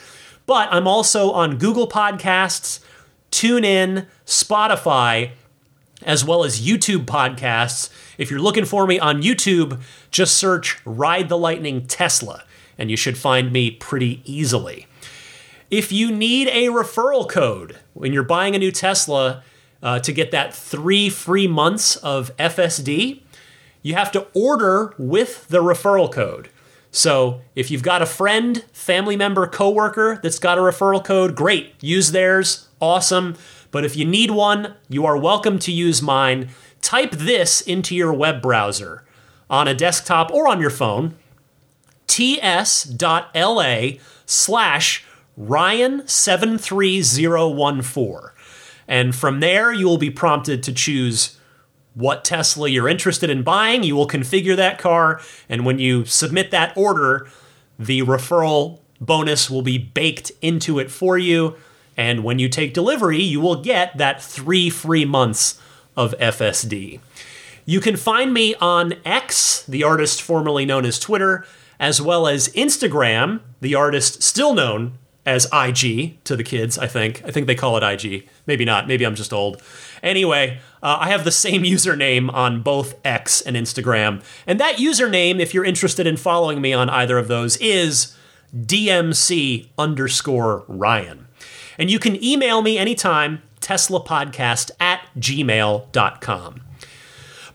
But 0.46 0.68
I'm 0.70 0.86
also 0.86 1.32
on 1.32 1.58
Google 1.58 1.88
Podcasts, 1.88 2.80
TuneIn, 3.30 4.06
Spotify, 4.24 5.32
as 6.02 6.24
well 6.24 6.44
as 6.44 6.60
YouTube 6.60 7.04
podcasts. 7.06 7.90
If 8.18 8.30
you're 8.30 8.40
looking 8.40 8.64
for 8.64 8.86
me 8.86 8.98
on 8.98 9.22
YouTube, 9.22 9.80
just 10.10 10.36
search 10.36 10.78
Ride 10.84 11.28
the 11.28 11.38
Lightning 11.38 11.86
Tesla, 11.86 12.44
and 12.78 12.90
you 12.90 12.96
should 12.96 13.18
find 13.18 13.52
me 13.52 13.70
pretty 13.70 14.22
easily. 14.24 14.86
If 15.70 15.90
you 15.90 16.12
need 16.12 16.48
a 16.48 16.68
referral 16.68 17.28
code 17.28 17.78
when 17.92 18.12
you're 18.12 18.22
buying 18.22 18.54
a 18.54 18.58
new 18.58 18.70
Tesla 18.70 19.42
uh, 19.82 19.98
to 19.98 20.12
get 20.12 20.30
that 20.30 20.54
three 20.54 21.10
free 21.10 21.48
months 21.48 21.96
of 21.96 22.34
FSD, 22.36 23.22
you 23.86 23.94
have 23.94 24.10
to 24.10 24.26
order 24.34 24.92
with 24.98 25.46
the 25.46 25.62
referral 25.62 26.10
code. 26.10 26.48
So 26.90 27.42
if 27.54 27.70
you've 27.70 27.84
got 27.84 28.02
a 28.02 28.06
friend, 28.06 28.64
family 28.72 29.16
member, 29.16 29.46
coworker 29.46 30.18
that's 30.24 30.40
got 30.40 30.58
a 30.58 30.60
referral 30.60 31.04
code, 31.04 31.36
great, 31.36 31.74
use 31.80 32.10
theirs, 32.10 32.68
awesome. 32.80 33.36
But 33.70 33.84
if 33.84 33.94
you 33.94 34.04
need 34.04 34.32
one, 34.32 34.74
you 34.88 35.06
are 35.06 35.16
welcome 35.16 35.60
to 35.60 35.70
use 35.70 36.02
mine. 36.02 36.48
Type 36.82 37.12
this 37.12 37.60
into 37.60 37.94
your 37.94 38.12
web 38.12 38.42
browser 38.42 39.04
on 39.48 39.68
a 39.68 39.74
desktop 39.74 40.32
or 40.32 40.48
on 40.48 40.60
your 40.60 40.70
phone 40.70 41.14
ts.la 42.08 43.90
slash 44.26 45.04
Ryan73014. 45.38 48.30
And 48.88 49.14
from 49.14 49.38
there, 49.38 49.72
you 49.72 49.86
will 49.86 49.96
be 49.96 50.10
prompted 50.10 50.64
to 50.64 50.72
choose 50.72 51.38
what 51.96 52.24
Tesla 52.24 52.68
you're 52.68 52.88
interested 52.88 53.30
in 53.30 53.42
buying. 53.42 53.82
You 53.82 53.96
will 53.96 54.06
configure 54.06 54.54
that 54.54 54.78
car. 54.78 55.20
And 55.48 55.64
when 55.64 55.78
you 55.78 56.04
submit 56.04 56.50
that 56.52 56.76
order, 56.76 57.26
the 57.78 58.02
referral 58.02 58.80
bonus 59.00 59.50
will 59.50 59.62
be 59.62 59.78
baked 59.78 60.30
into 60.40 60.78
it 60.78 60.90
for 60.90 61.18
you. 61.18 61.56
And 61.96 62.22
when 62.22 62.38
you 62.38 62.48
take 62.48 62.74
delivery, 62.74 63.22
you 63.22 63.40
will 63.40 63.62
get 63.62 63.96
that 63.96 64.22
three 64.22 64.68
free 64.68 65.06
months 65.06 65.58
of 65.96 66.14
FSD. 66.18 67.00
You 67.64 67.80
can 67.80 67.96
find 67.96 68.32
me 68.32 68.54
on 68.56 68.94
X, 69.04 69.64
the 69.64 69.82
artist 69.82 70.20
formerly 70.20 70.66
known 70.66 70.84
as 70.84 70.98
Twitter, 70.98 71.46
as 71.80 72.00
well 72.00 72.26
as 72.26 72.48
Instagram, 72.50 73.40
the 73.60 73.74
artist 73.74 74.22
still 74.22 74.54
known 74.54 74.98
as 75.26 75.46
IG 75.52 76.22
to 76.24 76.36
the 76.36 76.44
kids, 76.44 76.78
I 76.78 76.86
think. 76.86 77.22
I 77.26 77.32
think 77.32 77.48
they 77.48 77.56
call 77.56 77.76
it 77.76 77.82
IG. 77.82 78.28
Maybe 78.46 78.64
not. 78.64 78.86
Maybe 78.86 79.04
I'm 79.04 79.16
just 79.16 79.32
old. 79.32 79.60
Anyway, 80.02 80.60
uh, 80.82 80.98
I 81.00 81.10
have 81.10 81.24
the 81.24 81.32
same 81.32 81.62
username 81.64 82.32
on 82.32 82.62
both 82.62 82.94
X 83.04 83.42
and 83.42 83.56
Instagram. 83.56 84.22
And 84.46 84.60
that 84.60 84.76
username, 84.76 85.40
if 85.40 85.52
you're 85.52 85.64
interested 85.64 86.06
in 86.06 86.16
following 86.16 86.60
me 86.60 86.72
on 86.72 86.88
either 86.88 87.18
of 87.18 87.28
those, 87.28 87.56
is 87.56 88.16
DMC 88.54 89.68
underscore 89.76 90.64
Ryan. 90.68 91.26
And 91.78 91.90
you 91.90 91.98
can 91.98 92.22
email 92.24 92.62
me 92.62 92.78
anytime, 92.78 93.42
teslapodcast 93.60 94.70
at 94.80 95.02
gmail.com. 95.18 96.60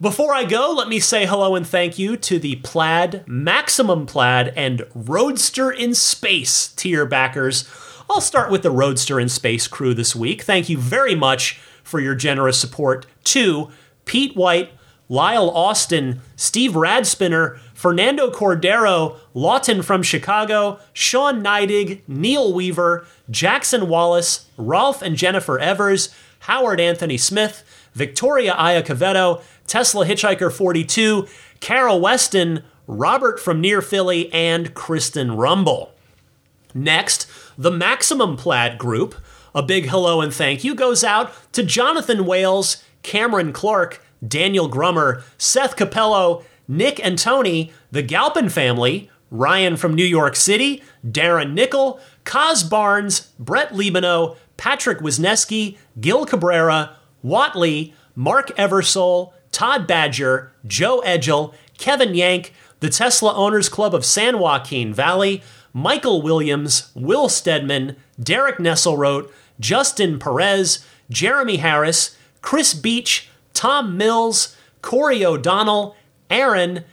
Before 0.01 0.33
I 0.33 0.45
go, 0.45 0.73
let 0.75 0.87
me 0.87 0.99
say 0.99 1.27
hello 1.27 1.53
and 1.53 1.65
thank 1.65 1.99
you 1.99 2.17
to 2.17 2.39
the 2.39 2.55
Plaid, 2.63 3.23
Maximum 3.27 4.07
Plaid, 4.07 4.51
and 4.55 4.83
Roadster 4.95 5.69
in 5.69 5.93
Space 5.93 6.69
tier 6.69 7.05
backers. 7.05 7.69
I'll 8.09 8.19
start 8.19 8.49
with 8.49 8.63
the 8.63 8.71
Roadster 8.71 9.19
in 9.19 9.29
Space 9.29 9.67
crew 9.67 9.93
this 9.93 10.15
week. 10.15 10.41
Thank 10.41 10.69
you 10.69 10.79
very 10.79 11.13
much 11.13 11.61
for 11.83 11.99
your 11.99 12.15
generous 12.15 12.57
support 12.57 13.05
to 13.25 13.69
Pete 14.05 14.35
White, 14.35 14.71
Lyle 15.07 15.51
Austin, 15.51 16.21
Steve 16.35 16.71
Radspinner, 16.71 17.59
Fernando 17.75 18.31
Cordero, 18.31 19.19
Lawton 19.35 19.83
from 19.83 20.01
Chicago, 20.01 20.79
Sean 20.93 21.43
Neidig, 21.43 22.01
Neil 22.07 22.51
Weaver, 22.51 23.05
Jackson 23.29 23.87
Wallace, 23.87 24.47
Rolf 24.57 25.03
and 25.03 25.15
Jennifer 25.15 25.59
Evers, 25.59 26.09
Howard 26.39 26.79
Anthony 26.79 27.17
Smith, 27.17 27.63
Victoria 27.93 28.53
Iacovetto, 28.53 29.41
Tesla 29.67 30.05
Hitchhiker 30.05 30.51
42, 30.51 31.27
Carol 31.59 31.99
Weston, 31.99 32.63
Robert 32.87 33.39
from 33.39 33.61
near 33.61 33.81
Philly, 33.81 34.31
and 34.33 34.73
Kristen 34.73 35.35
Rumble. 35.35 35.93
Next, 36.73 37.27
the 37.57 37.71
Maximum 37.71 38.37
Plaid 38.37 38.77
Group. 38.77 39.15
A 39.53 39.61
big 39.61 39.89
hello 39.89 40.21
and 40.21 40.33
thank 40.33 40.63
you 40.63 40.73
goes 40.73 41.03
out 41.03 41.33
to 41.51 41.63
Jonathan 41.63 42.25
Wales, 42.25 42.83
Cameron 43.03 43.51
Clark, 43.51 44.03
Daniel 44.25 44.69
Grummer, 44.69 45.23
Seth 45.37 45.75
Capello, 45.75 46.43
Nick 46.67 47.03
and 47.03 47.19
Tony, 47.19 47.73
the 47.91 48.01
Galpin 48.01 48.47
family, 48.47 49.09
Ryan 49.29 49.75
from 49.75 49.93
New 49.93 50.05
York 50.05 50.35
City, 50.35 50.81
Darren 51.05 51.53
Nickel, 51.53 51.99
Kaz 52.23 52.69
Barnes, 52.69 53.31
Brett 53.39 53.73
Libano, 53.73 54.37
Patrick 54.57 54.99
Wisneski, 54.99 55.77
Gil 55.99 56.25
Cabrera, 56.25 56.97
Watley, 57.21 57.93
Mark 58.15 58.49
Eversole, 58.57 59.33
Todd 59.51 59.87
Badger, 59.87 60.51
Joe 60.65 60.99
Edgel, 61.01 61.53
Kevin 61.77 62.15
Yank, 62.15 62.53
the 62.79 62.89
Tesla 62.89 63.33
Owners 63.33 63.69
Club 63.69 63.93
of 63.93 64.05
San 64.05 64.39
Joaquin 64.39 64.93
Valley, 64.93 65.41
Michael 65.73 66.21
Williams, 66.21 66.91
Will 66.95 67.29
Stedman, 67.29 67.95
Derek 68.21 68.57
Nesselrote, 68.57 69.31
Justin 69.59 70.19
Perez, 70.19 70.85
Jeremy 71.09 71.57
Harris, 71.57 72.17
Chris 72.41 72.73
Beach, 72.73 73.29
Tom 73.53 73.97
Mills, 73.97 74.55
Corey 74.81 75.23
O'Donnell, 75.23 75.95
Aaron, 76.29 76.83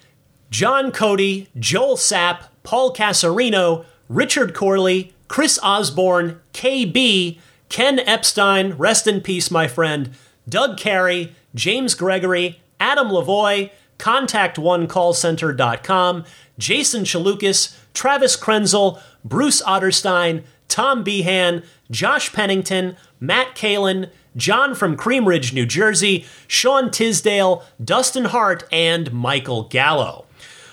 John 0.51 0.93
Cody, 0.93 1.49
Joel 1.59 1.97
Sapp, 1.97 2.45
Paul 2.63 2.93
Casarino, 2.93 3.85
Richard 4.09 4.55
Corley, 4.55 5.15
Chris 5.29 5.59
Osborne, 5.63 6.41
KB, 6.53 7.39
Ken 7.69 8.01
Epstein, 8.01 8.73
rest 8.73 9.07
in 9.07 9.21
peace, 9.21 9.51
my 9.51 9.69
friend, 9.69 10.11
Doug 10.49 10.79
Carey, 10.79 11.35
James 11.55 11.95
Gregory, 11.95 12.61
Adam 12.81 13.09
Lavoy, 13.09 13.71
ContactOneCallCenter.com, 13.99 16.25
Jason 16.59 17.05
Chalukas, 17.05 17.77
Travis 17.93 18.37
Krenzel, 18.37 19.01
Bruce 19.25 19.61
Otterstein, 19.63 20.45
Tom 20.69 21.03
Behan, 21.03 21.65
Josh 21.91 22.33
Pennington, 22.33 22.97
Matt 23.21 23.57
Kalin, 23.57 24.11
John 24.37 24.75
from 24.75 24.97
Cream 24.97 25.27
Ridge, 25.27 25.53
New 25.53 25.67
Jersey, 25.67 26.25
Sean 26.47 26.91
Tisdale, 26.91 27.65
Dustin 27.83 28.27
Hart, 28.27 28.65
and 28.71 29.13
Michael 29.13 29.65
Gallo. 29.65 30.27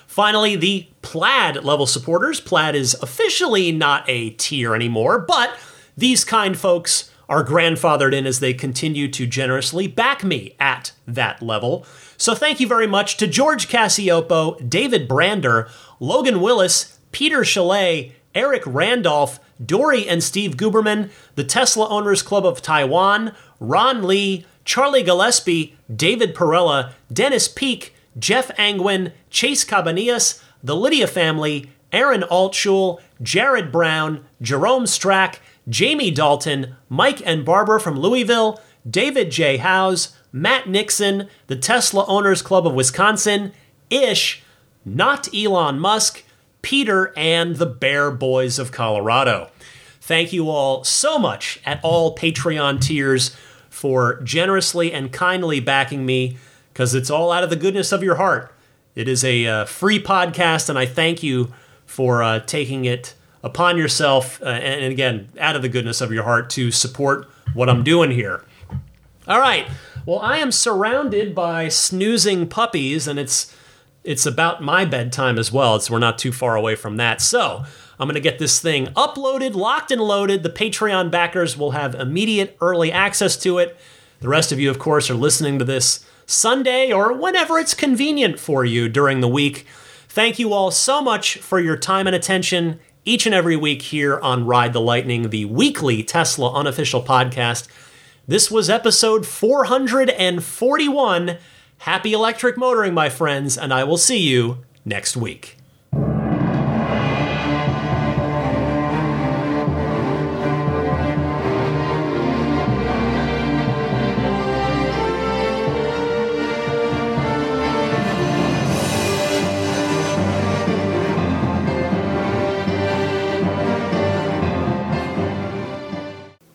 Finally, 0.06 0.56
the 0.56 0.88
Plaid 1.02 1.64
level 1.64 1.86
supporters. 1.86 2.40
Plaid 2.40 2.76
is 2.76 2.94
officially 2.96 3.72
not 3.72 4.04
a 4.08 4.32
tier 4.32 4.76
anymore, 4.76 5.20
but 5.20 5.58
these 5.98 6.24
kind 6.24 6.58
folks 6.58 7.12
are 7.28 7.44
grandfathered 7.44 8.14
in 8.14 8.26
as 8.28 8.40
they 8.40 8.54
continue 8.54 9.08
to 9.10 9.26
generously 9.26 9.88
back 9.88 10.24
me 10.24 10.56
at 10.60 10.92
that 11.08 11.42
level. 11.42 11.86
So 12.18 12.36
thank 12.36 12.60
you 12.60 12.68
very 12.68 12.88
much 12.88 13.18
to 13.18 13.28
George 13.28 13.68
Cassiopo, 13.68 14.70
David 14.70 15.08
Brander, 15.08 15.68
Logan 16.00 16.40
Willis, 16.42 17.00
Peter 17.12 17.44
Chalet, 17.44 18.14
Eric 18.34 18.64
Randolph, 18.66 19.40
Dory 19.64 20.08
and 20.08 20.22
Steve 20.22 20.58
Guberman, 20.58 21.10
the 21.36 21.44
Tesla 21.44 21.88
Owners 21.90 22.22
Club 22.22 22.46
of 22.46 22.62
Taiwan, 22.62 23.34
Ron 23.60 24.04
Lee, 24.04 24.46
Charlie 24.66 25.04
Gillespie, 25.04 25.78
David 25.94 26.36
Perella, 26.36 26.92
Dennis 27.12 27.48
Peak, 27.48 27.96
Jeff 28.18 28.52
Angwin, 28.58 29.14
Chase 29.30 29.64
Cabanillas, 29.64 30.42
the 30.64 30.76
Lydia 30.76 31.08
family, 31.08 31.72
Aaron 31.92 32.24
Altschul, 32.24 33.00
Jared 33.22 33.72
Brown, 33.72 34.26
Jerome 34.42 34.84
Strack, 34.84 35.38
Jamie 35.68 36.12
Dalton, 36.12 36.76
Mike 36.90 37.22
and 37.26 37.44
Barbara 37.44 37.80
from 37.80 38.00
Louisville, 38.00 38.62
David 38.90 39.32
J. 39.32 39.58
Howes, 39.58 40.16
Matt 40.32 40.70
Nixon, 40.70 41.30
the 41.48 41.56
Tesla 41.56 42.06
Owners 42.08 42.42
Club 42.42 42.68
of 42.68 42.74
Wisconsin, 42.74 43.52
Ish, 43.90 44.44
not 44.84 45.34
Elon 45.34 45.80
Musk, 45.80 46.24
Peter, 46.62 47.14
and 47.18 47.56
the 47.56 47.66
Bear 47.66 48.12
Boys 48.12 48.60
of 48.60 48.72
Colorado. 48.72 49.50
Thank 50.02 50.34
you 50.34 50.50
all 50.50 50.84
so 50.84 51.18
much 51.18 51.60
at 51.66 51.80
all 51.84 52.16
Patreon 52.16 52.80
tiers 52.80 53.36
for 53.70 54.22
generously 54.22 54.94
and 54.94 55.12
kindly 55.12 55.60
backing 55.60 56.06
me 56.06 56.38
because 56.72 56.94
it's 56.94 57.10
all 57.10 57.32
out 57.32 57.44
of 57.44 57.50
the 57.50 57.56
goodness 57.56 57.92
of 57.92 58.04
your 58.04 58.16
heart. 58.16 58.54
It 58.94 59.08
is 59.08 59.24
a 59.24 59.46
uh, 59.48 59.66
free 59.66 60.02
podcast, 60.02 60.70
and 60.70 60.78
I 60.78 60.86
thank 60.86 61.24
you 61.24 61.54
for 61.86 62.22
uh, 62.22 62.40
taking 62.40 62.86
it 62.86 63.14
upon 63.46 63.78
yourself, 63.78 64.42
uh, 64.42 64.48
and, 64.48 64.92
again, 64.92 65.30
out 65.40 65.56
of 65.56 65.62
the 65.62 65.70
goodness 65.70 66.02
of 66.02 66.12
your 66.12 66.24
heart, 66.24 66.50
to 66.50 66.72
support 66.72 67.30
what 67.54 67.70
I'm 67.70 67.84
doing 67.84 68.12
here. 68.12 68.44
All 69.28 69.40
right. 69.40 69.68
Well, 70.06 70.20
I 70.20 70.38
am 70.38 70.52
surrounded 70.52 71.34
by 71.34 71.70
snoozing 71.70 72.48
puppies, 72.48 73.08
and 73.08 73.18
it's 73.18 73.56
it's 74.04 74.26
about 74.26 74.62
my 74.62 74.86
bedtime 74.86 75.40
as 75.40 75.52
well. 75.52 75.80
So 75.80 75.94
we're 75.94 76.00
not 76.00 76.20
too 76.20 76.32
far 76.32 76.56
away 76.56 76.76
from 76.76 76.98
that. 76.98 77.22
So 77.22 77.64
I'm 78.00 78.08
going 78.08 78.14
to 78.14 78.20
get 78.20 78.38
this 78.38 78.60
thing 78.60 78.88
uploaded, 78.88 79.56
locked 79.56 79.90
and 79.92 80.02
loaded. 80.02 80.44
The 80.44 80.50
Patreon 80.50 81.10
backers 81.10 81.58
will 81.58 81.72
have 81.72 81.96
immediate 81.96 82.56
early 82.62 82.92
access 82.92 83.36
to 83.38 83.58
it. 83.58 83.76
The 84.20 84.30
rest 84.30 84.52
of 84.52 84.60
you, 84.60 84.70
of 84.70 84.78
course, 84.78 85.10
are 85.10 85.16
listening 85.16 85.58
to 85.58 85.66
this 85.66 86.06
Sunday 86.28 86.92
or 86.92 87.14
whenever 87.14 87.58
it's 87.58 87.74
convenient 87.74 88.40
for 88.40 88.64
you 88.64 88.90
during 88.90 89.22
the 89.22 89.28
week. 89.28 89.66
Thank 90.08 90.38
you 90.38 90.54
all 90.54 90.70
so 90.70 91.02
much 91.02 91.38
for 91.38 91.60
your 91.60 91.76
time 91.76 92.06
and 92.06 92.16
attention 92.16 92.80
each 93.06 93.28
and 93.28 93.36
every 93.36 93.56
week 93.56 93.84
here 93.84 94.20
on 94.20 94.48
Ride 94.48 94.74
the 94.74 94.82
Lightning, 94.82 95.30
the 95.30 95.46
weekly 95.46 96.04
Tesla 96.04 96.52
unofficial 96.54 97.04
podcast. 97.04 97.68
This 98.28 98.50
was 98.50 98.68
episode 98.70 99.28
441. 99.28 101.38
Happy 101.78 102.14
electric 102.14 102.58
motoring, 102.58 102.96
my 102.96 103.10
friends, 103.10 103.58
and 103.58 103.72
I 103.72 103.84
will 103.84 103.98
see 103.98 104.18
you 104.18 104.66
next 104.84 105.16
week. 105.16 105.58